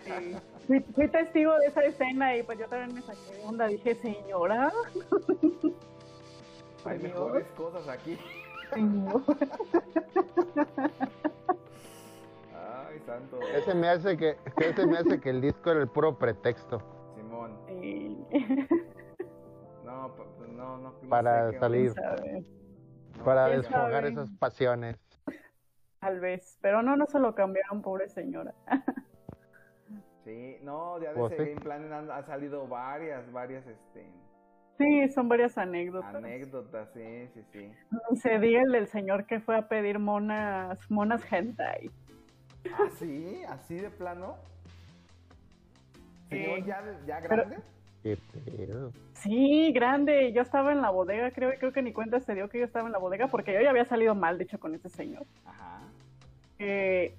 Sí. 0.03 0.35
Fui, 0.67 0.81
fui 0.93 1.07
testigo 1.07 1.57
de 1.57 1.67
esa 1.67 1.81
escena 1.81 2.35
y 2.37 2.43
pues 2.43 2.59
yo 2.59 2.67
también 2.67 2.93
me 2.93 3.01
saqué 3.01 3.37
de 3.37 3.43
onda. 3.43 3.65
Dije, 3.65 3.95
señora. 3.95 4.71
Hay 6.87 6.97
Dios. 6.99 7.13
mejores 7.13 7.47
cosas 7.51 7.87
aquí. 7.87 8.17
señor. 8.73 9.21
Ay, 12.53 12.99
santo. 13.05 13.39
Ese 13.41 13.75
me 13.75 13.89
hace 13.89 14.17
que, 14.17 14.37
ese 14.57 14.85
me 14.87 14.97
hace 14.97 15.19
que 15.19 15.29
el 15.29 15.41
disco 15.41 15.71
era 15.71 15.81
el 15.81 15.87
puro 15.87 16.17
pretexto 16.17 16.81
Simón. 17.15 17.57
Sí. 17.67 18.25
No, 19.83 20.13
pa- 20.15 20.25
pues 20.37 20.49
no, 20.51 20.77
no. 20.77 20.91
no 21.01 21.09
para 21.09 21.51
sé 21.51 21.59
salir? 21.59 21.93
No, 23.17 23.23
para 23.23 23.45
¿Quién 23.47 23.61
desfogar 23.61 23.91
sabe? 23.91 24.09
esas 24.09 24.31
pasiones. 24.37 24.97
Tal 25.99 26.19
vez, 26.19 26.57
pero 26.61 26.83
no, 26.83 26.95
no 26.95 27.05
se 27.07 27.19
lo 27.19 27.33
cambiaron, 27.33 27.81
pobre 27.81 28.07
señora. 28.09 28.53
Sí, 30.23 30.57
no, 30.61 30.99
ya 31.01 31.13
de 31.13 31.19
Pues 31.19 31.33
ese 31.33 31.43
sí. 31.43 31.49
Game 31.51 31.61
Plan 31.61 31.93
han, 31.93 32.11
han 32.11 32.25
salido 32.25 32.67
varias, 32.67 33.31
varias, 33.31 33.65
este, 33.65 34.11
Sí, 34.77 35.09
son 35.09 35.27
varias 35.27 35.57
anécdotas. 35.57 36.13
anécdotas, 36.15 36.89
sí, 36.93 37.27
sí, 37.33 37.41
sí. 37.51 38.17
Se 38.21 38.37
diga 38.39 38.61
el 38.61 38.71
del 38.71 38.87
señor 38.87 39.25
que 39.25 39.39
fue 39.39 39.57
a 39.57 39.67
pedir 39.67 39.97
monas, 39.99 40.79
monas 40.91 41.21
hentai. 41.31 41.89
¿Ah, 42.73 42.87
sí? 42.99 43.41
¿Así 43.49 43.75
de 43.75 43.89
plano? 43.89 44.35
Sí. 46.29 46.43
¿Señor 46.43 46.65
ya, 46.65 47.19
Pero- 47.21 47.27
grande? 47.35 47.57
Qué 48.03 48.17
pedo. 48.45 48.91
Sí, 49.13 49.71
grande. 49.73 50.31
Yo 50.31 50.41
estaba 50.43 50.71
en 50.71 50.81
la 50.81 50.91
bodega, 50.91 51.31
creo, 51.31 51.51
creo 51.57 51.73
que 51.73 51.81
ni 51.81 51.91
cuenta 51.93 52.19
se 52.19 52.35
dio 52.35 52.47
que 52.47 52.59
yo 52.59 52.65
estaba 52.65 52.85
en 52.85 52.91
la 52.93 52.99
bodega 52.99 53.27
porque 53.27 53.53
yo 53.53 53.61
ya 53.61 53.71
había 53.71 53.85
salido 53.85 54.13
mal, 54.13 54.37
de 54.37 54.43
hecho, 54.43 54.59
con 54.59 54.75
ese 54.75 54.89
señor. 54.89 55.25
Ajá. 55.45 55.79
Eh, 56.59 57.15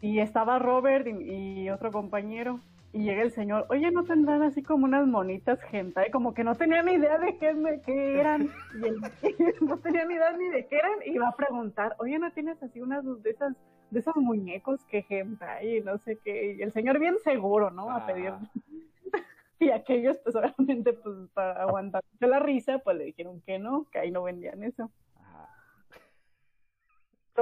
y 0.00 0.20
estaba 0.20 0.58
Robert 0.58 1.06
y, 1.06 1.62
y 1.64 1.70
otro 1.70 1.92
compañero. 1.92 2.58
Y 2.94 3.02
llega 3.02 3.22
el 3.22 3.32
señor, 3.32 3.66
oye, 3.70 3.90
¿no 3.90 4.04
tendrán 4.04 4.42
así 4.42 4.62
como 4.62 4.84
unas 4.84 5.06
monitas 5.06 5.58
hentai? 5.72 6.10
Como 6.12 6.32
que 6.32 6.44
no 6.44 6.54
tenía 6.54 6.82
ni 6.82 6.92
idea 6.92 7.18
de 7.18 7.36
qué, 7.38 7.52
me- 7.52 7.80
qué 7.82 8.20
eran. 8.20 8.48
Y 8.80 8.86
él 8.86 9.00
no 9.60 9.76
tenía 9.78 10.04
ni 10.04 10.14
idea 10.14 10.32
ni 10.32 10.48
de 10.48 10.66
qué 10.68 10.76
eran. 10.76 10.98
Y 11.04 11.18
va 11.18 11.28
a 11.30 11.36
preguntar, 11.36 11.96
oye, 11.98 12.18
¿no 12.20 12.30
tienes 12.30 12.62
así 12.62 12.80
unas 12.80 13.04
de 13.22 13.30
esas 13.30 13.54
de 13.90 14.00
esos 14.00 14.16
muñecos 14.16 14.84
que 14.86 15.04
hentai 15.08 15.78
y 15.78 15.80
no 15.80 15.98
sé 15.98 16.18
qué? 16.24 16.54
Y 16.54 16.62
el 16.62 16.72
señor 16.72 16.98
bien 17.00 17.16
seguro, 17.24 17.70
¿no? 17.70 17.90
A 17.90 18.06
pedir. 18.06 18.28
Ah, 18.28 18.40
Y 19.60 19.70
aquellos, 19.70 20.18
pues 20.18 20.34
obviamente, 20.36 20.92
pues 20.92 21.16
para 21.32 21.62
aguantarse 21.62 22.26
la 22.26 22.38
risa, 22.38 22.78
pues 22.78 22.96
le 22.98 23.04
dijeron 23.04 23.40
que 23.46 23.58
no, 23.58 23.86
que 23.90 23.98
ahí 23.98 24.10
no 24.10 24.22
vendían 24.22 24.62
eso. 24.62 24.90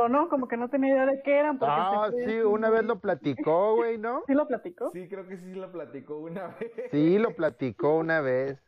No, 0.08 0.28
como 0.28 0.48
que 0.48 0.56
no 0.56 0.68
tenía 0.68 0.94
idea 0.94 1.06
de 1.06 1.22
qué 1.22 1.38
eran. 1.38 1.58
Porque 1.58 1.72
Ah, 1.72 2.10
se 2.10 2.26
sí, 2.26 2.40
una 2.40 2.70
vez 2.70 2.84
lo 2.84 2.98
platicó, 2.98 3.74
güey, 3.76 3.98
¿no? 3.98 4.22
¿Sí 4.26 4.34
lo 4.34 4.46
platicó? 4.46 4.90
Sí, 4.90 5.08
creo 5.08 5.26
que 5.28 5.36
sí 5.36 5.54
lo 5.54 5.70
platicó 5.70 6.18
una 6.18 6.48
vez. 6.48 6.72
Sí, 6.90 7.18
lo 7.18 7.34
platicó 7.34 7.96
una 7.96 8.20
vez. 8.20 8.58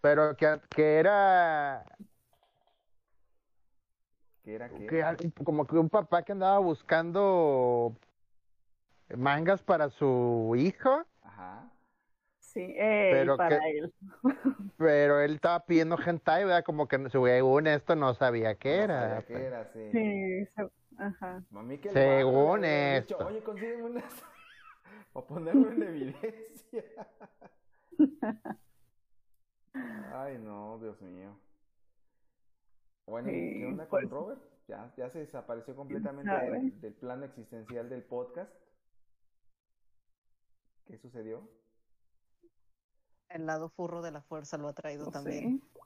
Pero 0.00 0.36
que, 0.36 0.60
que 0.68 0.98
era 0.98 1.84
¿Qué 4.44 4.54
era 4.54 4.68
qué? 4.68 4.86
que 4.86 5.44
como 5.44 5.66
que 5.66 5.76
un 5.76 5.88
papá 5.88 6.22
que 6.22 6.32
andaba 6.32 6.58
buscando 6.58 7.96
mangas 9.16 9.62
para 9.62 9.88
su 9.88 10.54
hijo. 10.56 11.04
Sí, 12.54 12.72
Pero 12.78 13.36
para 13.36 13.58
que- 13.58 13.78
él. 13.78 13.94
pero 14.78 15.20
él 15.20 15.34
estaba 15.34 15.66
pidiendo 15.66 15.98
hentai, 15.98 16.44
¿verdad? 16.44 16.64
Como 16.64 16.86
que 16.86 17.10
según 17.10 17.66
esto 17.66 17.96
no 17.96 18.14
sabía 18.14 18.54
qué 18.54 18.76
No 18.78 18.82
era. 18.84 19.00
sabía 19.00 19.22
qué 19.26 19.32
pues. 19.32 19.44
era, 19.44 19.72
sí. 19.72 19.90
Sí, 19.90 20.46
se- 20.54 20.70
ajá. 21.02 21.42
A 21.52 21.62
mí 21.62 21.78
que 21.78 21.90
Según 21.90 22.64
había 22.64 23.00
dicho, 23.00 23.14
esto. 23.16 23.26
Oye, 23.26 23.42
consígueme 23.42 23.82
unas. 23.82 24.04
o 25.14 25.26
ponerlo 25.26 25.70
en 25.72 25.82
evidencia. 25.82 26.84
Ay, 30.12 30.38
no, 30.38 30.78
Dios 30.78 31.00
mío. 31.02 31.36
Bueno, 33.06 33.30
¿y 33.30 33.34
Sí, 33.34 33.58
¿qué 33.58 33.66
onda 33.66 33.86
pues. 33.88 34.02
con 34.04 34.10
Robert? 34.10 34.40
Ya, 34.68 34.92
ya 34.96 35.10
se 35.10 35.18
desapareció 35.18 35.74
completamente 35.76 36.32
del, 36.32 36.80
del 36.80 36.94
plano 36.94 37.24
existencial 37.24 37.88
del 37.90 38.02
podcast. 38.04 38.50
¿Qué 40.86 40.96
sucedió? 40.98 41.46
El 43.28 43.46
lado 43.46 43.68
furro 43.70 44.02
de 44.02 44.10
la 44.10 44.22
fuerza 44.22 44.58
lo 44.58 44.68
ha 44.68 44.72
traído 44.72 45.06
No 45.06 45.10
también. 45.10 45.60
sé. 45.60 45.80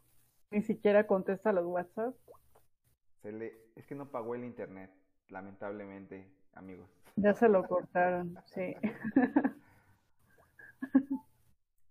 Ni 0.51 0.62
siquiera 0.62 1.07
contesta 1.07 1.53
los 1.53 1.66
WhatsApp. 1.66 2.14
Se 3.22 3.32
le... 3.32 3.68
Es 3.76 3.86
que 3.86 3.95
no 3.95 4.11
pagó 4.11 4.34
el 4.34 4.45
internet, 4.45 4.91
lamentablemente, 5.28 6.30
amigos. 6.55 6.89
Ya 7.16 7.34
se 7.34 7.49
lo 7.49 7.66
cortaron, 7.66 8.39
sí. 8.47 8.74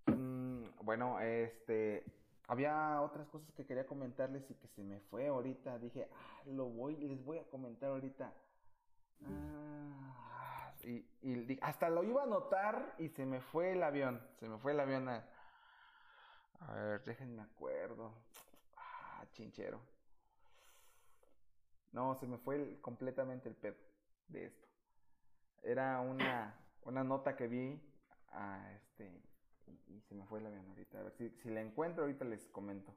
Mm, 0.07 0.63
bueno, 0.83 1.19
este, 1.19 2.05
había 2.47 3.01
otras 3.01 3.27
cosas 3.27 3.51
que 3.55 3.65
quería 3.65 3.85
comentarles 3.85 4.49
y 4.49 4.53
que 4.55 4.67
se 4.69 4.83
me 4.83 4.99
fue 5.01 5.27
ahorita. 5.27 5.77
Dije, 5.79 6.07
ah, 6.13 6.43
lo 6.45 6.65
voy, 6.69 6.95
les 6.95 7.23
voy 7.23 7.39
a 7.39 7.43
comentar 7.43 7.89
ahorita. 7.89 8.33
Ah, 9.25 10.73
y, 10.83 11.05
hasta 11.61 11.89
lo 11.89 12.03
iba 12.03 12.21
a 12.21 12.25
anotar 12.25 12.95
y 12.97 13.09
se 13.09 13.25
me 13.25 13.41
fue 13.41 13.73
el 13.73 13.83
avión. 13.83 14.21
Se 14.39 14.47
me 14.47 14.57
fue 14.57 14.71
el 14.71 14.79
avión 14.79 15.09
a... 15.09 15.25
A 16.59 16.73
ver, 16.73 17.03
déjenme 17.03 17.41
acuerdo. 17.41 18.13
Ah, 18.75 19.25
chinchero. 19.31 19.79
No, 21.91 22.15
se 22.15 22.27
me 22.27 22.37
fue 22.37 22.79
completamente 22.81 23.49
el 23.49 23.55
pedo 23.55 23.77
de 24.27 24.45
esto. 24.45 24.67
Era 25.63 25.99
una, 25.99 26.55
una 26.83 27.03
nota 27.03 27.35
que 27.35 27.47
vi, 27.47 27.81
ah, 28.29 28.71
este, 28.75 29.21
y, 29.87 30.01
se 30.01 30.15
me 30.15 30.25
fue 30.25 30.39
el 30.39 30.47
avión 30.47 30.67
ahorita. 30.67 30.99
A 30.99 31.03
ver 31.03 31.13
si, 31.13 31.29
si 31.29 31.49
la 31.49 31.61
encuentro 31.61 32.03
ahorita 32.03 32.25
les 32.25 32.45
comento. 32.47 32.93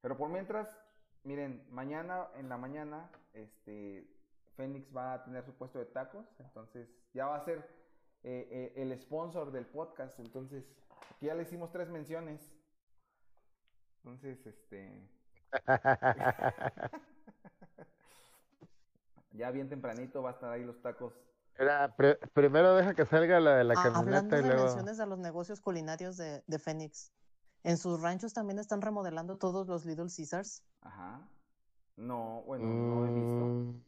Pero 0.00 0.16
por 0.16 0.28
mientras, 0.28 0.78
miren, 1.24 1.66
mañana 1.70 2.28
en 2.36 2.48
la 2.48 2.56
mañana, 2.56 3.10
este, 3.32 4.06
Fénix 4.56 4.94
va 4.94 5.14
a 5.14 5.24
tener 5.24 5.44
su 5.44 5.54
puesto 5.54 5.78
de 5.78 5.86
tacos, 5.86 6.26
entonces 6.40 6.88
ya 7.14 7.26
va 7.26 7.36
a 7.36 7.44
ser 7.44 7.58
eh, 8.24 8.48
eh, 8.50 8.72
el 8.82 8.98
sponsor 8.98 9.52
del 9.52 9.66
podcast, 9.66 10.18
entonces 10.18 10.64
aquí 11.14 11.26
ya 11.26 11.34
le 11.34 11.42
hicimos 11.42 11.70
tres 11.72 11.88
menciones. 11.88 12.40
Entonces, 14.04 14.46
este, 14.46 15.08
ya 19.32 19.50
bien 19.50 19.68
tempranito 19.68 20.22
va 20.22 20.30
a 20.30 20.32
estar 20.34 20.50
ahí 20.52 20.64
los 20.64 20.80
tacos. 20.82 21.12
Era, 21.56 21.94
primero 22.32 22.74
deja 22.76 22.94
que 22.94 23.04
salga 23.04 23.40
la 23.40 23.56
de 23.56 23.64
la 23.64 23.74
Ah, 23.76 23.82
hablando 23.94 24.30
camioneta 24.30 24.36
de 24.36 24.42
y 24.42 24.46
luego... 24.46 24.62
menciones 24.64 25.00
a 25.00 25.06
los 25.06 25.18
negocios 25.18 25.60
culinarios 25.60 26.16
de, 26.16 26.42
de 26.46 26.58
Phoenix, 26.58 27.12
en 27.64 27.76
sus 27.78 28.00
ranchos 28.00 28.32
también 28.32 28.58
están 28.60 28.80
remodelando 28.80 29.36
todos 29.38 29.66
los 29.66 29.84
Little 29.84 30.06
Caesars. 30.14 30.62
Ajá. 30.82 31.28
No, 31.96 32.42
bueno, 32.46 32.64
no 32.64 33.06
he 33.06 33.12
visto. 33.12 33.44
Mm, 33.44 33.82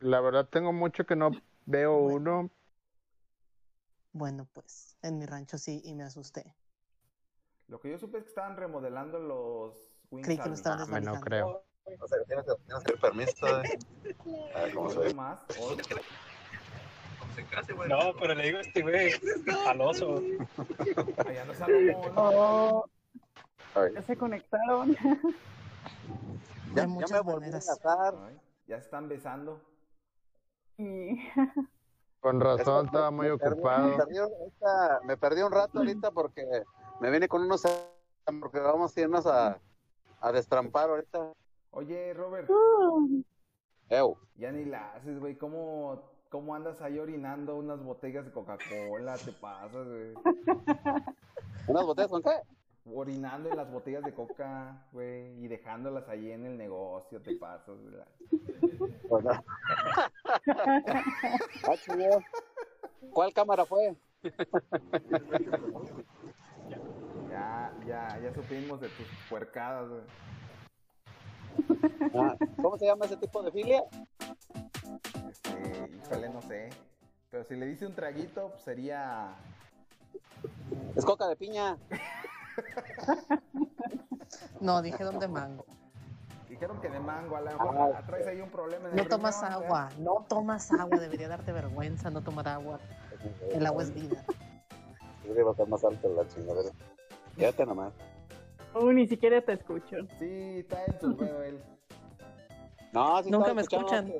La 0.00 0.20
verdad 0.20 0.48
tengo 0.48 0.72
mucho 0.72 1.04
que 1.04 1.16
no 1.16 1.32
veo 1.66 1.98
Bueno. 1.98 2.16
uno. 2.40 2.50
Bueno, 4.12 4.48
pues 4.52 4.89
en 5.02 5.18
mi 5.18 5.26
rancho 5.26 5.58
sí 5.58 5.80
y 5.84 5.94
me 5.94 6.04
asusté. 6.04 6.54
Lo 7.68 7.80
que 7.80 7.90
yo 7.90 7.98
supe 7.98 8.18
es 8.18 8.24
que 8.24 8.30
estaban 8.30 8.56
remodelando 8.56 9.18
los 9.18 9.74
Wings 10.10 10.26
Creí 10.26 10.38
que 10.38 10.48
lo 10.48 10.54
estaban 10.54 10.92
Ah, 10.92 11.00
no 11.00 11.20
creo. 11.20 11.64
O 12.00 12.06
sea, 12.08 12.18
tienes 12.24 12.44
que, 12.44 12.52
tienes 12.66 12.84
que 12.84 12.92
pedir 12.92 13.00
permiso. 13.00 13.60
eh. 13.62 13.78
A 14.54 14.60
ver 14.62 14.74
cómo 14.74 14.90
se 14.90 14.98
ve. 14.98 15.14
más. 15.14 15.40
No, 17.88 18.14
pero 18.18 18.34
le 18.34 18.44
digo 18.44 18.58
a 18.58 18.60
este 18.60 18.82
güey, 18.82 19.12
jaloso. 19.64 20.22
Allá 21.26 21.44
no 21.44 21.54
Salomón. 21.54 22.12
Oh, 22.16 22.84
ya 23.94 24.02
se 24.02 24.16
conectaron. 24.16 24.96
Ya, 26.74 26.74
De 26.74 26.80
ya 26.82 26.86
muchas 26.86 27.12
me 27.12 27.20
volví 27.32 27.48
a 27.48 27.52
casar. 27.52 28.14
Ya 28.66 28.76
se 28.78 28.84
están 28.84 29.08
besando. 29.08 29.60
Y 30.76 31.18
Con 32.20 32.40
razón, 32.40 32.86
estaba 32.86 33.10
muy 33.10 33.28
me 33.28 33.34
perdí- 33.36 33.52
ocupado. 33.54 33.88
Me 33.88 33.96
perdí, 33.96 34.18
ahorita- 34.18 35.00
me 35.04 35.16
perdí 35.16 35.42
un 35.42 35.52
rato 35.52 35.78
ahorita 35.78 36.10
porque 36.10 36.46
me 37.00 37.10
vine 37.10 37.28
con 37.28 37.42
unos 37.42 37.62
porque 38.40 38.60
vamos 38.60 38.96
a 38.96 39.00
irnos 39.00 39.26
a, 39.26 39.58
a 40.20 40.32
destrampar 40.32 40.90
ahorita. 40.90 41.32
Oye, 41.72 42.12
Robert, 42.14 42.48
Ew. 43.88 44.16
ya 44.36 44.52
ni 44.52 44.64
la 44.66 44.92
haces, 44.94 45.18
güey. 45.18 45.36
¿Cómo, 45.36 46.02
¿Cómo 46.28 46.54
andas 46.54 46.80
ahí 46.82 46.98
orinando 46.98 47.56
unas 47.56 47.82
botellas 47.82 48.24
de 48.26 48.32
Coca-Cola? 48.32 49.16
¿Te 49.16 49.32
pasas, 49.32 49.86
güey? 49.86 50.14
¿Unas 51.66 51.84
botellas 51.84 52.10
con 52.10 52.22
qué? 52.22 52.30
Orinando 52.92 53.48
en 53.50 53.56
las 53.56 53.70
botellas 53.70 54.02
de 54.04 54.14
coca, 54.14 54.86
güey, 54.92 55.44
y 55.44 55.48
dejándolas 55.48 56.08
ahí 56.08 56.32
en 56.32 56.46
el 56.46 56.56
negocio, 56.58 57.20
te 57.20 57.36
pasas, 57.36 57.76
¿verdad? 57.84 58.06
Ah, 59.10 59.20
chido. 59.20 59.44
¿Cuál 63.12 63.32
cámara 63.32 63.64
fue? 63.64 63.96
Ya, 67.30 67.72
ya, 67.86 68.18
ya 68.22 68.34
supimos 68.34 68.80
de 68.80 68.88
tus 68.88 69.06
puercadas, 69.28 69.88
güey. 69.88 70.02
Ah, 72.14 72.36
¿Cómo 72.60 72.76
se 72.78 72.86
llama 72.86 73.06
ese 73.06 73.16
tipo 73.16 73.42
de 73.42 73.50
filia? 73.50 73.82
Este, 75.30 75.90
híjole, 76.04 76.28
no 76.28 76.42
sé. 76.42 76.70
Pero 77.30 77.44
si 77.44 77.56
le 77.56 77.66
dice 77.66 77.86
un 77.86 77.94
traguito, 77.94 78.48
pues 78.50 78.62
sería. 78.62 79.36
Es 80.96 81.04
coca 81.04 81.28
de 81.28 81.36
piña. 81.36 81.78
No, 84.60 84.82
dije 84.82 85.04
dónde 85.04 85.28
mango. 85.28 85.64
Dijeron 86.60 86.78
que 86.82 86.90
de 86.90 87.00
mango, 87.00 87.36
a 87.36 87.40
mejor 87.40 87.74
ah, 87.96 88.02
traes 88.06 88.26
ahí 88.26 88.42
un 88.42 88.50
problema 88.50 88.90
en 88.90 88.98
el 88.98 89.02
No 89.02 89.08
tomas 89.08 89.40
riñón, 89.40 89.62
agua, 89.64 89.88
no 89.96 90.26
tomas 90.28 90.70
agua, 90.72 90.98
debería 90.98 91.26
darte 91.26 91.52
vergüenza 91.52 92.10
no 92.10 92.22
tomar 92.22 92.48
agua. 92.48 92.78
El 93.50 93.64
agua 93.64 93.82
es 93.82 93.94
vida. 93.94 94.22
Yo 95.24 95.32
iba 95.40 95.48
a 95.48 95.52
estar 95.52 95.66
más 95.66 95.82
alto 95.82 96.12
la 96.14 96.28
chingadera. 96.28 96.68
Quédate 97.34 97.64
nomás. 97.64 97.94
Uy, 98.74 98.94
ni 98.94 99.08
siquiera 99.08 99.40
te 99.40 99.54
escucho. 99.54 99.96
Sí, 100.18 100.58
está 100.58 100.84
en 100.84 101.00
su 101.00 101.16
juego 101.16 101.40
él. 101.40 101.64
No, 102.92 103.22
sí 103.22 103.30
Nunca 103.30 103.54
me 103.54 103.62
escuchan. 103.62 104.12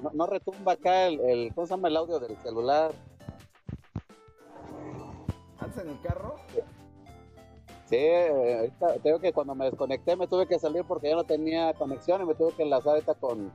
No, 0.00 0.10
no 0.14 0.26
retumba 0.26 0.74
acá 0.74 1.08
el, 1.08 1.18
el, 1.18 1.52
¿cómo 1.56 1.66
se 1.66 1.74
llama 1.74 1.88
el 1.88 1.96
audio 1.96 2.20
del 2.20 2.36
celular? 2.36 2.92
¿Andas 5.58 5.78
en 5.78 5.90
el 5.90 6.00
carro? 6.02 6.36
Sí, 6.54 6.60
eh, 7.96 8.56
ahorita 8.58 8.94
te 8.94 9.08
digo 9.08 9.18
que 9.18 9.32
cuando 9.32 9.54
me 9.54 9.66
desconecté 9.66 10.16
me 10.16 10.26
tuve 10.26 10.46
que 10.46 10.58
salir 10.58 10.84
porque 10.84 11.08
ya 11.08 11.16
no 11.16 11.24
tenía 11.24 11.72
conexión 11.74 12.20
y 12.22 12.26
me 12.26 12.34
tuve 12.34 12.52
que 12.52 12.62
enlazar 12.62 12.94
ahorita 12.94 13.14
con 13.14 13.52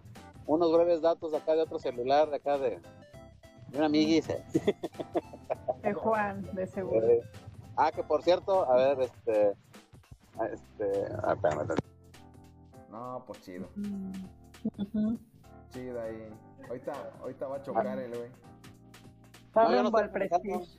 unos 0.47 0.73
breves 0.73 1.01
datos 1.01 1.34
acá 1.34 1.53
de 1.55 1.61
otro 1.61 1.79
celular, 1.79 2.29
de 2.29 2.38
acá 2.38 2.57
de, 2.57 2.79
de 3.69 3.77
una 3.77 3.86
amiguis. 3.86 4.27
De 4.27 5.93
Juan, 5.93 6.49
de 6.53 6.67
seguro. 6.67 7.05
Eh, 7.07 7.21
ah, 7.75 7.91
que 7.91 8.03
por 8.03 8.23
cierto, 8.23 8.69
a 8.69 8.75
ver, 8.75 9.01
este, 9.01 9.53
ah, 10.39 10.45
este, 10.45 11.05
ah, 11.23 11.34
espérame, 11.34 11.61
espérame. 11.61 11.93
No, 12.89 13.23
pues 13.25 13.41
chido. 13.41 13.67
Ujú. 14.77 15.19
Chido 15.71 16.01
ahí. 16.01 16.29
Ahorita, 16.67 16.93
ahorita 17.21 17.47
va 17.47 17.55
a 17.57 17.61
chocar 17.61 17.99
el 17.99 18.15
güey. 18.15 18.31
Va 19.57 19.63
No, 19.69 19.97
al. 19.97 20.11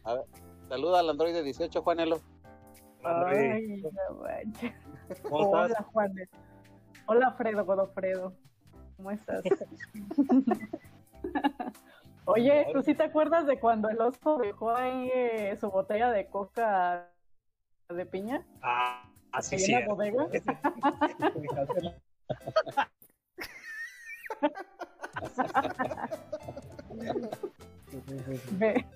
A 0.04 0.14
ver, 0.14 0.24
saluda 0.68 1.00
al 1.00 1.10
Android 1.10 1.42
18, 1.42 1.82
Juanelo. 1.82 2.20
Ay, 3.04 3.82
no. 3.82 3.90
¿Cómo 5.28 5.44
estás? 5.44 5.70
Hola, 5.70 5.82
Juan. 5.92 6.14
Hola, 7.06 7.32
Fredo, 7.32 7.64
Godofredo. 7.64 8.32
¿Cómo 8.96 9.10
estás? 9.10 9.42
Oye, 12.26 12.66
¿tú 12.72 12.80
sí 12.82 12.94
te 12.94 13.02
acuerdas 13.02 13.46
de 13.46 13.60
cuando 13.60 13.90
el 13.90 14.00
oso 14.00 14.38
dejó 14.38 14.74
ahí 14.74 15.10
eh, 15.14 15.54
su 15.60 15.70
botella 15.70 16.10
de 16.10 16.26
coca 16.28 17.10
de 17.90 18.06
piña? 18.06 18.46
Ah, 18.62 19.06
así 19.32 19.56
¿Ahí 19.56 19.60
sí. 19.60 19.74
en 19.74 19.80
la 19.80 19.88
bodega? 19.88 20.26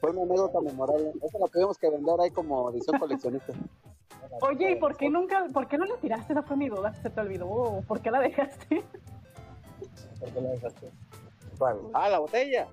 Fue 0.01 0.11
una 0.11 0.22
anécdota 0.22 0.61
memorable. 0.61 1.12
Esa 1.22 1.38
la 1.38 1.46
tuvimos 1.46 1.78
que 1.78 1.90
vender 1.90 2.20
ahí 2.20 2.30
como 2.30 2.70
edición 2.70 2.99
coleccionista. 2.99 3.53
Oye, 4.42 4.72
¿y 4.72 4.76
por 4.76 4.96
qué 4.96 5.09
nunca, 5.09 5.46
por 5.53 5.68
qué 5.68 5.78
no 5.78 5.84
la 5.86 5.96
tiraste? 5.96 6.32
Esa 6.32 6.42
fue 6.42 6.57
mi 6.57 6.68
duda. 6.68 6.94
¿Se 7.03 7.11
te 7.11 7.20
olvidó? 7.20 7.82
¿Por 7.86 8.01
qué 8.01 8.11
la 8.11 8.20
dejaste? 8.20 8.82
¿Por 10.20 10.28
qué 10.30 10.40
la 10.40 10.51
dejaste? 10.51 10.90
Ah, 11.92 12.09
la 12.09 12.18
botella. 12.18 12.68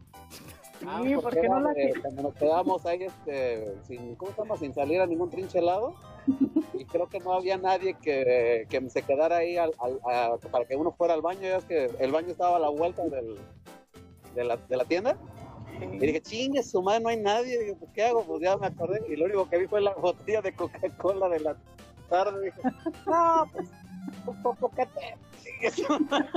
Ah, 0.85 0.99
Sí, 1.03 1.13
¿por 1.15 1.23
porque 1.23 1.41
qué 1.41 1.49
no 1.49 1.59
la 1.61 1.71
de- 1.73 1.93
cuando 2.01 2.21
nos 2.23 2.33
quedamos 2.35 2.85
ahí 2.85 3.03
este, 3.03 3.75
sin, 3.83 4.15
¿cómo 4.15 4.31
llama? 4.37 4.57
sin 4.57 4.73
salir 4.73 4.99
a 4.99 5.07
ningún 5.07 5.29
trinche 5.29 5.59
helado 5.59 5.95
y 6.73 6.83
creo 6.85 7.07
que 7.07 7.19
no 7.21 7.31
había 7.33 7.57
nadie 7.57 7.93
que, 7.95 8.67
que 8.69 8.89
se 8.89 9.01
quedara 9.01 9.37
ahí 9.37 9.57
al- 9.57 9.73
al- 9.79 9.99
a- 10.03 10.37
para 10.51 10.65
que 10.65 10.75
uno 10.75 10.91
fuera 10.91 11.13
al 11.13 11.21
baño, 11.21 11.41
ya 11.41 11.57
es 11.57 11.65
que 11.65 11.85
el 11.99 12.11
baño 12.11 12.27
estaba 12.27 12.57
a 12.57 12.59
la 12.59 12.69
vuelta 12.69 13.03
del, 13.05 13.37
de, 14.35 14.43
la, 14.43 14.57
de 14.57 14.75
la 14.77 14.83
tienda 14.83 15.17
y 15.81 15.97
dije, 15.99 16.21
chingue 16.21 16.63
su 16.63 16.81
madre, 16.81 16.99
no 17.01 17.09
hay 17.09 17.17
nadie, 17.17 17.59
Digo, 17.59 17.77
pues, 17.77 17.91
¿qué 17.93 18.03
hago? 18.03 18.23
Pues 18.23 18.41
ya 18.41 18.55
me 18.57 18.67
acordé 18.67 19.01
y 19.07 19.15
lo 19.15 19.25
único 19.25 19.49
que 19.49 19.57
vi 19.57 19.67
fue 19.67 19.81
la 19.81 19.93
botella 19.93 20.41
de 20.41 20.53
Coca-Cola 20.53 21.29
de 21.29 21.39
la 21.39 21.55
tarde, 22.09 22.45
dije, 22.45 22.61
no, 23.05 23.45
pues 23.51 23.69
un 24.27 24.41
poco 24.43 24.69
que 24.71 24.85
te... 24.85 25.17
chingue 25.43 25.71
su 25.71 25.99
madre". 26.05 26.29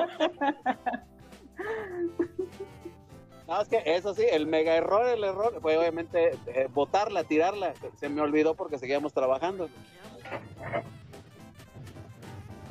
No, 3.46 3.62
es 3.62 3.68
que 3.68 3.82
eso 3.86 4.14
sí, 4.14 4.24
el 4.30 4.46
mega 4.46 4.74
error, 4.76 5.06
el 5.06 5.24
error 5.24 5.58
fue 5.62 5.78
obviamente 5.78 6.32
eh, 6.48 6.68
botarla, 6.70 7.24
tirarla. 7.24 7.74
Se- 7.76 7.90
Se 7.96 8.08
me 8.10 8.20
olvidó 8.20 8.54
porque 8.54 8.78
seguíamos 8.78 9.14
trabajando. 9.14 9.70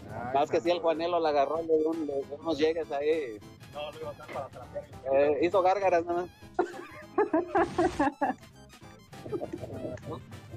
Nada 0.07 0.34
más 0.34 0.51
que 0.51 0.61
sí, 0.61 0.70
el 0.70 0.80
Juanelo 0.80 1.20
la 1.20 1.30
agarró, 1.30 1.61
le 1.63 1.78
dio, 1.80 1.89
un- 1.89 2.05
le 2.05 2.13
dio 2.24 2.36
unos 2.39 2.59
llegues 2.59 2.91
ahí. 2.91 3.39
No, 3.78 3.91
lo 3.91 3.99
iba 3.99 4.09
a 4.09 4.11
usar 4.13 4.28
para 4.34 4.47
trapear. 4.47 4.86
eh, 5.13 5.39
hizo 5.43 5.61
gárgaras 5.61 6.03
nada 6.05 6.21
más. 6.23 6.30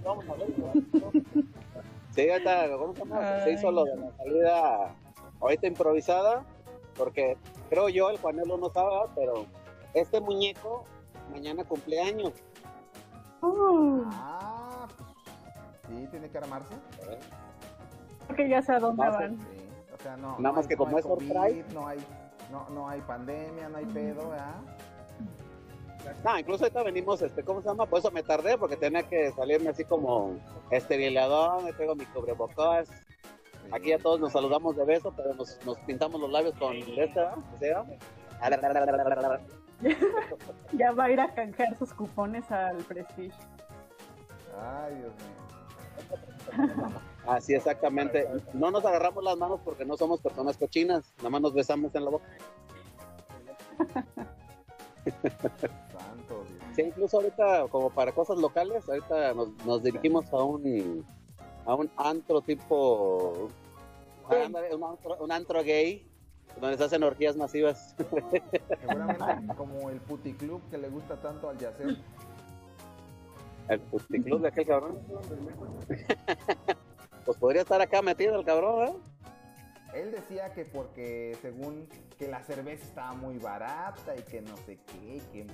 Vamos 0.05 0.25
a 0.29 0.35
ver. 0.35 0.47
Sí, 2.15 2.31
ahorita, 2.31 2.77
¿cómo 2.77 2.93
se 2.95 2.99
llama? 3.01 3.41
Se 3.45 3.53
hizo 3.53 3.71
lo 3.71 3.85
de 3.85 3.97
la 3.97 4.11
salida 4.17 4.95
ahorita 5.41 5.67
improvisada, 5.67 6.45
porque 6.97 7.37
creo 7.69 7.89
yo, 7.89 8.11
el 8.11 8.19
Juanelo 8.19 8.57
no 8.57 8.71
sabe, 8.71 9.11
pero 9.15 9.47
este 9.95 10.21
muñeco 10.21 10.85
mañana 11.31 11.65
cumpleaños. 11.65 12.33
Uh, 13.43 14.03
Ah, 14.13 14.87
sí, 15.89 16.07
tiene 16.11 16.29
que 16.29 16.39
armarse. 16.39 16.75
creo 18.27 18.37
que 18.37 18.49
ya 18.49 18.61
sé 18.63 18.73
a 18.73 18.79
dónde 18.81 19.05
No 19.05 19.13
van. 19.13 19.39
Sí, 19.39 19.47
o 19.99 20.03
sea, 20.03 20.17
no. 20.17 20.29
Nada 20.29 20.39
no 20.41 20.53
más 20.53 20.63
hay- 20.65 20.69
que 20.69 20.75
no 20.77 20.79
como 20.85 20.97
hay 20.97 21.01
es 21.01 21.07
COVID. 21.07 21.65
No 21.73 21.87
hay, 21.87 21.99
no, 22.51 22.69
no 22.71 22.89
hay 22.89 23.01
pandemia, 23.01 23.69
no 23.69 23.79
hay 23.79 23.87
pedo, 23.87 24.31
¿verdad? 24.31 24.61
No, 26.25 26.39
incluso 26.39 26.65
ahorita 26.65 26.83
venimos, 26.83 27.21
este, 27.23 27.45
¿cómo 27.45 27.61
se 27.61 27.69
llama? 27.69 27.87
Por 27.87 27.99
eso 27.99 28.11
me 28.11 28.23
tardé, 28.23 28.57
porque 28.57 28.77
tenía 28.77 29.03
que 29.03 29.33
salirme 29.33 29.71
así 29.71 29.85
como 29.85 30.37
esterilador, 30.71 31.63
me 31.63 31.73
tengo 31.75 31.95
mi 31.95 32.07
cubrebocas. 32.07 32.89
Aquí 33.71 33.91
ya 33.91 33.99
todos 33.99 34.19
nos 34.19 34.33
saludamos 34.33 34.77
de 34.77 34.85
beso, 34.85 35.13
pero 35.17 35.35
nos, 35.35 35.65
nos 35.65 35.79
pintamos 35.81 36.21
los 36.21 36.31
labios 36.31 36.55
con 36.59 36.77
esta, 36.77 37.35
¿o 37.55 37.59
sea? 37.59 37.85
Ya 40.73 40.93
va 40.93 41.05
a 41.05 41.11
ir 41.11 41.21
a 41.21 41.33
canjear 41.35 41.77
sus 41.79 41.93
cupones 41.93 42.51
al 42.51 42.79
Prestige. 42.79 43.37
Ay, 44.59 44.95
Dios 44.97 45.13
mío. 45.15 46.91
Así 47.31 47.55
exactamente. 47.55 48.29
No 48.55 48.73
nos 48.73 48.85
agarramos 48.85 49.23
las 49.23 49.39
manos 49.39 49.61
porque 49.65 49.85
no 49.85 49.97
somos 49.97 50.21
personas 50.21 50.57
cochinas, 50.57 51.15
nada 51.19 51.31
más 51.31 51.41
nos 51.41 51.55
besamos 51.55 51.95
en 51.95 52.05
la 52.05 52.11
boca. 52.11 52.27
Santo 55.05 56.45
Dios. 56.49 56.65
Sí, 56.75 56.83
incluso 56.83 57.19
ahorita, 57.19 57.69
como 57.69 57.91
para 57.91 58.11
cosas 58.11 58.37
locales, 58.39 58.89
ahorita 58.89 59.33
nos, 59.35 59.51
nos 59.65 59.81
dirigimos 59.81 60.25
a 60.33 60.43
un 60.43 61.07
a 61.67 61.75
un 61.77 61.89
antro 61.97 62.41
tipo 62.41 63.49
ah, 64.29 64.49
un 64.49 64.85
antro, 64.85 65.17
un 65.21 65.31
antro 65.31 65.63
gay 65.63 66.11
donde 66.61 66.79
se 66.79 66.83
hacen 66.83 67.05
orgías 67.05 67.37
masivas. 67.37 67.95
Seguramente 68.81 69.25
como 69.57 69.89
el 69.89 70.01
puticlub 70.01 70.69
que 70.69 70.79
le 70.79 70.89
gusta 70.89 71.15
tanto 71.21 71.49
al 71.49 71.59
yacer. 71.59 71.97
El 73.69 73.79
puticlub 73.83 74.41
de 74.41 74.49
aquel 74.49 74.67
cabrón. 74.67 74.99
pues 77.25 77.39
podría 77.39 77.63
estar 77.63 77.81
acá 77.81 78.03
metido 78.03 78.39
el 78.39 78.45
cabrón, 78.45 78.89
¿eh? 78.89 78.95
Él 79.95 80.13
decía 80.13 80.53
que 80.53 80.65
porque 80.65 81.37
según 81.43 81.89
que 82.17 82.29
la 82.29 82.43
cerveza 82.45 82.85
estaba 82.85 83.13
muy 83.13 83.39
barata 83.39 84.17
y 84.17 84.23
que 84.23 84.41
no 84.41 84.57
sé 84.59 84.79
qué, 84.87 85.21
que 85.33 85.47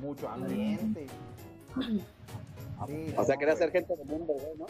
mucho 0.00 0.28
ambiente. 0.28 1.06
Sí, 2.86 3.14
O 3.16 3.24
sea, 3.24 3.36
quería 3.36 3.56
ser 3.56 3.72
gente 3.72 3.96
del 3.96 4.06
mundo, 4.06 4.34
güey, 4.34 4.56
¿no? 4.56 4.66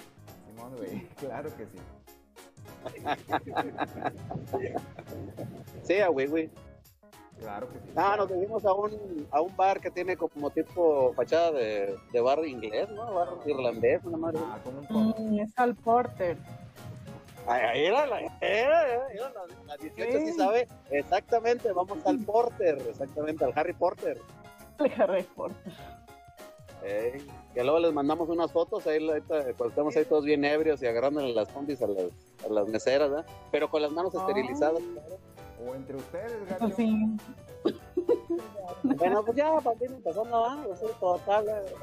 Simón, 0.46 0.76
güey, 0.76 1.06
claro 1.16 1.50
que 1.56 1.66
sí. 1.66 1.78
Sí, 5.82 6.00
a 6.00 6.08
güey, 6.08 6.26
güey. 6.26 6.50
Claro 7.40 7.68
que 7.70 7.78
sí. 7.80 7.84
Ah, 7.96 8.14
nos 8.16 8.28
dirigimos 8.28 8.64
a 8.64 8.72
un, 8.72 9.26
a 9.30 9.40
un 9.42 9.54
bar 9.56 9.80
que 9.80 9.90
tiene 9.90 10.16
como 10.16 10.50
tipo 10.50 11.12
fachada 11.14 11.52
de, 11.52 11.94
de 12.12 12.20
bar 12.20 12.44
inglés, 12.46 12.88
¿no? 12.90 13.12
Bar 13.12 13.28
irlandés, 13.44 14.00
una 14.04 14.16
madre. 14.16 14.38
Ah, 14.42 14.58
con 14.64 14.76
un 14.78 14.86
Mm, 15.34 15.40
es 15.40 15.52
al 15.58 15.74
Porter. 15.76 16.38
Ahí 17.46 17.62
ahí 17.62 17.84
era 17.86 18.06
la, 18.06 18.20
era, 18.20 18.32
era, 18.40 19.08
era 19.12 19.32
la, 19.32 19.46
la 19.66 19.76
18 19.76 20.18
sí 20.18 20.26
Sí. 20.26 20.32
sabe. 20.32 20.66
Exactamente, 20.90 21.70
vamos 21.72 22.04
al 22.06 22.18
Porter, 22.20 22.78
exactamente, 22.88 23.44
al 23.44 23.52
Harry 23.54 23.72
Porter. 23.74 24.18
El 24.78 24.92
Harry 25.00 25.22
Porter. 25.22 25.72
Ey, 26.82 27.26
que 27.54 27.62
luego 27.64 27.78
les 27.80 27.92
mandamos 27.92 28.28
unas 28.28 28.52
fotos, 28.52 28.86
ahí 28.86 29.06
ahorita, 29.08 29.44
cuando 29.54 29.68
estamos 29.68 29.96
ahí 29.96 30.04
todos 30.04 30.24
bien 30.24 30.44
ebrios 30.44 30.82
y 30.82 30.86
agarrándole 30.86 31.32
las 31.34 31.48
pompis 31.48 31.80
a 31.82 31.86
las, 31.86 32.12
a 32.44 32.52
las 32.52 32.66
meseras, 32.68 33.10
¿verdad? 33.10 33.26
Pero 33.50 33.70
con 33.70 33.82
las 33.82 33.90
manos 33.92 34.14
esterilizadas. 34.14 34.82
claro. 34.92 35.18
O 35.66 35.74
entre 35.74 35.96
ustedes, 35.96 36.48
gacho. 36.48 36.74
Sí. 36.76 37.16
Bueno, 38.82 39.24
pues 39.24 39.36
ya, 39.36 39.56
para 39.60 39.76
ir 39.84 39.90
empezando, 39.90 40.46
¿ah? 40.46 40.62
Pues, 40.64 40.80
total, 41.00 41.48
eh, 41.48 41.74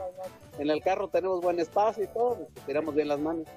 En 0.59 0.69
el 0.69 0.81
carro 0.81 1.07
tenemos 1.09 1.41
buen 1.41 1.59
espacio 1.59 2.03
y 2.03 2.07
todo, 2.07 2.35
pues, 2.35 2.65
tiramos 2.65 2.95
bien 2.95 3.09
las 3.09 3.19
manos. 3.19 3.47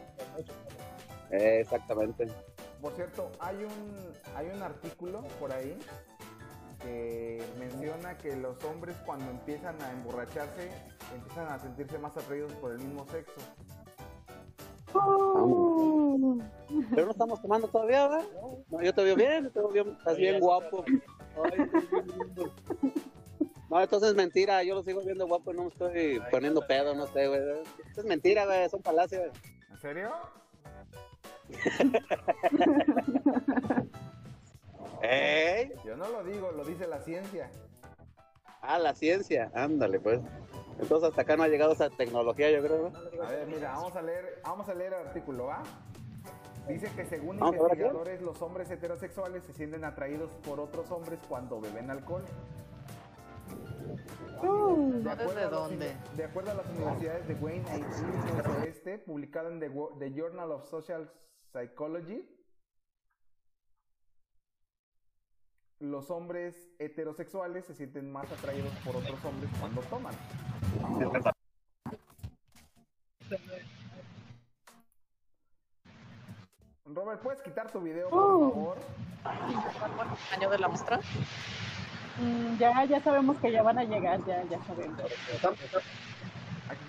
Eh, 1.30 1.60
exactamente. 1.60 2.26
Por 2.80 2.92
cierto, 2.92 3.30
hay 3.40 3.56
un, 3.56 4.12
hay 4.34 4.48
un 4.48 4.62
artículo 4.62 5.22
por 5.40 5.52
ahí 5.52 5.78
que 6.82 7.42
menciona 7.58 8.16
que 8.18 8.36
los 8.36 8.62
hombres 8.64 8.96
cuando 9.04 9.30
empiezan 9.30 9.80
a 9.82 9.90
emborracharse 9.92 10.70
empiezan 11.14 11.48
a 11.48 11.58
sentirse 11.58 11.98
más 11.98 12.16
atraídos 12.16 12.52
por 12.54 12.72
el 12.72 12.78
mismo 12.78 13.06
sexo. 13.06 13.40
Pero 16.94 17.06
no 17.06 17.12
estamos 17.12 17.40
tomando 17.40 17.68
todavía, 17.68 18.08
¿verdad? 18.08 18.26
No, 18.70 18.82
yo 18.82 18.94
te 18.94 19.04
veo 19.04 19.16
bien, 19.16 19.50
te 19.50 19.58
veo 19.58 19.68
bien, 19.68 19.96
estás 19.98 20.16
bien 20.16 20.40
guapo. 20.40 20.84
Ay. 21.44 21.70
No, 23.68 23.82
entonces 23.82 24.10
es 24.10 24.14
mentira, 24.14 24.62
yo 24.62 24.76
lo 24.76 24.84
sigo 24.84 25.02
viendo 25.02 25.26
guapo 25.26 25.52
y 25.52 25.56
no 25.56 25.64
me 25.64 25.70
estoy 25.70 26.22
poniendo 26.30 26.64
pedo, 26.66 26.94
no 26.94 27.08
sé, 27.08 27.26
güey. 27.26 27.40
Esto 27.84 28.00
es 28.00 28.06
mentira, 28.06 28.46
güey, 28.46 28.60
es 28.60 28.72
un 28.72 28.82
palacio, 28.82 29.18
güey. 29.18 29.32
¿En 29.70 29.78
serio? 29.78 30.12
¿Eh? 35.02 35.74
Yo 35.84 35.96
no 35.96 36.08
lo 36.08 36.22
digo, 36.22 36.52
lo 36.52 36.64
dice 36.64 36.86
la 36.86 37.00
ciencia. 37.00 37.50
Ah, 38.60 38.78
la 38.78 38.94
ciencia, 38.94 39.50
ándale, 39.54 39.98
pues. 39.98 40.20
Entonces 40.78 41.08
hasta 41.08 41.22
acá 41.22 41.36
no 41.36 41.42
ha 41.42 41.48
llegado 41.48 41.72
esa 41.72 41.90
tecnología, 41.90 42.50
yo 42.50 42.62
creo, 42.62 42.90
¿no? 42.90 43.24
A 43.24 43.30
ver, 43.30 43.46
mira, 43.46 43.72
vamos 43.72 43.96
a 43.96 44.02
leer, 44.02 44.40
vamos 44.44 44.68
a 44.68 44.74
leer 44.74 44.92
el 44.92 45.06
artículo, 45.06 45.46
¿va? 45.46 45.62
Dice 46.68 46.90
que 46.96 47.04
según 47.04 47.38
Vamos 47.38 47.54
a 47.60 47.62
ver 47.62 47.72
aquí. 47.72 47.80
investigadores, 47.82 48.22
los 48.22 48.42
hombres 48.42 48.70
heterosexuales 48.70 49.44
se 49.44 49.52
sienten 49.52 49.84
atraídos 49.84 50.34
por 50.44 50.58
otros 50.58 50.90
hombres 50.90 51.20
cuando 51.28 51.60
beben 51.60 51.90
alcohol. 51.90 52.24
¿No 54.42 55.10
acuerdo 55.10 55.34
desde 55.34 55.48
dónde? 55.48 55.96
De 56.16 56.24
acuerdo 56.24 56.50
a 56.50 56.54
las 56.54 56.66
universidades 56.68 57.28
de 57.28 57.34
Wayne 57.34 57.64
e 57.70 57.78
Illinois 57.78 58.46
Oeste, 58.60 58.98
publicado 58.98 59.50
en 59.50 59.60
The, 59.60 59.70
The 59.98 60.12
Journal 60.12 60.50
of 60.50 60.68
Social 60.68 61.10
Psychology, 61.52 62.28
los 65.78 66.10
hombres 66.10 66.70
heterosexuales 66.78 67.66
se 67.66 67.74
sienten 67.74 68.10
más 68.10 68.30
atraídos 68.32 68.72
por 68.84 68.96
otros 68.96 69.24
hombres 69.24 69.50
cuando 69.60 69.80
toman. 69.82 70.14
Robert, 76.94 77.20
¿puedes 77.20 77.42
quitar 77.42 77.70
tu 77.70 77.80
video, 77.80 78.08
por 78.10 78.50
favor? 78.52 78.76
¿Año 80.32 80.50
de 80.50 80.58
la 80.58 80.68
muestra? 80.68 81.00
Mm, 82.20 82.56
ya, 82.58 82.84
ya 82.84 83.00
sabemos 83.02 83.36
que 83.38 83.50
ya 83.50 83.62
van 83.62 83.78
a 83.78 83.84
llegar, 83.84 84.24
ya, 84.24 84.44
ya 84.44 84.62
sabemos. 84.64 85.00
Están 85.32 85.54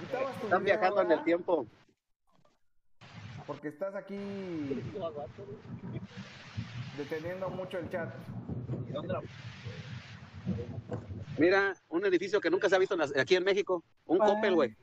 video, 0.02 0.60
viajando 0.60 1.02
en 1.02 1.12
el 1.12 1.24
tiempo. 1.24 1.66
Porque 3.48 3.70
estás 3.70 3.96
aquí 3.96 4.18
deteniendo 6.98 7.50
mucho 7.50 7.80
el 7.80 7.90
chat. 7.90 8.14
Mira, 11.38 11.76
un 11.90 12.06
edificio 12.06 12.40
que 12.40 12.50
nunca 12.50 12.70
se 12.70 12.76
ha 12.76 12.80
visto 12.80 12.96
aquí 13.20 13.36
en 13.36 13.44
México. 13.44 13.84
Un 14.06 14.22
Ah. 14.22 14.26
Coppel, 14.26 14.56
güey. 14.56 14.76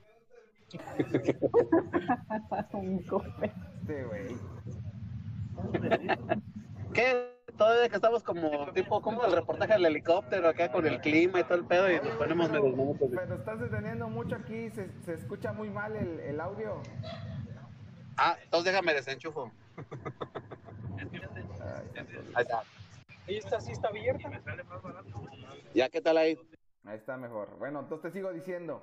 Un 2.73 3.03
cope. 3.05 3.53
Este, 3.81 4.05
güey. 4.05 4.37
¿Qué? 6.93 7.35
Todavía 7.57 7.89
que 7.89 7.95
estamos 7.95 8.25
como 8.25 8.73
tipo, 8.73 9.01
como 9.01 9.25
el 9.25 9.33
reportaje 9.33 9.75
del 9.75 9.87
helicóptero 9.87 10.49
acá 10.49 10.73
con 10.73 10.87
el 10.87 11.01
clima 11.01 11.39
y 11.39 11.45
todo 11.45 11.55
el 11.55 11.65
pedo 11.65 11.89
y 11.89 11.97
nos 11.97 12.17
ponemos 12.17 12.51
medio 12.51 12.65
minutos. 12.65 13.09
Pero 13.15 13.35
estás 13.37 13.61
deteniendo 13.61 14.09
mucho 14.09 14.35
aquí, 14.35 14.71
se, 14.71 14.91
se 15.03 15.15
escucha 15.15 15.53
muy 15.53 15.71
mal 15.71 15.95
el, 15.95 16.19
el 16.19 16.41
audio. 16.41 16.83
Ah, 18.17 18.37
entonces 18.43 18.73
déjame 18.73 18.95
desenchufo. 18.95 19.53
Ahí 22.35 22.43
está. 22.43 22.63
Esta 23.27 23.61
sí 23.61 23.73
está 23.73 23.89
abierta. 23.89 24.31
¿Ya 25.75 25.89
qué 25.89 26.01
tal 26.01 26.19
ahí? 26.19 26.39
Ahí 26.85 26.97
está 26.97 27.17
mejor. 27.17 27.57
Bueno, 27.59 27.81
entonces 27.81 28.13
te 28.13 28.19
sigo 28.19 28.33
diciendo. 28.33 28.83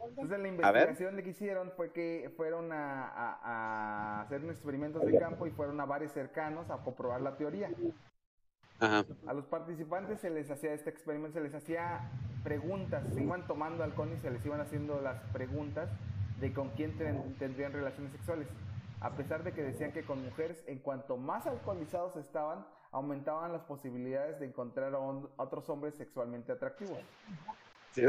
Entonces 0.00 0.38
la 0.38 0.48
investigación 0.48 1.16
de 1.16 1.22
que 1.22 1.30
hicieron 1.30 1.72
fue 1.76 1.92
que 1.92 2.32
fueron 2.36 2.72
a, 2.72 3.08
a- 3.08 3.38
a 3.42 4.20
hacer 4.22 4.40
unos 4.42 4.54
experimentos 4.56 5.04
de 5.04 5.18
campo 5.18 5.46
y 5.46 5.50
fueron 5.50 5.80
a 5.80 5.86
bares 5.86 6.12
cercanos 6.12 6.70
a 6.70 6.78
comprobar 6.78 7.20
la 7.20 7.36
teoría. 7.36 7.70
Ajá. 8.80 9.04
A 9.26 9.32
los 9.32 9.44
participantes 9.46 10.20
se 10.20 10.30
les 10.30 10.48
hacía 10.50 10.72
este 10.72 10.88
experimento, 10.90 11.38
se 11.38 11.44
les 11.44 11.52
hacía 11.54 12.10
preguntas, 12.44 13.02
se 13.12 13.22
iban 13.22 13.46
tomando 13.48 13.82
alcohol 13.82 14.12
y 14.16 14.20
se 14.20 14.30
les 14.30 14.44
iban 14.46 14.60
haciendo 14.60 15.00
las 15.00 15.20
preguntas 15.32 15.90
de 16.40 16.52
con 16.52 16.68
quién 16.70 16.96
ten- 16.96 17.34
tendrían 17.38 17.72
relaciones 17.72 18.12
sexuales. 18.12 18.46
A 19.00 19.10
pesar 19.16 19.42
de 19.42 19.52
que 19.52 19.62
decían 19.62 19.92
que 19.92 20.02
con 20.04 20.24
mujeres, 20.24 20.62
en 20.68 20.78
cuanto 20.78 21.16
más 21.16 21.46
alcoholizados 21.46 22.16
estaban, 22.16 22.64
aumentaban 22.92 23.52
las 23.52 23.62
posibilidades 23.62 24.38
de 24.38 24.46
encontrar 24.46 24.94
a, 24.94 24.98
a 24.98 25.42
otros 25.42 25.68
hombres 25.68 25.94
sexualmente 25.96 26.52
atractivos. 26.52 26.98
Sí. 27.92 28.02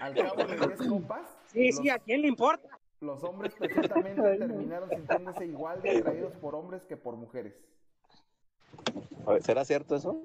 Al 0.00 0.14
cabo 0.14 0.44
de 0.44 0.56
10 0.76 0.88
copas, 0.88 1.26
Sí, 1.52 1.72
sí, 1.72 1.88
¿a 1.90 1.98
quién 1.98 2.22
le 2.22 2.28
importa? 2.28 2.68
los 3.00 3.22
hombres 3.24 3.54
presuntamente 3.54 4.22
terminaron 4.38 4.88
sintiéndose 4.90 5.46
igual 5.46 5.82
de 5.82 5.98
atraídos 5.98 6.32
por 6.40 6.54
hombres 6.54 6.84
que 6.86 6.96
por 6.96 7.14
mujeres. 7.16 7.54
A 9.26 9.32
ver, 9.32 9.42
¿Será 9.42 9.64
cierto 9.64 9.96
eso? 9.96 10.22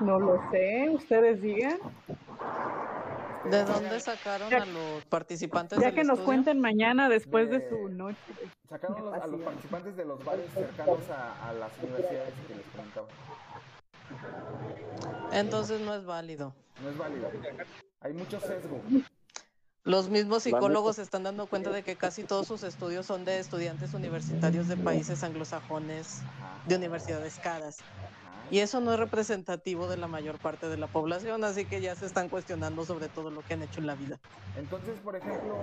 No 0.00 0.18
lo 0.18 0.40
sé, 0.50 0.88
ustedes 0.90 1.40
digan. 1.42 1.78
¿De 3.50 3.64
dónde 3.64 3.98
sacaron 4.00 4.52
a 4.54 4.64
los 4.66 5.04
participantes 5.08 5.78
Ya 5.78 5.86
del 5.86 5.94
que 5.96 6.02
nos 6.04 6.10
estudio? 6.18 6.24
cuenten 6.26 6.60
mañana 6.60 7.08
después 7.08 7.50
de 7.50 7.58
De- 7.58 7.68
su 7.68 7.88
noche. 7.88 8.16
Sacaron 8.68 9.04
los- 9.04 9.14
a 9.14 9.26
los 9.26 9.40
participantes 9.40 9.96
de 9.96 10.04
los 10.04 10.24
bares 10.24 10.50
cercanos 10.52 11.10
a, 11.10 11.48
a 11.48 11.52
las 11.52 11.72
universidades 11.82 12.32
que 12.48 12.54
les 12.54 12.66
comentaba. 12.68 13.06
Entonces 15.32 15.80
no 15.80 15.94
es 15.94 16.04
válido. 16.04 16.54
No 16.82 16.90
es 16.90 16.98
válido. 16.98 17.30
Hay 18.00 18.12
mucho 18.12 18.40
sesgo. 18.40 18.80
Los 19.84 20.08
mismos 20.08 20.44
psicólogos 20.44 20.96
se 20.96 21.02
están 21.02 21.24
dando 21.24 21.46
cuenta 21.46 21.70
de 21.70 21.82
que 21.82 21.96
casi 21.96 22.22
todos 22.22 22.46
sus 22.46 22.62
estudios 22.62 23.04
son 23.06 23.24
de 23.24 23.40
estudiantes 23.40 23.94
universitarios 23.94 24.68
de 24.68 24.76
países 24.76 25.24
anglosajones, 25.24 26.20
de 26.66 26.76
universidades 26.76 27.38
caras. 27.40 27.78
Y 28.52 28.58
eso 28.58 28.80
no 28.82 28.92
es 28.92 28.98
representativo 29.00 29.88
de 29.88 29.96
la 29.96 30.08
mayor 30.08 30.36
parte 30.38 30.68
de 30.68 30.76
la 30.76 30.86
población, 30.86 31.42
así 31.42 31.64
que 31.64 31.80
ya 31.80 31.94
se 31.96 32.04
están 32.04 32.28
cuestionando 32.28 32.84
sobre 32.84 33.08
todo 33.08 33.30
lo 33.30 33.40
que 33.40 33.54
han 33.54 33.62
hecho 33.62 33.80
en 33.80 33.86
la 33.86 33.94
vida. 33.94 34.18
Entonces, 34.58 34.94
por 35.02 35.16
ejemplo, 35.16 35.56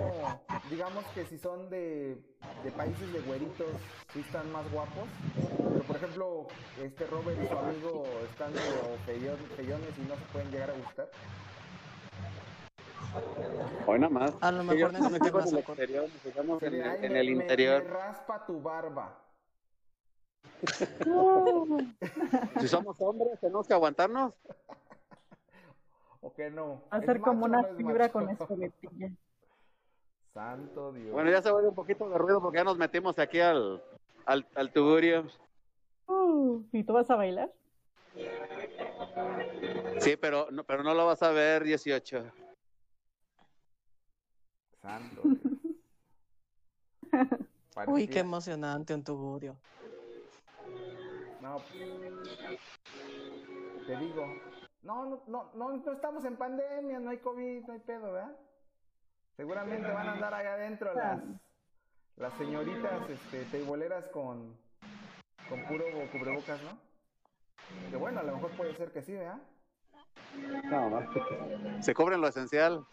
digamos 0.68 1.04
que 1.14 1.24
si 1.26 1.38
son 1.38 1.70
de, 1.70 2.18
de 2.64 2.70
países 2.72 3.12
de 3.12 3.20
güeritos, 3.20 3.68
sí 4.12 4.18
están 4.18 4.50
más 4.50 4.68
guapos. 4.72 5.04
Pero, 5.36 5.84
por 5.84 5.96
ejemplo, 5.96 6.46
este 6.82 7.06
Robert 7.06 7.38
y 7.40 7.46
su 7.46 7.56
amigo 7.56 8.04
están 8.28 8.50
medio 8.54 8.82
feyones 9.56 9.88
y 9.96 10.08
no 10.08 10.16
se 10.16 10.24
pueden 10.32 10.50
llegar 10.50 10.70
a 10.70 10.72
gustar. 10.72 11.08
Hoy 13.86 13.98
nada 14.00 14.10
más. 14.12 14.32
A 14.40 14.50
lo 14.50 14.62
Sí, 14.62 14.66
mejor 14.66 14.78
yo 14.80 14.86
no 14.98 14.98
me 15.10 15.18
necesitan 15.18 15.26
fijo 15.28 15.38
en 15.40 15.48
el 15.48 15.56
alcohol. 15.58 15.76
exterior, 15.78 16.02
nos 16.02 16.22
fijamos 16.22 16.62
en, 16.64 16.74
Ay, 16.74 16.80
el- 16.98 17.04
en 17.04 17.12
me- 17.12 17.20
el 17.20 17.26
me- 17.36 17.42
interior. 17.42 17.84
me 17.84 17.88
raspa 17.90 18.46
tu 18.46 18.60
barba. 18.60 19.16
Si 22.60 22.68
somos 22.68 23.00
hombres, 23.00 23.38
tenemos 23.40 23.66
que 23.66 23.74
aguantarnos. 23.74 24.32
¿O 26.22 26.32
que 26.32 26.50
no? 26.50 26.82
Va 26.92 26.98
a 26.98 27.00
¿Es 27.00 27.06
ser 27.06 27.20
como 27.20 27.46
una 27.46 27.62
no 27.62 27.76
fibra 27.76 27.94
macho? 28.06 28.12
con 28.12 28.28
escoletilla. 28.30 29.10
Santo 30.34 30.92
Dios. 30.92 31.12
Bueno, 31.12 31.30
ya 31.30 31.42
se 31.42 31.50
oye 31.50 31.66
un 31.68 31.74
poquito 31.74 32.08
de 32.08 32.16
ruido 32.18 32.40
porque 32.40 32.58
ya 32.58 32.64
nos 32.64 32.76
metimos 32.78 33.18
aquí 33.18 33.40
al, 33.40 33.82
al, 34.26 34.46
al 34.54 34.72
tugurio. 34.72 35.26
Uh, 36.06 36.62
¿Y 36.72 36.84
tú 36.84 36.92
vas 36.92 37.10
a 37.10 37.16
bailar? 37.16 37.50
Sí, 39.98 40.16
pero 40.16 40.48
no, 40.50 40.62
pero 40.64 40.82
no 40.84 40.94
lo 40.94 41.06
vas 41.06 41.22
a 41.22 41.30
ver 41.30 41.64
18. 41.64 42.24
Santo. 44.80 45.22
Uy, 47.86 48.06
qué 48.06 48.20
emocionante 48.20 48.94
un 48.94 49.02
tugurio. 49.02 49.56
No, 51.50 51.56
pues, 51.56 51.72
te 53.84 53.96
digo. 53.96 54.24
No, 54.82 55.04
no, 55.04 55.22
no, 55.26 55.50
no, 55.54 55.72
no 55.72 55.92
estamos 55.92 56.24
en 56.24 56.36
pandemia, 56.36 57.00
no 57.00 57.10
hay 57.10 57.18
COVID, 57.18 57.64
no 57.66 57.72
hay 57.72 57.80
pedo, 57.80 58.12
¿verdad? 58.12 58.36
Seguramente 59.36 59.90
van 59.90 60.06
a 60.06 60.12
andar 60.12 60.32
allá 60.32 60.54
adentro 60.54 60.94
las, 60.94 61.20
las 62.16 62.32
señoritas 62.34 63.10
este, 63.10 63.44
teiboleras 63.46 64.06
con, 64.08 64.56
con 65.48 65.66
puro 65.66 65.84
cubrebocas, 66.12 66.62
¿no? 66.62 66.78
Que 67.90 67.96
bueno, 67.96 68.20
a 68.20 68.22
lo 68.22 68.36
mejor 68.36 68.52
puede 68.52 68.76
ser 68.76 68.92
que 68.92 69.02
sí, 69.02 69.14
¿verdad? 69.14 69.42
No, 70.70 70.88
no. 70.88 71.82
Se 71.82 71.94
cubren 71.94 72.20
lo 72.20 72.28
esencial. 72.28 72.86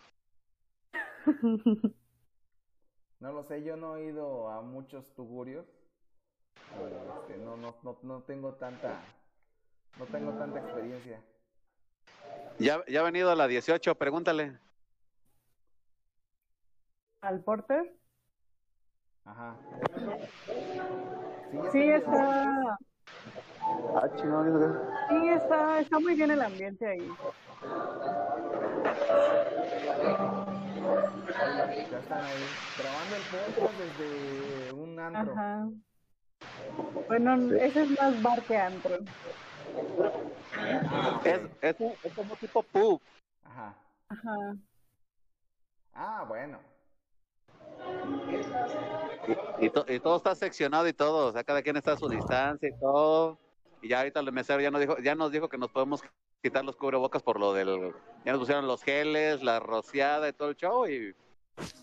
No 3.19 3.31
lo 3.31 3.41
sé, 3.41 3.63
yo 3.63 3.75
no 3.77 3.97
he 3.97 4.05
ido 4.05 4.47
a 4.47 4.61
muchos 4.61 5.11
tugurios. 5.15 5.65
Este, 6.75 7.37
no, 7.37 7.57
no, 7.57 7.75
no, 7.83 7.97
no 8.03 8.21
tengo 8.23 8.53
tanta, 8.53 9.01
no 9.97 10.05
tengo 10.05 10.31
tanta 10.33 10.59
experiencia. 10.59 11.21
Ya, 12.59 12.83
ya 12.87 13.01
ha 13.01 13.03
venido 13.03 13.31
a 13.31 13.35
la 13.35 13.47
18, 13.47 13.95
pregúntale. 13.95 14.57
¿Al 17.21 17.43
Porter? 17.43 17.95
Ajá. 19.25 19.55
Sí, 21.71 21.81
está. 21.89 22.61
Ah. 22.61 22.77
Sí, 25.09 25.29
está, 25.29 25.79
está 25.79 25.99
muy 25.99 26.15
bien 26.15 26.31
el 26.31 26.41
ambiente 26.41 26.87
ahí. 26.87 27.11
Ya 31.91 31.99
están 31.99 32.23
ahí 32.23 32.43
grabando 32.77 33.15
el 33.15 33.21
podcast 33.31 33.73
desde 33.79 34.73
un 34.73 34.99
antro. 34.99 35.33
Ajá. 35.33 35.67
Bueno, 37.07 37.55
ese 37.55 37.83
es 37.83 37.89
más 37.91 38.21
bar 38.21 38.41
que 38.43 38.57
antro. 38.57 38.97
Es, 41.23 41.39
es, 41.61 41.75
es 42.03 42.13
como 42.13 42.35
tipo 42.35 42.63
pub. 42.63 43.01
Ajá. 43.45 43.73
Ajá. 44.09 44.55
Ah, 45.93 46.25
bueno. 46.27 46.59
Y, 49.59 49.65
y 49.65 49.69
to- 49.69 49.85
y 49.87 49.99
todo 49.99 50.17
está 50.17 50.35
seccionado 50.35 50.87
y 50.87 50.93
todo, 50.93 51.27
o 51.27 51.31
sea, 51.31 51.43
cada 51.43 51.61
quien 51.61 51.77
está 51.77 51.93
a 51.93 51.97
su 51.97 52.07
distancia 52.09 52.69
y 52.69 52.79
todo. 52.79 53.37
Y 53.81 53.89
ya 53.89 53.99
ahorita 53.99 54.19
el 54.19 54.31
mesero 54.31 54.61
ya 54.61 54.71
nos 54.71 54.81
dijo, 54.81 54.97
ya 54.99 55.15
nos 55.15 55.31
dijo 55.31 55.49
que 55.49 55.57
nos 55.57 55.69
podemos 55.71 56.03
quitar 56.41 56.63
los 56.65 56.75
cubrebocas 56.75 57.21
por 57.23 57.39
lo 57.39 57.53
del, 57.53 57.93
ya 58.25 58.31
nos 58.31 58.39
pusieron 58.39 58.67
los 58.67 58.83
geles, 58.83 59.41
la 59.43 59.59
rociada 59.59 60.29
y 60.29 60.33
todo 60.33 60.49
el 60.49 60.55
show 60.55 60.87
y, 60.87 61.15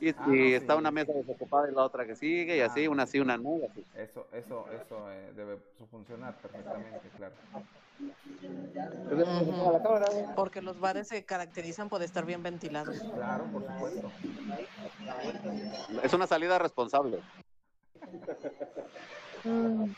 y, 0.00 0.08
Ah, 0.10 0.14
y 0.28 0.30
no, 0.30 0.34
está 0.56 0.72
sí. 0.74 0.78
una 0.78 0.90
mesa 0.90 1.12
desocupada 1.12 1.70
y 1.70 1.74
la 1.74 1.82
otra 1.82 2.06
que 2.06 2.14
sigue 2.16 2.56
y 2.56 2.60
así, 2.60 2.84
Ah. 2.84 2.90
una 2.90 3.06
sí, 3.06 3.18
una 3.20 3.36
no. 3.36 3.56
y 3.58 3.64
así. 3.64 3.84
Eso, 3.96 4.26
eso, 4.32 4.66
eso 4.72 5.10
eh, 5.12 5.32
debe 5.34 5.58
funcionar 5.90 6.34
perfectamente, 6.36 7.08
claro. 7.16 7.34
Porque 10.34 10.60
los 10.62 10.78
bares 10.80 11.08
se 11.08 11.24
caracterizan 11.24 11.88
por 11.88 12.02
estar 12.02 12.24
bien 12.24 12.42
ventilados. 12.42 12.98
Claro, 13.14 13.44
por 13.52 13.62
supuesto. 13.66 14.10
Es 16.02 16.12
una 16.12 16.26
salida 16.26 16.58
responsable. 16.58 17.20
Mm, 19.44 19.92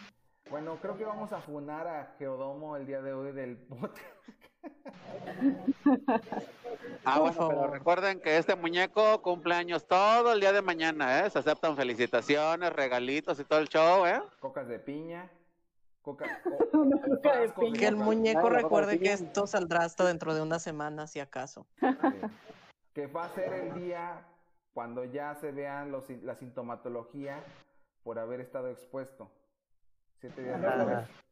Bueno, 0.50 0.78
creo 0.80 0.96
que 0.96 1.04
vamos 1.04 1.32
a 1.32 1.40
funar 1.40 1.88
a 1.88 2.14
Geodomo 2.18 2.76
el 2.76 2.86
día 2.86 3.02
de 3.02 3.12
hoy 3.12 3.32
del 3.32 3.56
podcast. 3.68 3.98
Ah, 7.04 7.20
bueno, 7.20 7.48
pero 7.48 7.66
recuerden 7.68 8.20
que 8.20 8.36
este 8.36 8.56
muñeco 8.56 9.22
cumple 9.22 9.54
años 9.54 9.86
todo 9.86 10.32
el 10.32 10.40
día 10.40 10.52
de 10.52 10.60
mañana, 10.60 11.20
¿eh? 11.20 11.30
Se 11.30 11.38
aceptan 11.38 11.76
felicitaciones, 11.76 12.72
regalitos 12.72 13.38
y 13.38 13.44
todo 13.44 13.60
el 13.60 13.68
show, 13.68 14.04
¿eh? 14.06 14.20
Cocas 14.40 14.66
de 14.66 14.80
piña. 14.80 15.30
Coca, 16.02 16.24
Una 16.72 17.00
coca 17.00 17.36
de 17.38 17.48
piña. 17.50 17.78
Que 17.78 17.86
el 17.86 17.96
muñeco 17.96 18.48
Ay, 18.48 18.54
recuerde 18.54 18.98
que 18.98 19.12
esto 19.12 19.46
saldrá 19.46 19.84
hasta 19.84 20.04
dentro 20.04 20.34
de 20.34 20.42
una 20.42 20.58
semana, 20.58 21.06
si 21.06 21.20
acaso. 21.20 21.66
Que 22.92 23.06
va 23.06 23.26
a 23.26 23.28
ser 23.34 23.52
el 23.52 23.74
día 23.74 24.26
cuando 24.72 25.04
ya 25.04 25.34
se 25.34 25.52
vean 25.52 25.92
los, 25.92 26.08
la 26.22 26.34
sintomatología 26.34 27.44
por 28.02 28.18
haber 28.18 28.40
estado 28.40 28.70
expuesto. 28.70 29.30
Siete 30.18 30.42
días 30.42 30.60
después. 30.62 31.25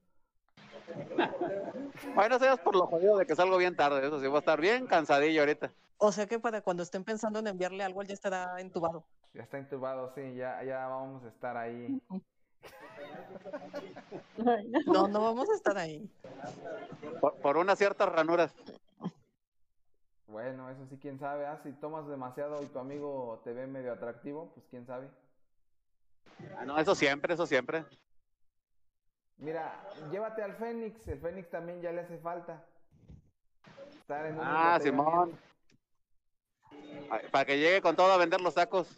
Bueno, 2.14 2.39
seas 2.39 2.59
por 2.59 2.77
lo 2.77 2.87
jodido 2.87 3.16
de 3.16 3.27
que 3.27 3.35
salgo 3.35 3.57
bien 3.57 3.77
tarde, 3.77 4.07
eso 4.07 4.20
sí, 4.20 4.27
voy 4.27 4.37
a 4.37 4.39
estar 4.41 4.61
bien 4.61 4.87
cansadillo 4.87 5.41
ahorita. 5.41 5.72
O 5.99 6.12
sea 6.12 6.27
que 6.27 6.39
para 6.39 6.61
cuando 6.61 6.83
estén 6.83 7.05
pensando 7.05 7.39
en 7.39 7.47
enviarle 7.47 7.83
algo, 7.83 8.03
él 8.03 8.09
ya 8.09 8.14
estará 8.14 8.61
entubado. 8.61 9.05
Ya 9.33 9.43
está 9.43 9.59
intubado, 9.59 10.12
sí, 10.14 10.35
ya, 10.35 10.62
ya 10.62 10.87
vamos 10.87 11.25
a 11.25 11.29
estar 11.29 11.57
ahí. 11.57 12.01
No, 14.87 15.09
no 15.09 15.22
vamos 15.22 15.49
a 15.51 15.55
estar 15.55 15.77
ahí. 15.77 16.11
Por, 17.20 17.35
por 17.37 17.57
unas 17.57 17.79
ciertas 17.79 18.09
ranuras. 18.09 18.55
Bueno, 20.27 20.68
eso 20.70 20.87
sí, 20.87 20.99
quién 21.01 21.18
sabe. 21.18 21.47
Ah, 21.47 21.61
si 21.62 21.72
tomas 21.72 22.09
demasiado 22.09 22.62
y 22.62 22.66
tu 22.66 22.79
amigo 22.79 23.41
te 23.45 23.53
ve 23.53 23.66
medio 23.66 23.93
atractivo, 23.93 24.51
pues 24.55 24.66
quién 24.68 24.87
sabe. 24.87 25.09
Ah, 26.57 26.64
no, 26.64 26.79
eso 26.79 26.95
siempre, 26.95 27.35
eso 27.35 27.47
siempre. 27.47 27.85
Mira, 29.39 29.82
llévate 30.11 30.43
al 30.43 30.55
Fénix. 30.55 31.07
El 31.09 31.18
Fénix 31.20 31.51
también 31.51 31.80
ya 31.80 31.93
le 31.93 32.01
hace 32.03 32.18
falta. 32.18 32.64
Estar 33.99 34.26
en 34.26 34.35
un 34.35 34.41
Ah. 34.43 34.78
Simón. 34.80 35.39
Para 37.30 37.45
que 37.45 37.59
llegue 37.59 37.80
con 37.82 37.97
todo 37.97 38.12
a 38.12 38.16
vender 38.16 38.41
los 38.41 38.55
tacos. 38.55 38.89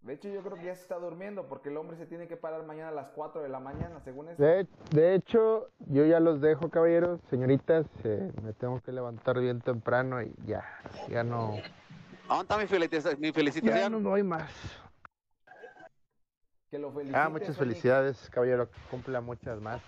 De 0.00 0.14
hecho, 0.14 0.28
yo 0.28 0.42
creo 0.42 0.56
que 0.56 0.64
ya 0.64 0.74
se 0.74 0.82
está 0.82 0.96
durmiendo 0.96 1.48
porque 1.48 1.68
el 1.68 1.76
hombre 1.76 1.96
se 1.96 2.06
tiene 2.06 2.26
que 2.26 2.36
parar 2.36 2.64
mañana 2.64 2.88
a 2.88 2.92
las 2.92 3.10
4 3.10 3.40
de 3.40 3.48
la 3.48 3.60
mañana, 3.60 4.00
según 4.00 4.28
eso. 4.28 4.42
De, 4.42 4.66
de 4.90 5.14
hecho, 5.14 5.68
yo 5.78 6.04
ya 6.04 6.18
los 6.18 6.40
dejo, 6.40 6.68
caballeros, 6.70 7.20
señoritas. 7.30 7.86
eh, 8.02 8.32
me 8.42 8.52
tengo 8.52 8.80
que 8.80 8.90
levantar 8.90 9.38
bien 9.38 9.60
temprano 9.60 10.20
y 10.20 10.34
ya, 10.44 10.64
ya 11.08 11.22
no, 11.22 11.54
¿Dónde 12.26 12.42
está 12.42 12.58
mi, 12.58 12.66
felicita- 12.66 13.16
mi 13.16 13.28
ya 13.28 13.32
felicitación? 13.32 13.92
no 13.92 14.00
doy 14.10 14.24
más. 14.24 14.50
Que 16.72 16.78
lo 16.78 16.90
felicite. 16.90 17.18
Ah, 17.18 17.28
muchas 17.28 17.54
felicidades, 17.58 18.30
caballero. 18.30 18.66
que 18.70 18.80
Cumpla 18.90 19.20
muchas 19.20 19.60
más. 19.60 19.82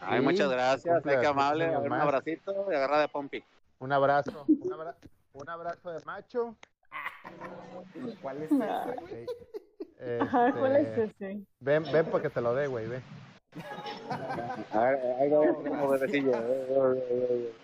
Ay, 0.00 0.18
Sí, 0.18 0.24
muchas 0.24 0.50
gracias, 0.50 1.00
qué 1.04 1.24
amable. 1.24 1.76
un 1.76 1.88
más. 1.88 2.02
abracito 2.02 2.66
y 2.72 2.74
agarra 2.74 2.98
de 3.02 3.06
pompi. 3.06 3.44
Un 3.78 3.92
abrazo, 3.92 4.44
un, 4.48 4.72
abra- 4.72 4.96
un 5.32 5.48
abrazo 5.48 5.92
de 5.92 6.04
macho. 6.04 6.56
¿Cuál 8.20 8.38
es 8.42 8.50
ese, 8.50 8.56
güey? 8.56 9.26
Eh, 10.00 10.18
Ajá, 10.22 10.52
¿cuál 10.58 10.74
es 10.74 10.88
este, 10.98 11.04
ese? 11.04 11.40
Ven, 11.60 11.84
ven 11.92 12.06
porque 12.06 12.30
te 12.30 12.40
lo 12.40 12.52
dé, 12.52 12.66
güey, 12.66 12.88
ven. 12.88 13.02
A 14.72 14.80
ver, 14.80 14.98
ahí 15.20 15.30
va 15.30 15.54
como 15.54 15.88
bebecillo. 15.90 16.32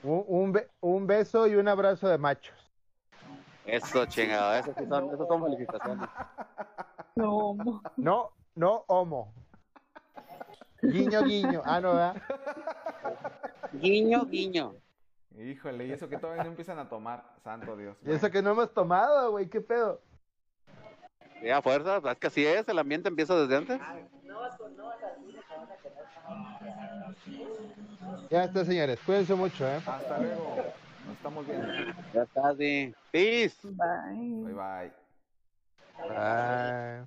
Un, 0.05 0.25
un, 0.29 0.53
be- 0.53 0.69
un 0.81 1.07
beso 1.09 1.49
y 1.49 1.57
un 1.57 1.67
abrazo 1.67 2.09
de 2.09 2.19
machos. 2.19 2.66
Eso, 3.67 4.07
chingado, 4.07 4.55
eso 4.55 4.75
sí 4.79 4.87
son, 4.87 5.13
eso 5.13 5.27
son 5.27 5.43
felicitaciones. 5.43 6.09
No, 7.17 7.55
no. 7.55 7.83
No, 7.97 8.31
no 8.55 8.85
homo. 8.87 9.33
Guiño, 10.83 11.23
guiño. 11.25 11.63
Ah, 11.65 11.81
no, 11.81 11.95
¿verdad? 11.95 12.23
Guiño, 13.73 14.25
guiño. 14.27 14.75
Híjole, 15.37 15.87
y 15.87 15.93
eso 15.93 16.09
que 16.09 16.19
todavía 16.19 16.45
no 16.45 16.51
empiezan 16.51 16.79
a 16.79 16.89
tomar. 16.89 17.25
Santo 17.43 17.77
Dios. 17.77 17.97
Y 18.05 18.13
eso 18.13 18.31
que 18.31 18.43
no 18.43 18.51
hemos 18.53 18.73
tomado, 18.73 19.33
güey, 19.33 19.49
¿qué 19.49 19.61
pedo? 19.61 20.01
Sí, 21.41 21.51
a 21.51 21.61
fuerza, 21.61 22.01
es 22.11 22.19
que 22.19 22.27
así 22.27 22.47
es, 22.47 22.67
el 22.69 22.79
ambiente 22.79 23.09
empieza 23.09 23.35
desde 23.37 23.57
antes. 23.57 23.81
Ya 28.31 28.45
está, 28.45 28.65
señores. 28.65 28.99
Cuídense 29.05 29.35
mucho, 29.35 29.67
¿eh? 29.67 29.81
Hasta 29.87 30.19
luego. 30.19 30.57
Nos 31.07 31.17
estamos 31.17 31.47
viendo. 31.47 31.67
Ya 32.13 32.23
está, 32.23 32.57
sí. 32.57 32.95
Peace. 33.13 33.57
Bye. 33.63 34.43
Bye 34.43 34.55
bye. 34.55 34.93
Bye. 36.09 37.07